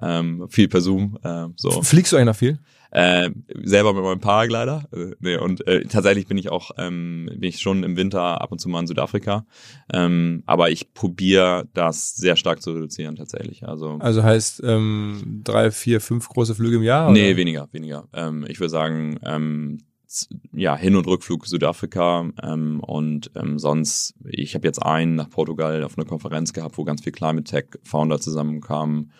ähm, 0.00 0.46
viel 0.48 0.68
per 0.68 0.80
Zoom. 0.80 1.18
Äh, 1.22 1.46
so. 1.56 1.82
Fliegst 1.82 2.12
du 2.12 2.24
noch 2.24 2.36
viel? 2.36 2.58
Äh, 2.94 3.30
selber 3.64 3.92
mit 3.92 4.04
meinem 4.04 4.20
Paraglider. 4.20 4.84
Äh, 4.92 5.16
nee, 5.18 5.36
und 5.36 5.66
äh, 5.66 5.84
tatsächlich 5.84 6.28
bin 6.28 6.38
ich 6.38 6.50
auch, 6.50 6.70
ähm, 6.78 7.28
bin 7.28 7.48
ich 7.48 7.58
schon 7.58 7.82
im 7.82 7.96
Winter 7.96 8.40
ab 8.40 8.52
und 8.52 8.60
zu 8.60 8.68
mal 8.68 8.78
in 8.78 8.86
Südafrika. 8.86 9.46
Ähm, 9.92 10.44
aber 10.46 10.70
ich 10.70 10.94
probiere 10.94 11.66
das 11.74 12.14
sehr 12.14 12.36
stark 12.36 12.62
zu 12.62 12.70
reduzieren 12.70 13.16
tatsächlich. 13.16 13.66
Also 13.66 13.98
Also 13.98 14.22
heißt 14.22 14.62
ähm, 14.64 15.40
drei, 15.42 15.72
vier, 15.72 16.00
fünf 16.00 16.28
große 16.28 16.54
Flüge 16.54 16.76
im 16.76 16.84
Jahr? 16.84 17.10
nee, 17.10 17.30
oder? 17.30 17.36
weniger, 17.36 17.68
weniger. 17.72 18.06
Ähm, 18.12 18.46
ich 18.48 18.60
würde 18.60 18.70
sagen, 18.70 19.18
ähm, 19.24 19.78
ja, 20.52 20.76
Hin- 20.76 20.94
und 20.94 21.08
Rückflug 21.08 21.46
Südafrika 21.46 22.30
ähm, 22.44 22.78
und 22.78 23.32
ähm, 23.34 23.58
sonst, 23.58 24.14
ich 24.24 24.54
habe 24.54 24.68
jetzt 24.68 24.80
einen 24.80 25.16
nach 25.16 25.30
Portugal 25.30 25.82
auf 25.82 25.98
einer 25.98 26.06
Konferenz 26.06 26.52
gehabt, 26.52 26.78
wo 26.78 26.84
ganz 26.84 27.02
viel 27.02 27.12
Climate 27.12 27.42
Tech 27.42 27.64
Founder 27.82 28.20
zusammenkamen. 28.20 29.10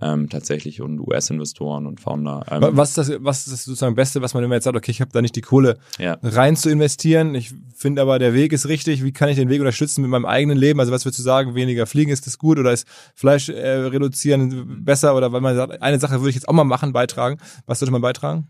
Ähm, 0.00 0.28
tatsächlich 0.28 0.80
und 0.80 0.98
US-Investoren 0.98 1.86
und 1.86 2.00
Founder. 2.00 2.44
Ähm, 2.50 2.62
Wa- 2.62 2.70
Was 2.72 2.88
ist 2.90 2.98
das, 2.98 3.12
was 3.20 3.46
ist 3.46 3.52
das 3.52 3.64
sozusagen 3.64 3.94
Beste, 3.94 4.20
was 4.22 4.34
man 4.34 4.42
immer 4.42 4.56
jetzt 4.56 4.64
sagt, 4.64 4.76
okay, 4.76 4.90
ich 4.90 5.00
habe 5.00 5.12
da 5.12 5.22
nicht 5.22 5.36
die 5.36 5.40
Kohle 5.40 5.78
ja. 6.00 6.18
rein 6.20 6.56
zu 6.56 6.68
investieren. 6.68 7.36
Ich 7.36 7.52
finde 7.76 8.02
aber, 8.02 8.18
der 8.18 8.34
Weg 8.34 8.52
ist 8.52 8.66
richtig. 8.66 9.04
Wie 9.04 9.12
kann 9.12 9.28
ich 9.28 9.36
den 9.36 9.48
Weg 9.48 9.60
unterstützen 9.60 10.02
mit 10.02 10.10
meinem 10.10 10.24
eigenen 10.26 10.58
Leben? 10.58 10.80
Also 10.80 10.90
was 10.90 11.04
würdest 11.04 11.20
du 11.20 11.22
sagen, 11.22 11.54
weniger 11.54 11.86
fliegen, 11.86 12.10
ist 12.10 12.26
das 12.26 12.38
gut 12.38 12.58
oder 12.58 12.72
ist 12.72 12.88
Fleisch 13.14 13.48
äh, 13.48 13.54
reduzieren 13.68 14.84
besser? 14.84 15.14
Oder 15.16 15.30
weil 15.32 15.40
man 15.40 15.54
sagt, 15.54 15.80
eine 15.80 16.00
Sache 16.00 16.18
würde 16.20 16.30
ich 16.30 16.34
jetzt 16.34 16.48
auch 16.48 16.54
mal 16.54 16.64
machen, 16.64 16.92
beitragen. 16.92 17.38
Was 17.66 17.78
sollte 17.78 17.92
man 17.92 18.02
beitragen? 18.02 18.48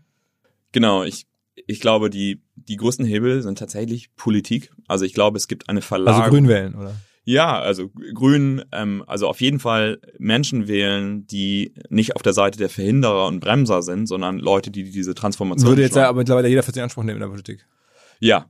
Genau, 0.71 1.03
ich, 1.03 1.27
ich 1.67 1.79
glaube, 1.79 2.09
die, 2.09 2.41
die 2.55 2.75
größten 2.75 3.05
Hebel 3.05 3.43
sind 3.43 3.59
tatsächlich 3.59 4.15
Politik. 4.15 4.71
Also 4.87 5.05
ich 5.05 5.13
glaube, 5.13 5.37
es 5.37 5.47
gibt 5.47 5.69
eine 5.69 5.81
Verlagerung. 5.83 6.21
Also 6.23 6.31
grün 6.33 6.47
wählen, 6.47 6.73
oder? 6.75 6.95
Ja, 7.27 7.59
also 7.59 7.89
Grün, 8.13 8.63
ähm, 8.71 9.03
also 9.07 9.27
auf 9.27 9.41
jeden 9.41 9.59
Fall 9.59 9.99
Menschen 10.19 10.67
wählen, 10.67 11.25
die 11.25 11.73
nicht 11.89 12.15
auf 12.15 12.21
der 12.21 12.33
Seite 12.33 12.59
der 12.59 12.69
Verhinderer 12.69 13.25
und 13.27 13.39
Bremser 13.39 13.81
sind, 13.81 14.05
sondern 14.05 14.37
Leute, 14.37 14.69
die 14.69 14.83
diese 14.91 15.15
Transformation 15.15 15.69
Würde 15.69 15.81
jetzt 15.81 15.95
ja 15.95 16.07
aber 16.07 16.19
mittlerweile 16.19 16.47
jeder 16.47 16.61
für 16.61 16.71
sich 16.71 16.83
Anspruch 16.83 17.03
nehmen 17.03 17.17
in 17.17 17.21
der 17.21 17.29
Politik. 17.29 17.65
Ja, 18.19 18.45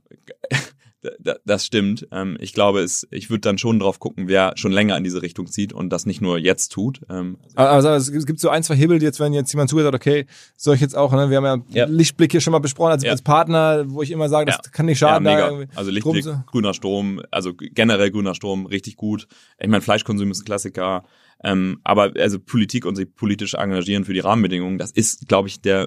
das 1.44 1.66
stimmt. 1.66 2.06
Ähm, 2.12 2.36
Ich 2.40 2.52
glaube, 2.52 2.80
es, 2.80 3.06
ich 3.10 3.30
würde 3.30 3.40
dann 3.40 3.58
schon 3.58 3.78
drauf 3.78 3.98
gucken, 3.98 4.28
wer 4.28 4.52
schon 4.56 4.72
länger 4.72 4.96
in 4.96 5.04
diese 5.04 5.22
Richtung 5.22 5.46
zieht 5.46 5.72
und 5.72 5.90
das 5.90 6.06
nicht 6.06 6.20
nur 6.20 6.38
jetzt 6.38 6.72
tut. 6.72 7.00
Ähm, 7.10 7.38
Aber 7.54 7.70
also, 7.70 7.88
es 7.90 8.26
gibt- 8.26 8.40
so 8.40 8.48
ein, 8.48 8.62
zwei 8.62 8.74
Hebel, 8.76 8.98
die 8.98 9.04
jetzt, 9.06 9.20
wenn 9.20 9.32
jetzt 9.32 9.52
jemand 9.52 9.70
zuhört, 9.70 9.94
okay, 9.94 10.26
soll 10.56 10.74
ich 10.74 10.80
jetzt 10.80 10.96
auch, 10.96 11.12
ne? 11.12 11.30
wir 11.30 11.36
haben 11.42 11.64
ja, 11.70 11.84
Ja. 11.84 11.86
Lichtblick 11.86 12.32
hier 12.32 12.40
schon 12.40 12.52
mal 12.52 12.58
besprochen 12.58 12.92
als, 12.92 13.02
Ja. 13.02 13.10
als 13.12 13.22
Partner, 13.22 13.84
wo 13.88 14.02
ich 14.02 14.10
immer 14.10 14.28
sage, 14.28 14.46
das 14.50 14.70
kann 14.72 14.86
nicht 14.86 14.98
schaden. 14.98 15.26
Also 15.74 15.90
Lichtblick, 15.90 16.22
zu- 16.24 16.42
grüner 16.46 16.74
Strom, 16.74 17.20
also 17.30 17.52
generell 17.54 18.10
grüner 18.10 18.34
Strom, 18.34 18.66
richtig 18.66 18.96
gut. 18.96 19.26
Ich 19.58 19.68
meine, 19.68 19.82
Fleischkonsum 19.82 20.30
ist 20.30 20.40
ein 20.42 20.44
Klassiker. 20.44 21.04
Ähm, 21.44 21.80
aber 21.84 22.12
also 22.18 22.38
Politik 22.38 22.86
und 22.86 22.96
sich 22.96 23.14
politisch 23.14 23.52
engagieren 23.54 24.06
für 24.06 24.14
die 24.14 24.20
Rahmenbedingungen, 24.20 24.78
das 24.78 24.90
ist, 24.90 25.28
glaube 25.28 25.48
ich, 25.48 25.60
der 25.60 25.86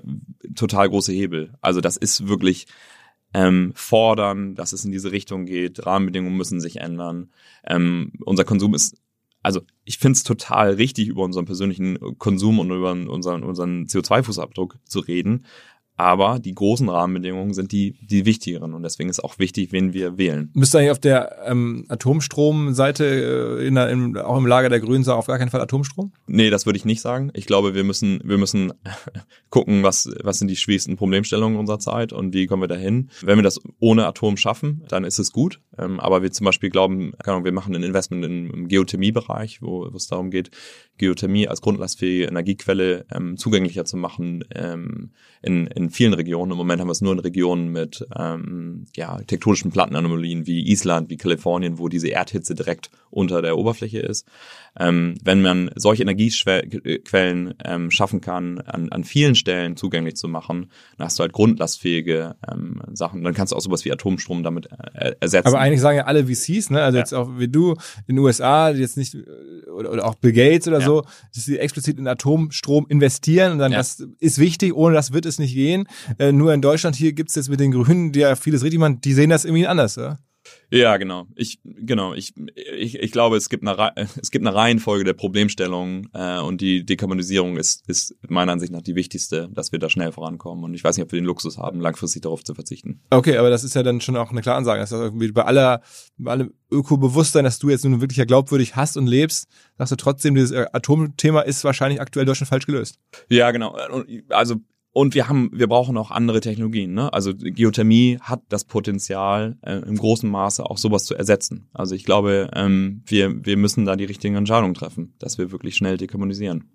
total 0.56 0.90
große 0.90 1.12
Hebel. 1.12 1.54
Also 1.60 1.82
das 1.82 1.98
ist 1.98 2.28
wirklich 2.28 2.68
ähm, 3.34 3.72
fordern, 3.76 4.56
dass 4.56 4.74
es 4.74 4.86
in 4.86 4.92
diese 4.92 5.12
Richtung 5.12 5.46
geht. 5.46 5.86
Rahmenbedingungen 5.86 6.38
müssen 6.38 6.60
sich 6.60 6.78
ändern. 6.78 7.30
Ähm, 7.66 8.14
unser 8.26 8.44
Konsum 8.44 8.74
ist 8.74 8.98
also 9.42 9.62
ich 9.86 9.98
finde 9.98 10.18
es 10.18 10.24
total 10.24 10.74
richtig, 10.74 11.08
über 11.08 11.24
unseren 11.24 11.46
persönlichen 11.46 11.98
Konsum 12.18 12.60
und 12.60 12.72
über 12.72 12.92
unseren, 12.92 13.44
unseren 13.44 13.86
CO2-Fußabdruck 13.86 14.76
zu 14.84 15.00
reden. 15.00 15.46
Aber 16.00 16.40
die 16.40 16.56
großen 16.56 16.88
Rahmenbedingungen 16.88 17.54
sind 17.54 17.74
die, 17.74 17.98
die 18.00 18.26
wichtigeren. 18.26 18.74
Und 18.74 18.84
deswegen 18.84 19.10
ist 19.10 19.22
auch 19.22 19.38
wichtig, 19.38 19.74
wen 19.74 19.92
wir 19.92 20.18
wählen. 20.18 20.50
Müsste 20.54 20.80
eigentlich 20.80 20.92
auf 20.92 21.00
der 21.00 21.40
ähm, 21.46 21.84
Atomstromseite 21.90 23.60
äh, 23.60 23.68
in 23.68 23.76
der, 23.76 23.90
im, 23.90 24.16
auch 24.16 24.38
im 24.38 24.48
Lager 24.48 24.70
der 24.70 24.80
Grünen 24.80 25.04
sagen, 25.04 25.20
auf 25.20 25.28
gar 25.28 25.38
keinen 25.38 25.50
Fall 25.50 25.60
Atomstrom? 25.60 26.14
Nee, 26.26 26.52
das 26.52 26.66
würde 26.66 26.78
ich 26.78 26.86
nicht 26.86 27.02
sagen. 27.02 27.32
Ich 27.34 27.48
glaube, 27.48 27.76
wir 27.76 27.84
müssen, 27.84 28.22
wir 28.24 28.38
müssen 28.38 28.72
gucken, 29.50 29.84
was, 29.84 30.10
was 30.24 30.40
sind 30.40 30.48
die 30.48 30.56
schwierigsten 30.56 30.96
Problemstellungen 30.96 31.60
unserer 31.60 31.80
Zeit 31.80 32.14
und 32.14 32.34
wie 32.34 32.48
kommen 32.48 32.64
wir 32.64 32.70
dahin. 32.70 33.10
Wenn 33.22 33.38
wir 33.38 33.44
das 33.44 33.60
ohne 33.80 34.08
Atom 34.08 34.38
schaffen, 34.38 34.86
dann 34.88 35.04
ist 35.04 35.20
es 35.20 35.34
gut. 35.34 35.60
Ähm, 35.78 36.00
aber 36.00 36.22
wir 36.22 36.32
zum 36.32 36.46
Beispiel 36.46 36.70
glauben, 36.70 37.12
keine 37.22 37.36
Ahnung, 37.36 37.46
wir 37.46 37.52
machen 37.52 37.76
ein 37.76 37.84
Investment 37.84 38.24
im, 38.24 38.70
Geothermiebereich, 38.70 39.62
wo 39.62 39.90
wo 39.92 39.98
es 39.98 40.08
darum 40.08 40.32
geht, 40.32 40.52
Geothermie 40.98 41.48
als 41.48 41.62
grundlastfähige 41.62 42.26
Energiequelle 42.26 43.06
ähm, 43.12 43.36
zugänglicher 43.36 43.84
zu 43.86 43.98
machen 43.98 44.46
ähm, 44.54 45.12
in, 45.42 45.68
in 45.90 45.94
vielen 45.94 46.14
Regionen. 46.14 46.52
Im 46.52 46.58
Moment 46.58 46.80
haben 46.80 46.88
wir 46.88 46.92
es 46.94 47.02
nur 47.02 47.14
in 47.14 47.20
Regionen 47.20 47.70
mit 47.70 48.06
ähm, 48.18 48.86
ja, 48.96 49.18
tektonischen 49.24 49.72
Plattenanomalien 49.72 50.46
wie 50.46 50.70
Island, 50.72 51.10
wie 51.10 51.18
Kalifornien, 51.18 51.80
wo 51.80 51.88
diese 51.90 52.08
Erdhitze 52.10 52.54
direkt 52.56 52.92
unter 53.10 53.42
der 53.42 53.58
Oberfläche 53.58 54.00
ist. 54.00 54.28
Ähm, 54.80 55.16
wenn 55.24 55.42
man 55.42 55.72
solche 55.76 56.04
Energiequellen 56.04 57.54
ähm, 57.64 57.92
schaffen 57.92 58.22
kann, 58.22 58.60
an, 58.62 58.90
an 58.92 59.04
vielen 59.04 59.36
Stellen 59.36 59.76
zugänglich 59.76 60.16
zu 60.16 60.28
machen, 60.28 60.70
dann 60.98 61.06
hast 61.06 61.18
du 61.20 61.22
halt 61.24 61.34
grundlastfähige 61.34 62.36
ähm, 62.50 62.82
Sachen. 62.94 63.24
Dann 63.24 63.34
kannst 63.34 63.52
du 63.52 63.58
auch 63.58 63.62
sowas 63.62 63.84
wie 63.86 63.92
Atomstrom 63.92 64.44
damit 64.44 64.70
äh, 64.94 65.14
ersetzen. 65.20 65.48
Aber 65.48 65.60
eigentlich 65.60 65.82
sagen 65.82 65.98
ja 65.98 66.06
alle 66.06 66.26
VCs, 66.28 66.70
ne, 66.70 66.82
also 66.84 66.98
Ja. 66.98 67.02
jetzt 67.04 67.14
auch 67.14 67.38
wie 67.40 67.48
du 67.48 67.72
in 68.08 68.16
den 68.16 68.20
USA, 68.20 68.70
jetzt 68.70 68.98
nicht, 68.98 69.16
äh, 69.16 69.70
oder, 69.72 69.92
oder 69.92 70.06
auch 70.06 70.16
Bill 70.16 70.34
Gates 70.34 70.68
oder 70.68 70.80
Ja. 70.80 70.86
so, 70.86 71.02
dass 71.34 71.46
sie 71.46 71.58
explizit 71.58 71.98
in 71.98 72.08
Atomstrom 72.08 72.86
investieren 72.90 73.54
und 73.54 73.58
dann 73.60 73.72
Ja. 73.72 73.80
das 73.80 74.06
ist 74.20 74.40
wichtig, 74.40 74.74
ohne 74.76 74.94
das 74.96 75.14
wird 75.14 75.26
es 75.26 75.40
nicht 75.40 75.54
gehen. 75.54 75.79
Äh, 76.18 76.32
nur 76.32 76.54
in 76.54 76.62
Deutschland 76.62 76.96
hier 76.96 77.14
gibt's 77.14 77.36
jetzt 77.36 77.50
mit 77.50 77.60
den 77.60 77.72
Grünen, 77.72 78.12
die 78.12 78.20
ja 78.20 78.36
vieles 78.36 78.64
richtig 78.64 78.80
machen, 78.80 79.02
die 79.02 79.14
sehen 79.14 79.30
das 79.30 79.46
irgendwie 79.46 79.68
anders, 79.68 79.98
oder? 79.98 80.20
Ja, 80.72 80.98
genau. 80.98 81.26
Ich 81.36 81.60
genau. 81.64 82.14
Ich, 82.14 82.34
ich, 82.56 83.00
ich 83.00 83.12
glaube, 83.12 83.38
es 83.38 83.50
gibt 83.50 83.68
eine 83.68 83.92
es 84.22 84.32
gibt 84.32 84.46
eine 84.46 84.56
Reihenfolge 84.56 85.04
der 85.04 85.14
Problemstellungen 85.14 86.10
äh, 86.14 86.40
und 86.40 86.62
die 86.62 86.86
Dekarbonisierung 86.86 87.58
ist 87.58 87.88
ist 87.88 88.16
meiner 88.28 88.52
Ansicht 88.52 88.72
nach 88.72 88.82
die 88.82 88.96
wichtigste, 88.96 89.50
dass 89.52 89.72
wir 89.72 89.80
da 89.80 89.90
schnell 89.90 90.12
vorankommen. 90.12 90.64
Und 90.64 90.74
ich 90.74 90.84
weiß 90.84 90.98
nicht, 90.98 91.04
ob 91.04 91.12
wir 91.12 91.20
den 91.20 91.26
Luxus 91.26 91.58
haben, 91.58 91.80
langfristig 91.80 92.22
darauf 92.22 92.44
zu 92.44 92.54
verzichten. 92.54 93.02
Okay, 93.10 93.38
aber 93.38 93.50
das 93.50 93.64
ist 93.64 93.76
ja 93.76 93.84
dann 93.84 94.02
schon 94.02 94.16
auch 94.16 94.32
eine 94.32 94.42
klare 94.42 94.58
Ansage. 94.58 94.80
Das 94.80 94.92
ist 94.92 95.00
irgendwie 95.00 95.32
bei 95.32 95.44
aller, 95.44 95.82
bei 96.18 96.32
allem 96.32 96.54
Ökobewusstsein, 96.72 97.44
dass 97.44 97.60
du 97.60 97.70
jetzt 97.70 97.84
nun 97.84 98.02
wirklich 98.02 98.18
ja 98.18 98.26
glaubwürdig 98.26 98.76
hast 98.76 98.96
und 98.96 99.08
lebst, 99.08 99.48
sagst 99.78 99.92
du 99.92 99.96
trotzdem, 99.96 100.36
dieses 100.36 100.54
Atomthema 100.54 101.42
ist 101.42 101.64
wahrscheinlich 101.64 102.00
aktuell 102.00 102.24
in 102.24 102.28
Deutschland 102.28 102.50
falsch 102.50 102.68
gelöst. 102.68 103.00
Ja, 103.30 103.50
genau. 103.52 103.76
Also 104.30 104.58
und 105.00 105.16
wir 105.16 105.30
haben, 105.30 105.50
wir 105.54 105.68
brauchen 105.68 105.96
auch 105.98 106.12
andere 106.12 106.42
Technologien. 106.42 106.94
Ne? 106.94 107.14
Also 107.14 107.32
Geothermie 107.34 108.18
hat 108.20 108.42
das 108.50 108.66
Potenzial, 108.66 109.58
äh, 109.62 109.76
im 109.76 109.96
großen 109.96 110.30
Maße 110.30 110.66
auch 110.66 110.78
sowas 110.78 111.06
zu 111.06 111.16
ersetzen. 111.16 111.70
Also 111.72 111.96
ich 111.96 112.04
glaube, 112.04 112.50
ähm, 112.54 113.02
wir, 113.06 113.46
wir 113.46 113.56
müssen 113.56 113.86
da 113.86 113.96
die 113.96 114.04
richtigen 114.04 114.36
Entscheidungen 114.36 114.74
treffen, 114.74 115.14
dass 115.20 115.38
wir 115.38 115.54
wirklich 115.54 115.78
schnell 115.78 115.96
dekarbonisieren. 115.96 116.66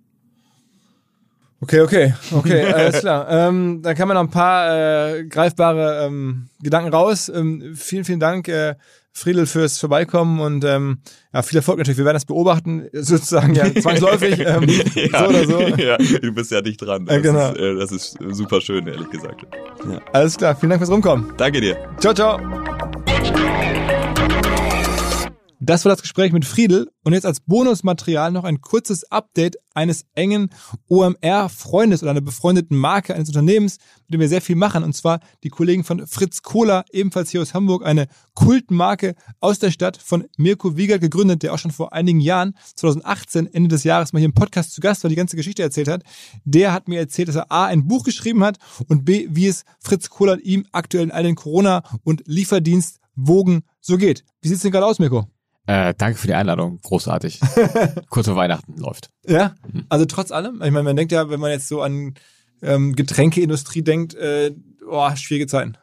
Okay, 1.64 1.80
okay, 1.80 2.14
okay, 2.30 2.62
alles 2.74 3.00
klar. 3.00 3.26
Ähm, 3.30 3.80
dann 3.82 3.94
kann 3.94 4.06
man 4.06 4.16
noch 4.16 4.24
ein 4.24 4.30
paar 4.30 5.16
äh, 5.16 5.24
greifbare 5.24 6.04
ähm, 6.04 6.48
Gedanken 6.62 6.92
raus. 6.92 7.30
Ähm, 7.34 7.72
vielen, 7.74 8.04
vielen 8.04 8.20
Dank, 8.20 8.48
äh, 8.48 8.74
Friedel, 9.12 9.46
fürs 9.46 9.78
Vorbeikommen 9.78 10.40
und 10.40 10.62
ähm, 10.64 10.98
ja, 11.32 11.40
viel 11.40 11.56
Erfolg 11.56 11.78
natürlich. 11.78 11.96
Wir 11.96 12.04
werden 12.04 12.16
das 12.16 12.26
beobachten, 12.26 12.86
sozusagen 12.92 13.54
ja 13.54 13.64
zwangsläufig, 13.74 14.40
ähm, 14.46 14.68
so 14.68 15.24
oder 15.24 15.44
so. 15.46 15.60
ja, 15.60 15.96
du 15.96 16.32
bist 16.34 16.50
ja 16.50 16.60
nicht 16.60 16.82
dran. 16.82 17.06
Das, 17.06 17.16
Ja, 17.16 17.22
genau. 17.22 17.52
ist, 17.52 17.58
äh, 17.58 17.74
das 17.76 17.92
ist 17.92 18.18
super 18.32 18.60
schön, 18.60 18.86
ehrlich 18.86 19.08
gesagt. 19.08 19.46
Ja. 19.90 20.00
Alles 20.12 20.36
klar, 20.36 20.54
vielen 20.54 20.68
Dank 20.68 20.80
fürs 20.82 20.90
Rumkommen. 20.90 21.32
Danke 21.38 21.62
dir. 21.62 21.78
Ciao, 21.98 22.12
ciao. 22.12 22.38
Das 25.66 25.86
war 25.86 25.90
das 25.90 26.02
Gespräch 26.02 26.30
mit 26.30 26.44
Friedel 26.44 26.90
und 27.04 27.14
jetzt 27.14 27.24
als 27.24 27.40
Bonusmaterial 27.40 28.30
noch 28.30 28.44
ein 28.44 28.60
kurzes 28.60 29.10
Update 29.10 29.56
eines 29.72 30.04
engen 30.14 30.50
OMR-Freundes 30.88 32.02
oder 32.02 32.10
einer 32.10 32.20
befreundeten 32.20 32.76
Marke 32.76 33.14
eines 33.14 33.30
Unternehmens, 33.30 33.78
mit 34.02 34.14
dem 34.14 34.20
wir 34.20 34.28
sehr 34.28 34.42
viel 34.42 34.56
machen 34.56 34.84
und 34.84 34.94
zwar 34.94 35.20
die 35.42 35.48
Kollegen 35.48 35.82
von 35.82 36.06
Fritz 36.06 36.42
Cola, 36.42 36.84
ebenfalls 36.92 37.30
hier 37.30 37.40
aus 37.40 37.54
Hamburg, 37.54 37.82
eine 37.82 38.08
Kultmarke 38.34 39.14
aus 39.40 39.58
der 39.58 39.70
Stadt 39.70 39.96
von 39.96 40.26
Mirko 40.36 40.76
Wiegert 40.76 41.00
gegründet, 41.00 41.42
der 41.42 41.54
auch 41.54 41.58
schon 41.58 41.70
vor 41.70 41.94
einigen 41.94 42.20
Jahren, 42.20 42.54
2018, 42.74 43.46
Ende 43.46 43.68
des 43.68 43.84
Jahres, 43.84 44.12
mal 44.12 44.18
hier 44.18 44.28
im 44.28 44.34
Podcast 44.34 44.74
zu 44.74 44.82
Gast 44.82 45.02
war, 45.02 45.08
die 45.08 45.16
ganze 45.16 45.36
Geschichte 45.36 45.62
erzählt 45.62 45.88
hat. 45.88 46.02
Der 46.44 46.74
hat 46.74 46.88
mir 46.88 46.98
erzählt, 46.98 47.28
dass 47.28 47.36
er 47.36 47.50
A, 47.50 47.64
ein 47.64 47.88
Buch 47.88 48.04
geschrieben 48.04 48.44
hat 48.44 48.58
und 48.88 49.06
B, 49.06 49.28
wie 49.30 49.46
es 49.46 49.64
Fritz 49.80 50.10
Cola 50.10 50.34
und 50.34 50.44
ihm 50.44 50.66
aktuell 50.72 51.04
in 51.04 51.10
all 51.10 51.22
den 51.22 51.36
Corona- 51.36 51.84
und 52.02 52.22
Lieferdienstwogen 52.26 53.62
so 53.80 53.96
geht. 53.96 54.24
Wie 54.42 54.48
sieht's 54.48 54.60
denn 54.60 54.70
gerade 54.70 54.84
aus, 54.84 54.98
Mirko? 54.98 55.26
Äh, 55.66 55.94
danke 55.96 56.18
für 56.18 56.26
die 56.26 56.34
Einladung. 56.34 56.80
Großartig. 56.82 57.40
Kurz 58.10 58.26
vor 58.26 58.36
Weihnachten 58.36 58.76
läuft. 58.76 59.10
Ja, 59.26 59.54
also 59.88 60.04
trotz 60.04 60.30
allem. 60.30 60.56
Ich 60.56 60.70
meine, 60.70 60.82
man 60.82 60.96
denkt 60.96 61.12
ja, 61.12 61.30
wenn 61.30 61.40
man 61.40 61.50
jetzt 61.50 61.68
so 61.68 61.80
an 61.80 62.14
ähm, 62.62 62.94
Getränkeindustrie 62.94 63.82
denkt, 63.82 64.14
äh, 64.14 64.54
oh, 64.88 65.14
schwierige 65.16 65.46
Zeiten. 65.46 65.76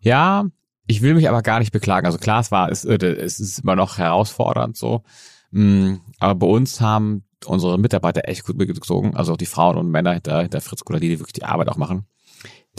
Ja, 0.00 0.46
ich 0.86 1.02
will 1.02 1.14
mich 1.14 1.28
aber 1.28 1.42
gar 1.42 1.60
nicht 1.60 1.72
beklagen. 1.72 2.06
Also 2.06 2.18
klar, 2.18 2.40
es 2.40 2.50
war, 2.50 2.70
es, 2.70 2.84
äh, 2.84 2.96
es 2.96 3.38
ist 3.38 3.60
immer 3.60 3.76
noch 3.76 3.98
herausfordernd 3.98 4.76
so. 4.76 5.02
Mm, 5.52 5.96
Aber 6.18 6.34
bei 6.34 6.46
uns 6.46 6.80
haben 6.80 7.24
unsere 7.46 7.78
Mitarbeiter 7.78 8.28
echt 8.28 8.44
gut 8.44 8.56
mitgezogen. 8.56 9.14
Also 9.16 9.32
auch 9.32 9.36
die 9.36 9.46
Frauen 9.46 9.76
und 9.76 9.90
Männer 9.90 10.14
hinter, 10.14 10.40
hinter 10.40 10.60
Fritz 10.60 10.84
Cola, 10.84 10.98
die 10.98 11.18
wirklich 11.18 11.34
die 11.34 11.44
Arbeit 11.44 11.68
auch 11.68 11.76
machen. 11.76 12.06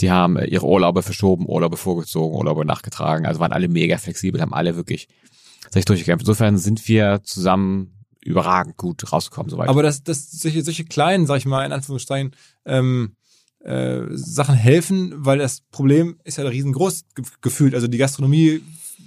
Die 0.00 0.10
haben 0.10 0.36
äh, 0.36 0.46
ihre 0.46 0.66
Urlaube 0.66 1.02
verschoben, 1.02 1.48
Urlaube 1.48 1.76
vorgezogen, 1.76 2.36
Urlaube 2.36 2.64
nachgetragen. 2.64 3.26
Also 3.26 3.40
waren 3.40 3.52
alle 3.52 3.68
mega 3.68 3.96
flexibel, 3.96 4.40
haben 4.40 4.54
alle 4.54 4.76
wirklich 4.76 5.08
sich 5.74 5.84
durchgekämpft. 5.84 6.22
Insofern 6.22 6.58
sind 6.58 6.86
wir 6.88 7.20
zusammen 7.22 7.94
überragend 8.24 8.76
gut 8.76 9.12
rausgekommen 9.12 9.50
soweit. 9.50 9.68
Aber 9.68 9.82
dass, 9.82 10.02
dass 10.02 10.30
solche, 10.30 10.62
solche 10.62 10.84
kleinen, 10.84 11.26
sag 11.26 11.36
ich 11.36 11.46
mal, 11.46 11.64
in 11.64 11.72
Anführungsstrichen, 11.72 12.34
ähm, 12.64 13.16
äh, 13.60 14.02
Sachen 14.10 14.54
helfen, 14.54 15.14
weil 15.16 15.38
das 15.38 15.62
Problem 15.70 16.18
ist 16.24 16.38
ja 16.38 16.44
riesengroß 16.44 17.04
ge 17.14 17.24
gefühlt. 17.40 17.74
Also 17.74 17.86
die 17.86 17.98
Gastronomie 17.98 18.62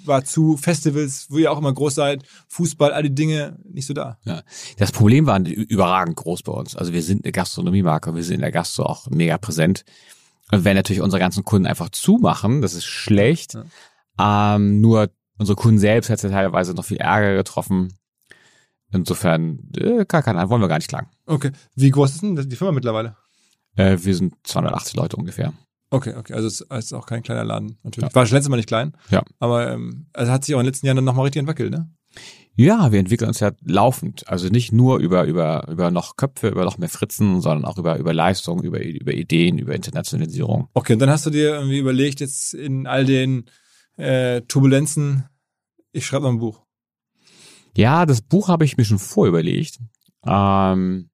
war 0.06 0.24
zu, 0.24 0.58
Festivals, 0.58 1.28
wo 1.30 1.38
ihr 1.38 1.52
auch 1.52 1.58
immer 1.58 1.74
groß 1.74 1.96
seid, 1.96 2.24
Fußball, 2.48 2.92
all 2.92 3.04
die 3.04 3.14
Dinge 3.14 3.58
nicht 3.70 3.86
so 3.86 3.94
da. 3.94 4.18
Ja. 4.26 4.42
Das 4.78 4.92
Problem 4.92 5.26
war 5.26 5.40
überragend 5.40 6.16
groß 6.16 6.44
bei 6.44 6.54
uns. 6.54 6.76
Also 6.76 6.94
wir 6.94 7.04
sind 7.04 7.26
eine 7.26 7.32
Gastronomiemarke, 7.32 8.16
wir 8.16 8.24
sind 8.24 8.36
in 8.36 8.42
der 8.42 8.52
Gastro 8.52 8.84
auch 8.84 9.08
mega 9.10 9.38
präsent. 9.38 9.84
Und 10.52 10.64
wenn 10.64 10.76
natürlich 10.76 11.02
unsere 11.02 11.20
ganzen 11.20 11.44
Kunden 11.44 11.68
einfach 11.68 11.90
zumachen, 11.90 12.62
das 12.62 12.74
ist 12.74 12.86
schlecht. 12.86 13.58
Ähm, 14.20 14.82
nur 14.82 15.10
unsere 15.38 15.56
Kunden 15.56 15.80
selbst 15.80 16.10
hat 16.10 16.22
ja 16.24 16.30
teilweise 16.30 16.74
noch 16.74 16.86
viel 16.86 16.98
Ärger 16.98 17.36
getroffen. 17.36 17.94
Insofern, 18.92 19.70
äh, 19.78 20.06
gar 20.06 20.24
keine, 20.24 20.50
wollen 20.50 20.62
wir 20.62 20.68
gar 20.68 20.78
nicht 20.78 20.90
klagen. 20.90 21.10
Okay. 21.26 21.52
Wie 21.76 21.90
groß 21.90 22.16
ist 22.16 22.24
denn 22.24 22.50
die 22.50 22.56
Firma 22.56 22.72
mittlerweile? 22.72 23.18
Äh, 23.76 23.98
wir 24.02 24.16
sind 24.16 24.34
280 24.44 24.96
Leute 24.96 25.18
ungefähr. 25.18 25.54
Okay, 25.90 26.16
okay. 26.18 26.34
Also 26.34 26.48
es 26.48 26.62
ist 26.62 26.94
auch 26.94 27.06
kein 27.06 27.24
kleiner 27.24 27.44
Laden, 27.44 27.78
natürlich. 27.84 28.10
Ja. 28.10 28.16
War 28.16 28.26
schon 28.26 28.36
letztes 28.36 28.50
Mal 28.50 28.58
nicht 28.58 28.68
klein. 28.68 28.94
Ja. 29.10 29.24
Aber 29.40 29.72
ähm, 29.72 30.08
also 30.14 30.32
hat 30.32 30.44
sich 30.44 30.56
auch 30.56 30.60
in 30.60 30.66
den 30.66 30.72
letzten 30.72 30.86
Jahren 30.86 30.98
dann 30.98 31.06
nochmal 31.06 31.26
richtig 31.26 31.42
entwickelt, 31.42 31.72
ne? 31.72 31.90
Ja, 32.56 32.92
wir 32.92 33.00
entwickeln 33.00 33.28
uns 33.28 33.40
ja 33.40 33.52
laufend. 33.64 34.28
Also 34.28 34.50
nicht 34.50 34.72
nur 34.72 34.98
über, 34.98 35.26
über, 35.26 35.68
über 35.70 35.92
noch 35.92 36.16
Köpfe, 36.16 36.50
über 36.50 36.66
noch 36.66 36.80
mehr 36.80 36.90
Fritzen, 36.90 37.40
sondern 37.40 37.66
auch 37.66 37.78
über, 37.78 38.00
über 38.00 38.14
Leistung, 38.14 38.64
über, 38.64 38.84
über 38.84 39.14
Ideen, 39.14 39.60
über 39.60 39.76
Internationalisierung. 39.76 40.68
Okay, 40.74 40.94
und 40.94 41.00
dann 41.00 41.12
hast 41.12 41.28
du 41.28 41.30
dir 41.30 41.54
irgendwie 41.54 41.78
überlegt, 41.78 42.20
jetzt 42.20 42.56
in 42.56 42.88
all 42.88 43.06
den 43.06 43.46
äh, 43.98 44.42
Turbulenzen, 44.42 45.26
ich 45.92 46.06
schreibe 46.06 46.24
noch 46.24 46.32
ein 46.32 46.40
Buch. 46.40 46.64
Ja, 47.76 48.06
das 48.06 48.22
Buch 48.22 48.48
habe 48.48 48.66
ich 48.66 48.78
mir 48.78 48.86
schon 48.86 49.00
vorüberlegt. 49.00 49.80
Ähm, 50.26 51.10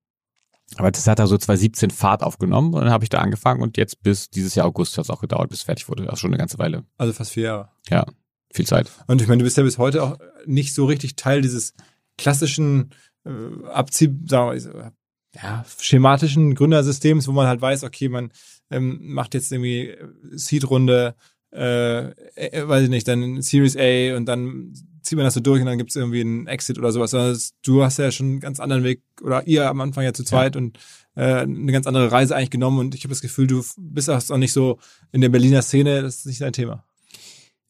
aber 0.78 0.92
das 0.92 1.08
hat 1.08 1.20
da 1.20 1.28
so 1.28 1.38
2017 1.38 1.92
Fahrt 1.92 2.24
aufgenommen 2.24 2.74
und 2.74 2.82
dann 2.82 2.92
habe 2.92 3.04
ich 3.04 3.10
da 3.10 3.20
angefangen 3.20 3.62
und 3.62 3.78
jetzt 3.78 4.02
bis 4.02 4.30
dieses 4.30 4.56
Jahr 4.56 4.66
August 4.66 4.98
hat 4.98 5.06
es 5.06 5.10
auch 5.10 5.22
gedauert, 5.22 5.50
bis 5.50 5.62
fertig 5.62 5.88
wurde. 5.90 6.12
Auch 6.12 6.18
schon 6.18 6.32
eine 6.32 6.38
ganze 6.38 6.58
Weile. 6.58 6.86
Also 6.98 7.14
fast 7.14 7.32
vier 7.32 7.44
Jahre. 7.44 7.70
Ja, 7.90 8.06
viel 8.52 8.66
Zeit. 8.66 8.92
Und 9.08 9.22
ich 9.22 9.28
meine, 9.28 9.40
du 9.40 9.44
bist 9.44 9.58
ja 9.58 9.64
bis 9.64 9.78
heute 9.78 10.04
auch 10.04 10.18
nicht 10.46 10.74
so 10.74 10.86
richtig 10.86 11.16
Teil 11.16 11.42
dieses 11.42 11.74
klassischen 12.18 12.92
äh, 13.26 13.68
Abzieh, 13.68 14.16
sagen 14.26 14.60
wir, 14.60 14.74
mal, 14.74 14.94
ja, 15.36 15.66
schematischen 15.80 16.54
Gründersystems, 16.54 17.28
wo 17.28 17.32
man 17.32 17.48
halt 17.48 17.62
weiß, 17.62 17.84
okay, 17.84 18.08
man 18.08 18.32
ähm, 18.70 19.00
macht 19.02 19.34
jetzt 19.34 19.52
irgendwie 19.52 19.96
Seed-Runde, 20.32 21.16
äh, 21.54 22.10
äh, 22.36 22.68
weiß 22.68 22.84
ich 22.86 22.89
nicht, 22.89 23.08
dann 23.08 23.41
Series 23.41 23.78
A 23.78 24.16
und 24.18 24.26
dann 24.26 24.74
zieht 25.01 25.18
man 25.18 25.26
das 25.26 25.34
so 25.34 25.39
durch 25.41 25.60
und 25.60 25.66
dann 25.68 25.78
gibt's 25.78 25.95
irgendwie 25.95 26.22
einen 26.22 26.47
Exit 26.47 26.78
oder 26.80 26.91
sowas. 26.91 27.12
Sondern 27.12 27.34
das- 27.34 27.54
Du 27.64 27.84
hast 27.84 27.99
ja 27.99 28.12
schon 28.12 28.28
einen 28.28 28.39
ganz 28.39 28.60
anderen 28.60 28.84
Weg, 28.84 29.04
oder 29.22 29.45
ihr 29.47 29.70
am 29.70 29.82
Anfang 29.82 30.04
ja 30.06 30.14
zu 30.14 30.24
zweit 30.24 30.56
und 30.56 30.80
äh, 31.16 31.41
eine 31.41 31.72
ganz 31.72 31.86
andere 31.88 32.12
Reise 32.12 32.36
eigentlich 32.36 32.49
genommen 32.49 32.80
und 32.80 32.95
ich 32.95 33.04
habe 33.04 33.10
das 33.12 33.22
Gefühl, 33.22 33.47
du 33.47 33.64
bist 33.78 34.10
auch 34.10 34.38
nicht 34.38 34.54
so 34.54 34.80
in 35.12 35.22
der 35.22 35.30
Berliner 35.30 35.62
Szene, 35.62 36.01
das 36.01 36.18
ist 36.20 36.26
nicht 36.26 36.41
dein 36.41 36.54
Thema. 36.54 36.84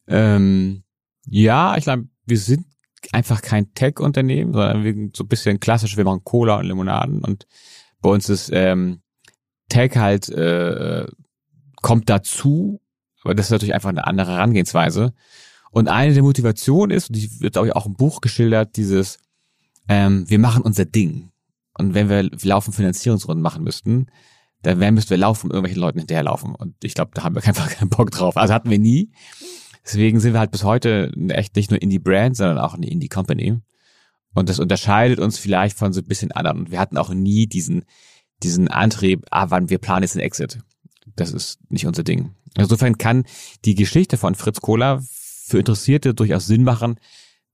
Ähm, 0.06 0.82
ja, 1.26 1.76
ich 1.76 1.84
glaube, 1.84 2.08
wir 2.26 2.38
sind 2.38 2.66
einfach 3.12 3.42
kein 3.42 3.72
Tech-Unternehmen, 3.74 4.52
sondern 4.52 4.84
wir 4.84 4.94
sind 4.94 5.16
so 5.16 5.24
ein 5.24 5.28
bisschen 5.28 5.60
klassisch, 5.60 5.96
wir 5.96 6.04
machen 6.04 6.22
Cola 6.24 6.58
und 6.58 6.66
Limonaden 6.66 7.22
und 7.22 7.46
bei 8.00 8.10
uns 8.10 8.28
ist 8.28 8.50
ähm, 8.52 9.00
Tech 9.68 9.96
halt 9.96 10.28
äh, 10.28 11.06
kommt 11.82 12.08
dazu, 12.08 12.80
aber 13.24 13.34
das 13.34 13.46
ist 13.46 13.52
natürlich 13.52 13.74
einfach 13.74 13.88
eine 13.88 14.06
andere 14.06 14.32
Herangehensweise. 14.32 15.12
Und 15.70 15.88
eine 15.88 16.14
der 16.14 16.22
Motivationen 16.22 16.96
ist, 16.96 17.08
und 17.10 17.16
die 17.16 17.40
wird 17.40 17.54
glaube 17.54 17.68
ich 17.68 17.74
auch 17.74 17.86
im 17.86 17.94
Buch 17.94 18.20
geschildert, 18.20 18.76
dieses 18.76 19.18
ähm, 19.88 20.28
wir 20.28 20.38
machen 20.38 20.62
unser 20.62 20.84
Ding. 20.84 21.30
Und 21.76 21.94
wenn 21.94 22.08
wir 22.08 22.30
laufen 22.42 22.72
Finanzierungsrunden 22.72 23.42
machen 23.42 23.64
müssten, 23.64 24.06
dann 24.62 24.80
wären 24.80 24.94
müssten 24.94 25.10
wir 25.10 25.18
laufen, 25.18 25.50
irgendwelchen 25.50 25.80
Leuten 25.80 25.98
hinterherlaufen. 25.98 26.54
Und 26.54 26.76
ich 26.82 26.94
glaube, 26.94 27.10
da 27.14 27.24
haben 27.24 27.34
wir 27.34 27.44
einfach 27.44 27.68
keinen 27.74 27.90
Bock 27.90 28.10
drauf. 28.10 28.36
Also 28.36 28.54
hatten 28.54 28.70
wir 28.70 28.78
nie. 28.78 29.10
Deswegen 29.84 30.20
sind 30.20 30.32
wir 30.32 30.40
halt 30.40 30.50
bis 30.50 30.64
heute 30.64 31.12
echt 31.28 31.56
nicht 31.56 31.70
nur 31.70 31.82
Indie-Brand, 31.82 32.36
sondern 32.36 32.58
auch 32.58 32.74
eine 32.74 32.88
Indie-Company. 32.88 33.60
Und 34.34 34.48
das 34.48 34.58
unterscheidet 34.58 35.20
uns 35.20 35.38
vielleicht 35.38 35.76
von 35.76 35.92
so 35.92 36.00
ein 36.00 36.06
bisschen 36.06 36.32
anderen. 36.32 36.60
Und 36.60 36.70
wir 36.70 36.80
hatten 36.80 36.96
auch 36.96 37.10
nie 37.10 37.46
diesen, 37.46 37.84
diesen 38.42 38.68
Antrieb, 38.68 39.26
ah, 39.30 39.50
wann 39.50 39.68
wir 39.68 39.78
planen 39.78 40.02
jetzt 40.02 40.16
einen 40.16 40.24
Exit. 40.24 40.58
Das 41.16 41.32
ist 41.32 41.58
nicht 41.70 41.86
unser 41.86 42.02
Ding. 42.02 42.34
Insofern 42.56 42.98
kann 42.98 43.24
die 43.64 43.74
Geschichte 43.74 44.16
von 44.16 44.34
Fritz 44.34 44.60
Cola 44.60 45.02
für 45.46 45.58
Interessierte 45.58 46.14
durchaus 46.14 46.46
Sinn 46.46 46.64
machen, 46.64 46.98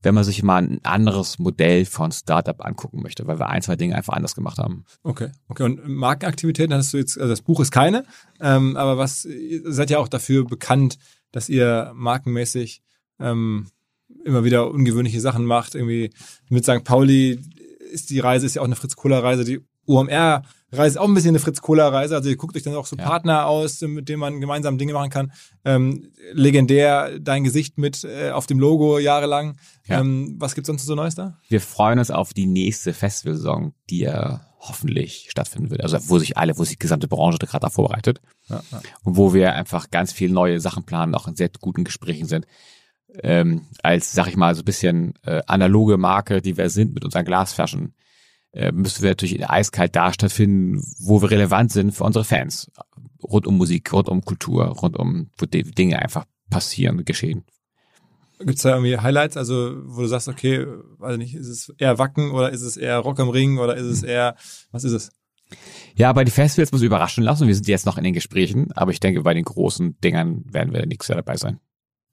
wenn 0.02 0.14
man 0.14 0.24
sich 0.24 0.42
mal 0.42 0.62
ein 0.62 0.80
anderes 0.84 1.38
Modell 1.38 1.84
von 1.84 2.12
Startup 2.12 2.64
angucken 2.64 3.02
möchte, 3.02 3.26
weil 3.26 3.38
wir 3.38 3.48
ein, 3.48 3.62
zwei 3.62 3.76
Dinge 3.76 3.94
einfach 3.94 4.14
anders 4.14 4.34
gemacht 4.34 4.58
haben. 4.58 4.84
Okay, 5.02 5.30
okay. 5.48 5.62
Und 5.64 5.86
Markenaktivitäten 5.86 6.74
hast 6.74 6.92
du 6.94 6.98
jetzt, 6.98 7.18
also 7.18 7.28
das 7.28 7.42
Buch 7.42 7.60
ist 7.60 7.70
keine, 7.70 8.04
ähm, 8.40 8.76
aber 8.76 8.96
was, 8.96 9.24
ihr 9.24 9.72
seid 9.72 9.90
ja 9.90 9.98
auch 9.98 10.08
dafür 10.08 10.44
bekannt, 10.46 10.98
dass 11.32 11.48
ihr 11.48 11.92
markenmäßig 11.94 12.82
ähm, 13.18 13.68
immer 14.24 14.44
wieder 14.44 14.70
ungewöhnliche 14.70 15.20
Sachen 15.20 15.44
macht. 15.44 15.74
Irgendwie 15.74 16.10
mit 16.48 16.64
St. 16.64 16.84
Pauli 16.84 17.40
ist 17.92 18.10
die 18.10 18.20
Reise, 18.20 18.46
ist 18.46 18.54
ja 18.54 18.62
auch 18.62 18.66
eine 18.66 18.76
Fritz-Cola-Reise, 18.76 19.44
die 19.44 19.60
OMR 19.90 20.42
Reise 20.72 20.94
ist 20.94 21.00
auch 21.00 21.08
ein 21.08 21.14
bisschen 21.14 21.30
eine 21.30 21.40
Fritz-Cola-Reise. 21.40 22.14
Also 22.14 22.28
ihr 22.28 22.36
guckt 22.36 22.56
euch 22.56 22.62
dann 22.62 22.74
auch 22.76 22.86
so 22.86 22.96
Ja. 22.96 23.04
Partner 23.04 23.46
aus, 23.46 23.80
mit 23.80 24.08
denen 24.08 24.20
man 24.20 24.40
gemeinsam 24.40 24.78
Dinge 24.78 24.92
machen 24.92 25.10
kann. 25.10 25.32
Ähm, 25.64 26.12
legendär 26.32 27.18
dein 27.18 27.42
Gesicht 27.44 27.76
mit 27.76 28.04
äh, 28.04 28.30
auf 28.30 28.46
dem 28.46 28.60
Logo 28.60 28.98
jahrelang. 28.98 29.56
Ja. 29.86 30.00
Ähm, 30.00 30.36
was 30.38 30.54
gibt's 30.54 30.68
sonst 30.68 30.86
so 30.86 30.94
Neues 30.94 31.16
da? 31.16 31.38
Wir 31.48 31.60
freuen 31.60 31.98
uns 31.98 32.10
auf 32.10 32.32
die 32.34 32.46
nächste 32.46 32.92
Festivalsaison, 32.92 33.74
die 33.88 34.00
ja 34.00 34.46
hoffentlich 34.60 35.28
stattfinden 35.30 35.70
wird. 35.70 35.82
Also 35.82 35.98
wo 36.08 36.18
sich 36.18 36.36
alle, 36.36 36.56
wo 36.56 36.62
sich 36.64 36.74
die 36.74 36.82
gesamte 36.82 37.08
Branche 37.08 37.38
gerade 37.38 37.70
vorbereitet. 37.70 38.20
Ja, 38.48 38.62
ja. 38.70 38.80
und 39.02 39.16
wo 39.16 39.34
wir 39.34 39.54
einfach 39.54 39.90
ganz 39.90 40.12
viel 40.12 40.30
neue 40.30 40.60
Sachen 40.60 40.84
planen, 40.84 41.14
auch 41.14 41.26
in 41.26 41.34
sehr 41.34 41.50
guten 41.60 41.82
Gesprächen 41.82 42.28
sind. 42.28 42.46
Ähm, 43.22 43.66
als, 43.82 44.12
sag 44.12 44.28
ich 44.28 44.36
mal, 44.36 44.54
so 44.54 44.62
ein 44.62 44.66
bisschen 44.66 45.14
äh, 45.24 45.42
analoge 45.46 45.96
Marke, 45.96 46.42
die 46.42 46.56
wir 46.56 46.70
sind 46.70 46.94
mit 46.94 47.04
unseren 47.04 47.24
Glasflaschen, 47.24 47.94
äh, 48.52 48.72
müssen 48.72 49.02
wir 49.02 49.10
natürlich 49.10 49.48
eiskalt 49.48 49.94
da 49.94 50.12
stattfinden, 50.12 50.82
wo 50.98 51.22
wir 51.22 51.30
relevant 51.30 51.72
sind 51.72 51.92
für 51.92 52.04
unsere 52.04 52.24
Fans. 52.24 52.70
Rund 53.22 53.46
um 53.46 53.56
Musik, 53.56 53.92
rund 53.92 54.08
um 54.08 54.22
Kultur, 54.22 54.66
rund 54.66 54.96
um, 54.98 55.30
wo 55.38 55.46
die 55.46 55.62
Dinge 55.62 56.00
einfach 56.00 56.24
passieren, 56.48 57.04
geschehen. 57.04 57.44
Gibt's 58.38 58.62
da 58.62 58.70
irgendwie 58.70 58.96
Highlights, 58.96 59.36
also 59.36 59.76
wo 59.84 60.00
du 60.00 60.06
sagst, 60.06 60.28
okay, 60.28 60.66
weiß 60.98 61.18
nicht, 61.18 61.34
ist 61.34 61.48
es 61.48 61.74
eher 61.76 61.98
Wacken 61.98 62.30
oder 62.30 62.50
ist 62.50 62.62
es 62.62 62.78
eher 62.78 62.98
Rock 62.98 63.20
am 63.20 63.28
Ring 63.28 63.58
oder 63.58 63.76
ist 63.76 63.86
es 63.86 64.02
eher, 64.02 64.34
was 64.72 64.84
ist 64.84 64.92
es? 64.92 65.10
Ja, 65.94 66.12
bei 66.12 66.24
den 66.24 66.30
Festivals 66.30 66.72
muss 66.72 66.80
ich 66.80 66.86
überraschen 66.86 67.22
lassen. 67.24 67.46
Wir 67.46 67.54
sind 67.54 67.68
jetzt 67.68 67.84
noch 67.84 67.98
in 67.98 68.04
den 68.04 68.14
Gesprächen, 68.14 68.72
aber 68.72 68.92
ich 68.92 69.00
denke, 69.00 69.22
bei 69.22 69.34
den 69.34 69.44
großen 69.44 70.00
Dingern 70.00 70.44
werden 70.50 70.72
wir 70.72 70.86
nächstes 70.86 71.08
Jahr 71.08 71.22
dabei 71.22 71.36
sein. 71.36 71.60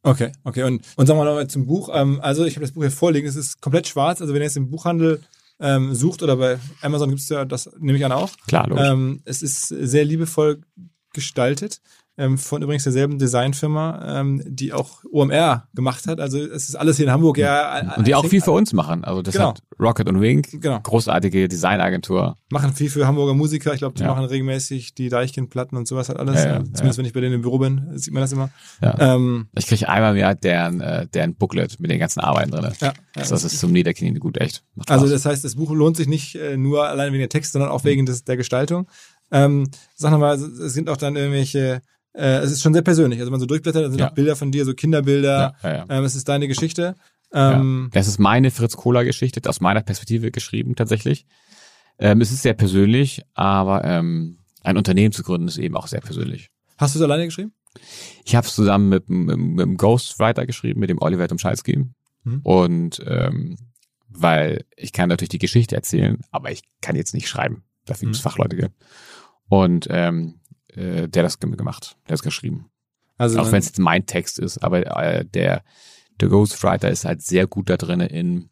Okay, 0.03 0.31
okay. 0.43 0.63
Und, 0.63 0.83
und 0.95 1.07
sagen 1.07 1.19
wir 1.19 1.25
noch 1.25 1.47
zum 1.47 1.65
Buch. 1.65 1.89
Ähm, 1.93 2.19
also 2.21 2.45
ich 2.45 2.55
habe 2.55 2.65
das 2.65 2.73
Buch 2.73 2.81
hier 2.81 2.91
vorliegen. 2.91 3.27
Es 3.27 3.35
ist 3.35 3.61
komplett 3.61 3.87
schwarz. 3.87 4.21
Also 4.21 4.33
wenn 4.33 4.41
ihr 4.41 4.45
jetzt 4.45 4.57
im 4.57 4.69
Buchhandel 4.69 5.21
ähm, 5.59 5.95
sucht 5.95 6.23
oder 6.23 6.37
bei 6.37 6.59
Amazon 6.81 7.09
gibt's 7.09 7.29
ja 7.29 7.45
das, 7.45 7.69
nehme 7.79 7.97
ich 7.97 8.05
an 8.05 8.11
auch. 8.11 8.31
Klar, 8.47 8.67
logisch. 8.67 8.85
Ähm, 8.87 9.21
es 9.25 9.41
ist 9.41 9.67
sehr 9.67 10.05
liebevoll 10.05 10.61
gestaltet. 11.13 11.81
Ähm, 12.19 12.39
von 12.39 12.63
übrigens 12.63 12.83
derselben 12.83 13.19
Designfirma, 13.19 14.19
ähm, 14.21 14.41
die 14.47 14.73
auch 14.73 15.03
OMR 15.11 15.67
gemacht 15.75 16.07
hat. 16.07 16.19
Also 16.19 16.39
es 16.39 16.67
ist 16.67 16.75
alles 16.75 16.97
hier 16.97 17.05
in 17.05 17.11
Hamburg. 17.11 17.37
Ja, 17.37 17.95
und 17.95 18.07
die 18.07 18.15
auch 18.15 18.25
viel 18.25 18.41
für 18.41 18.51
uns 18.51 18.73
machen. 18.73 19.03
Also 19.03 19.21
das 19.21 19.35
Genau. 19.35 19.49
hat 19.49 19.61
Rocket 19.79 20.09
und 20.09 20.19
Wink, 20.19 20.59
Genau. 20.59 20.79
großartige 20.79 21.47
Designagentur. 21.47 22.35
Machen 22.49 22.73
viel 22.73 22.89
für 22.89 23.05
Hamburger 23.05 23.35
Musiker. 23.35 23.71
Ich 23.73 23.79
glaube, 23.79 23.93
die 23.95 24.01
Ja. 24.01 24.07
machen 24.07 24.25
regelmäßig 24.25 24.95
die 24.95 25.09
Deichkind-Platten 25.09 25.77
und 25.77 25.87
sowas 25.87 26.09
halt 26.09 26.17
alles. 26.19 26.43
Ja, 26.43 26.53
ja, 26.55 26.63
Zumindest 26.63 26.97
wenn 26.97 27.05
ich 27.05 27.13
bei 27.13 27.21
denen 27.21 27.35
im 27.35 27.41
Büro 27.41 27.59
bin, 27.59 27.87
sieht 27.99 28.13
man 28.13 28.21
das 28.21 28.31
immer. 28.31 28.49
Ja. 28.81 28.95
Ähm, 28.99 29.47
Ich 29.55 29.67
kriege 29.67 29.87
einmal 29.87 30.13
im 30.13 30.17
Jahr 30.17 30.33
deren, 30.33 30.81
äh, 30.81 31.07
deren 31.07 31.35
Booklet 31.35 31.79
mit 31.79 31.91
den 31.91 31.99
ganzen 31.99 32.21
Arbeiten 32.21 32.49
drin. 32.49 32.71
ja, 32.81 32.87
ja. 32.87 32.93
Das, 33.13 33.31
ist 33.43 33.59
zum 33.59 33.71
Niederknien 33.71 34.17
gut, 34.17 34.37
echt. 34.41 34.63
Macht 34.73 34.89
Also 34.89 35.07
das 35.07 35.23
heißt, 35.25 35.43
das 35.45 35.55
Buch 35.55 35.69
lohnt 35.71 35.97
sich 35.97 36.07
nicht 36.07 36.33
äh, 36.35 36.57
nur 36.57 36.87
allein 36.87 37.13
wegen 37.13 37.19
der 37.21 37.29
Text, 37.29 37.53
sondern 37.53 37.69
auch 37.69 37.83
wegen 37.83 38.07
des, 38.07 38.23
der 38.23 38.37
Gestaltung. 38.37 38.87
Ähm, 39.31 39.69
sag 39.95 40.11
nochmal, 40.11 40.35
es 40.35 40.73
sind 40.73 40.89
auch 40.89 40.97
dann 40.97 41.15
irgendwelche, 41.15 41.81
äh, 42.17 42.37
es 42.39 42.51
ist 42.51 42.61
schon 42.61 42.73
sehr 42.73 42.81
persönlich. 42.81 43.19
Also 43.19 43.27
wenn 43.27 43.33
man 43.33 43.39
so 43.39 43.45
durchblättert, 43.45 43.83
dann 43.85 43.91
sind 43.91 43.99
Ja. 44.01 44.09
auch 44.09 44.13
Bilder 44.13 44.35
von 44.35 44.51
dir, 44.51 44.65
so 44.65 44.73
Kinderbilder. 44.73 45.55
ja, 45.63 45.69
ja, 45.69 45.75
ja. 45.77 45.85
Ähm, 45.89 46.03
es 46.03 46.15
ist 46.15 46.27
deine 46.27 46.47
Geschichte. 46.47 46.95
Ja. 47.33 47.53
Ähm, 47.59 47.89
Das 47.93 48.07
ist 48.07 48.19
meine 48.19 48.51
Fritz-Cola-Geschichte, 48.51 49.41
aus 49.49 49.61
meiner 49.61 49.81
Perspektive 49.81 50.31
geschrieben 50.31 50.75
tatsächlich. 50.75 51.25
Ähm, 51.99 52.21
es 52.21 52.31
ist 52.31 52.41
sehr 52.43 52.53
persönlich, 52.53 53.21
aber 53.33 53.83
ähm, 53.83 54.37
ein 54.63 54.77
Unternehmen 54.77 55.11
zu 55.11 55.23
gründen 55.23 55.47
ist 55.47 55.57
eben 55.57 55.75
auch 55.75 55.87
sehr 55.87 56.01
persönlich. 56.01 56.49
Hast 56.77 56.95
du 56.95 56.99
es 56.99 57.03
alleine 57.03 57.25
geschrieben? 57.25 57.53
Ich 58.25 58.35
habe 58.35 58.47
es 58.47 58.55
zusammen 58.55 58.89
mit, 58.89 59.09
mit, 59.09 59.37
mit 59.37 59.59
dem 59.65 59.77
Ghostwriter 59.77 60.45
geschrieben, 60.45 60.79
mit 60.79 60.89
dem 60.89 61.01
Oliver 61.01 61.27
Tomschalski. 61.27 61.85
Mhm. 62.23 62.39
Und 62.43 63.03
ähm, 63.05 63.57
weil 64.09 64.63
ich 64.75 64.93
kann 64.93 65.09
natürlich 65.09 65.29
die 65.29 65.37
Geschichte 65.37 65.75
erzählen, 65.75 66.19
aber 66.31 66.51
ich 66.51 66.61
kann 66.81 66.95
jetzt 66.95 67.13
nicht 67.13 67.27
schreiben. 67.29 67.63
Dafür 67.85 68.07
muss 68.07 68.19
Mhm. 68.19 68.23
Fachleute 68.23 68.55
geben. 68.55 68.73
Und 69.49 69.87
ähm, 69.89 70.39
äh, 70.77 71.07
der 71.07 71.23
hat 71.23 71.25
das 71.25 71.39
gemacht, 71.39 71.97
der 72.05 72.13
hat 72.13 72.19
es 72.19 72.23
geschrieben. 72.23 72.69
Also 73.17 73.39
Auch 73.39 73.51
wenn 73.51 73.59
es 73.59 73.65
jetzt 73.67 73.79
mein 73.79 74.05
Text 74.05 74.37
ist, 74.39 74.59
aber 74.59 74.85
äh, 75.01 75.25
der, 75.25 75.63
der 76.19 76.27
Ghostwriter 76.29 76.89
ist 76.89 77.05
halt 77.05 77.21
sehr 77.21 77.47
gut 77.47 77.69
da 77.69 77.77
drin 77.77 77.99
in 78.01 78.49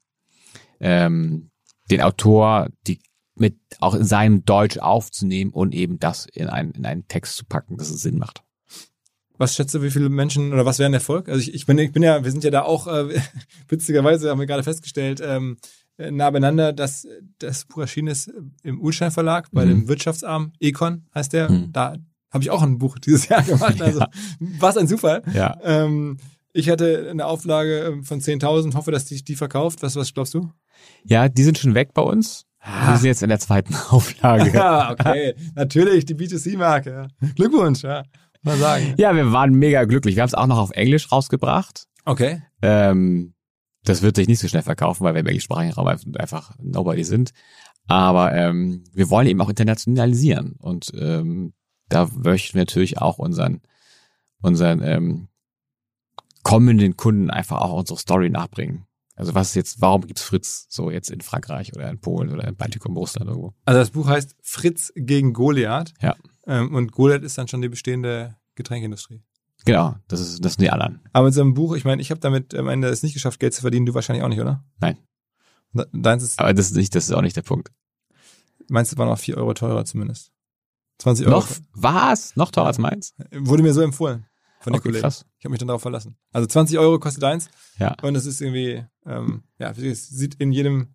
ähm, 0.80 1.52
den 1.92 2.02
Autor, 2.02 2.70
die 2.88 3.00
mit 3.36 3.58
auch 3.80 3.94
in 3.96 4.06
seinem 4.06 4.44
Deutsch 4.46 4.78
aufzunehmen 4.78 5.52
und 5.52 5.76
eben 5.76 6.00
das 6.00 6.26
in 6.26 6.48
einen, 6.48 6.72
in 6.72 6.86
einen 6.86 7.08
Text 7.08 7.36
zu 7.38 7.46
packen, 7.46 7.78
dass 7.78 7.90
es 7.90 8.02
Sinn 8.02 8.18
macht. 8.18 8.42
was 9.38 9.54
schätzt 9.56 9.76
du, 9.76 9.82
wie 9.82 9.92
viele 9.92 10.10
Menschen 10.10 10.54
oder 10.54 10.66
was 10.66 10.80
wäre 10.80 10.90
ein 10.90 10.94
Erfolg? 10.94 11.28
Also 11.30 11.42
ich, 11.42 11.54
ich 11.54 11.66
bin, 11.66 11.78
ich 11.78 11.92
bin 11.92 12.02
ja, 12.02 12.24
wir 12.24 12.32
sind 12.32 12.44
ja 12.44 12.52
da 12.52 12.62
auch 12.64 12.88
äh, 12.88 13.22
witzigerweise 13.68 14.30
haben 14.30 14.40
wir 14.40 14.48
gerade 14.48 14.64
festgestellt, 14.64 15.22
ähm, 15.24 15.58
äh, 15.98 16.10
nah 16.12 16.30
beieinander, 16.32 16.72
dass 16.74 17.08
das 17.40 17.66
Buch 17.66 17.80
erschienen 17.82 18.08
ist 18.08 18.32
im 18.64 18.82
Ulstein 18.82 19.12
Verlag 19.12 19.50
bei 19.52 19.66
Mhm. 19.66 19.70
dem 19.70 19.88
Wirtschaftsarm 19.90 20.54
Econ 20.60 21.06
heißt 21.14 21.34
der. 21.34 21.52
Mhm. 21.52 21.72
Da 21.74 21.98
habe 22.32 22.44
ich 22.44 22.50
auch 22.50 22.62
ein 22.62 22.78
Buch 22.78 22.98
dieses 23.00 23.28
Jahr 23.28 23.44
gemacht. 23.44 23.82
Also 23.82 24.04
was 24.60 24.78
ein 24.78 24.88
Zufall. 24.88 25.24
Ja. 25.34 25.58
Ähm, 25.64 26.18
ich 26.54 26.70
hatte 26.70 27.08
eine 27.10 27.26
Auflage 27.26 27.80
ähm, 27.80 28.04
von 28.04 28.22
10.000, 28.22 28.76
hoffe, 28.76 28.92
dass 28.92 29.06
die 29.06 29.24
die 29.24 29.36
verkauft. 29.36 29.84
Was, 29.84 29.96
was 29.96 30.14
glaubst 30.14 30.34
du? 30.34 30.52
Ja, 31.04 31.28
die 31.28 31.44
sind 31.44 31.58
schon 31.58 31.76
weg 31.76 31.94
bei 31.94 32.02
uns. 32.02 32.46
Ah. 32.60 32.92
Wir 32.92 32.98
sind 32.98 33.08
jetzt 33.08 33.24
in 33.24 33.30
der 33.30 33.40
zweiten 33.40 33.76
Auflage. 33.90 34.52
Ja, 34.52 34.92
okay. 35.00 35.36
Natürlich, 35.56 36.06
die 36.06 36.16
B2C-Marke. 36.16 37.08
Ja. 37.22 37.30
Glückwunsch, 37.36 37.84
ja. 37.84 38.04
Mal 38.42 38.58
sagen. 38.58 38.94
Ja, 38.98 39.16
wir 39.16 39.32
waren 39.32 39.54
mega 39.54 39.84
glücklich. 39.86 40.16
Wir 40.16 40.22
haben 40.22 40.28
es 40.30 40.34
auch 40.34 40.48
noch 40.48 40.58
auf 40.58 40.72
Englisch 40.72 41.12
rausgebracht. 41.12 41.88
Okay. 42.06 42.44
Ähm, 42.62 43.34
das 43.84 44.02
wird 44.02 44.16
sich 44.16 44.28
nicht 44.28 44.40
so 44.40 44.48
schnell 44.48 44.62
verkaufen, 44.62 45.04
weil 45.04 45.14
wir 45.14 45.22
im 45.22 45.28
englischsprachigen 45.28 45.74
Raum 45.74 45.88
einfach 45.88 46.56
nobody 46.62 47.04
sind. 47.04 47.32
Aber 47.88 48.34
ähm, 48.34 48.84
wir 48.94 49.10
wollen 49.10 49.28
eben 49.28 49.42
auch 49.42 49.50
internationalisieren. 49.50 50.56
Und 50.58 50.92
ähm, 50.98 51.54
da 51.90 52.10
möchten 52.16 52.56
wir 52.56 52.62
natürlich 52.62 53.00
auch 53.00 53.18
unseren, 53.18 53.62
unseren 54.42 54.82
ähm, 54.82 55.28
kommenden 56.44 56.96
Kunden 56.98 57.30
einfach 57.30 57.62
auch 57.62 57.74
unsere 57.74 58.00
Story 58.00 58.30
nachbringen. 58.30 58.86
Also 59.16 59.34
was 59.34 59.50
ist 59.50 59.56
jetzt, 59.56 59.82
warum 59.82 60.02
gibt's 60.06 60.24
Fritz 60.24 60.66
so 60.70 60.92
jetzt 60.92 61.10
in 61.10 61.22
Frankreich 61.22 61.74
oder 61.74 61.90
in 61.90 62.00
Polen 62.02 62.30
oder 62.32 62.48
in 62.48 62.56
Baltikum, 62.56 62.98
Russland 62.98 63.28
irgendwo? 63.30 63.54
Also 63.64 63.80
das 63.80 63.92
Buch 63.92 64.08
heißt 64.08 64.36
Fritz 64.42 64.92
gegen 64.96 65.32
Goliath. 65.34 65.94
Ja. 66.02 66.16
Ähm, 66.46 66.76
und 66.76 66.92
Goliath 66.92 67.24
ist 67.24 67.38
dann 67.38 67.48
schon 67.48 67.62
die 67.62 67.70
bestehende 67.70 68.36
Getränkeindustrie. 68.56 69.24
Genau, 69.64 69.96
das 70.10 70.20
ist 70.20 70.44
das 70.44 70.54
sind 70.54 70.64
die 70.64 70.70
anderen. 70.70 71.00
Aber 71.14 71.26
mit 71.26 71.34
so 71.34 71.42
einem 71.42 71.54
Buch, 71.54 71.76
ich 71.76 71.86
meine, 71.86 72.02
ich 72.02 72.12
habe 72.12 72.20
damit 72.20 72.54
am 72.54 72.68
Ende 72.68 72.90
es 72.90 73.04
nicht 73.04 73.14
geschafft, 73.14 73.40
Geld 73.40 73.54
zu 73.54 73.62
verdienen, 73.62 73.86
du 73.86 73.94
wahrscheinlich 73.94 74.24
auch 74.24 74.30
nicht, 74.30 74.42
oder? 74.42 74.64
Nein. 74.80 74.98
De- 75.74 75.88
Deins 75.94 76.22
ist, 76.22 76.38
Aber 76.38 76.54
das 76.54 76.68
ist 76.68 76.76
nicht, 76.76 76.94
das 76.94 77.06
ist 77.06 77.14
auch 77.14 77.22
nicht 77.22 77.36
der 77.38 77.42
Punkt. 77.42 77.72
meinst 78.70 78.92
du, 78.92 78.98
war 78.98 79.06
noch 79.08 79.18
vier 79.18 79.38
Euro 79.38 79.54
teurer 79.54 79.86
zumindest. 79.86 80.32
20 81.00 81.28
Euro. 81.28 81.38
Noch 81.40 81.48
was? 81.74 82.36
Noch 82.36 82.52
teurer 82.52 82.68
als 82.68 82.78
meins? 82.78 83.14
Wurde 83.32 83.64
mir 83.64 83.74
so 83.74 83.82
empfohlen 83.82 84.26
von 84.62 84.74
den 84.74 84.80
Okay, 84.80 84.90
Kollegen. 84.90 85.02
krass. 85.04 85.26
Ich 85.40 85.46
habe 85.46 85.52
mich 85.52 85.60
dann 85.60 85.68
darauf 85.68 85.82
verlassen. 85.82 86.18
Also 86.32 86.48
20 86.48 86.78
Euro 86.80 87.00
kostet 87.00 87.24
eins 87.24 87.50
Ja. 87.78 87.96
und 88.02 88.16
es 88.16 88.26
ist 88.26 88.42
irgendwie, 88.42 88.84
ähm, 89.06 89.44
ja, 89.60 89.72
es 89.72 90.08
sieht 90.10 90.36
in 90.36 90.52
jedem 90.52 90.88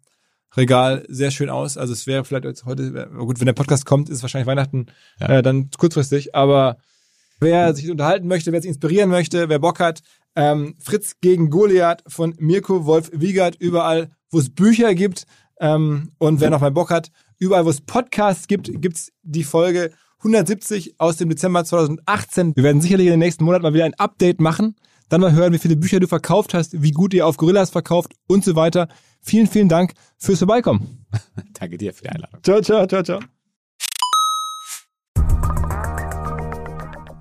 Regal 0.56 1.04
sehr 1.08 1.30
schön 1.30 1.48
aus. 1.50 1.76
Also 1.76 1.92
es 1.92 2.06
wäre 2.08 2.24
vielleicht 2.24 2.64
heute, 2.64 3.08
gut, 3.16 3.38
wenn 3.38 3.46
der 3.46 3.52
Podcast 3.52 3.86
kommt, 3.86 4.08
ist 4.08 4.22
wahrscheinlich 4.22 4.48
Weihnachten 4.48 4.86
Ja. 5.20 5.28
äh, 5.38 5.42
dann 5.42 5.70
kurzfristig. 5.70 6.34
Aber 6.34 6.78
wer 7.38 7.72
sich 7.74 7.88
unterhalten 7.90 8.26
möchte, 8.26 8.50
wer 8.50 8.60
sich 8.60 8.68
inspirieren 8.70 9.10
möchte, 9.10 9.48
wer 9.48 9.60
Bock 9.60 9.78
hat, 9.78 10.00
ähm, 10.34 10.74
Fritz 10.80 11.16
gegen 11.20 11.50
Goliath 11.50 12.02
von 12.08 12.34
Mirko 12.38 12.84
Wolf 12.86 13.10
Wiegert, 13.12 13.56
überall, 13.56 14.10
wo 14.30 14.38
es 14.40 14.50
Bücher 14.52 14.94
gibt. 14.94 15.24
Ähm, 15.60 16.10
und 16.18 16.40
wer 16.40 16.50
noch 16.50 16.60
mal 16.62 16.70
Bock 16.72 16.90
hat, 16.90 17.10
überall, 17.40 17.64
wo 17.64 17.70
es 17.70 17.80
Podcasts 17.80 18.46
gibt, 18.46 18.70
gibt's 18.80 19.10
die 19.22 19.42
Folge 19.42 19.90
170 20.18 21.00
aus 21.00 21.16
dem 21.16 21.30
Dezember 21.30 21.64
2018. 21.64 22.54
Wir 22.54 22.62
werden 22.62 22.80
sicherlich 22.80 23.06
in 23.06 23.14
den 23.14 23.20
nächsten 23.20 23.44
Monaten 23.44 23.62
mal 23.62 23.74
wieder 23.74 23.86
ein 23.86 23.94
Update 23.94 24.40
machen. 24.40 24.76
Dann 25.08 25.22
mal 25.22 25.32
hören, 25.32 25.52
wie 25.52 25.58
viele 25.58 25.76
Bücher 25.76 25.98
du 25.98 26.06
verkauft 26.06 26.54
hast, 26.54 26.82
wie 26.82 26.92
gut 26.92 27.14
ihr 27.14 27.26
auf 27.26 27.36
Gorillas 27.36 27.70
verkauft 27.70 28.12
und 28.28 28.44
so 28.44 28.54
weiter. 28.54 28.88
Vielen, 29.20 29.48
vielen 29.48 29.68
Dank 29.68 29.94
fürs 30.16 30.38
Vorbeikommen. 30.38 31.06
Danke 31.58 31.78
dir 31.78 31.92
für 31.92 32.04
die 32.04 32.10
Einladung. 32.10 32.40
Ciao, 32.42 32.60
ciao, 32.60 32.86
ciao, 32.86 33.02
ciao. 33.02 33.39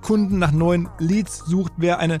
Kunden 0.00 0.38
nach 0.38 0.52
neuen 0.52 0.88
Leads 0.98 1.44
sucht, 1.46 1.72
wer 1.76 1.98
eine 1.98 2.20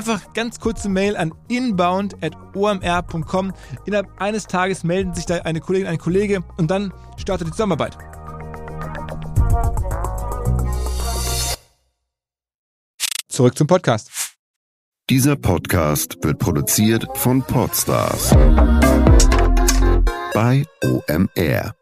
Einfach 0.00 0.32
ganz 0.32 0.58
kurze 0.58 0.88
Mail 0.88 1.14
an 1.14 1.34
inbound.omr.com. 1.48 3.52
Innerhalb 3.84 4.08
eines 4.18 4.46
Tages 4.46 4.82
melden 4.82 5.12
sich 5.12 5.26
da 5.26 5.42
eine 5.42 5.60
Kollegin, 5.60 5.88
ein 5.88 5.98
Kollege 5.98 6.42
und 6.56 6.70
dann 6.70 6.90
startet 7.18 7.48
die 7.48 7.50
Zusammenarbeit. 7.50 7.98
Zurück 13.28 13.58
zum 13.58 13.66
Podcast. 13.66 14.10
Dieser 15.10 15.36
Podcast 15.36 16.16
wird 16.22 16.38
produziert 16.38 17.06
von 17.16 17.42
Podstars 17.42 18.30
bei 20.32 20.64
OMR. 20.82 21.74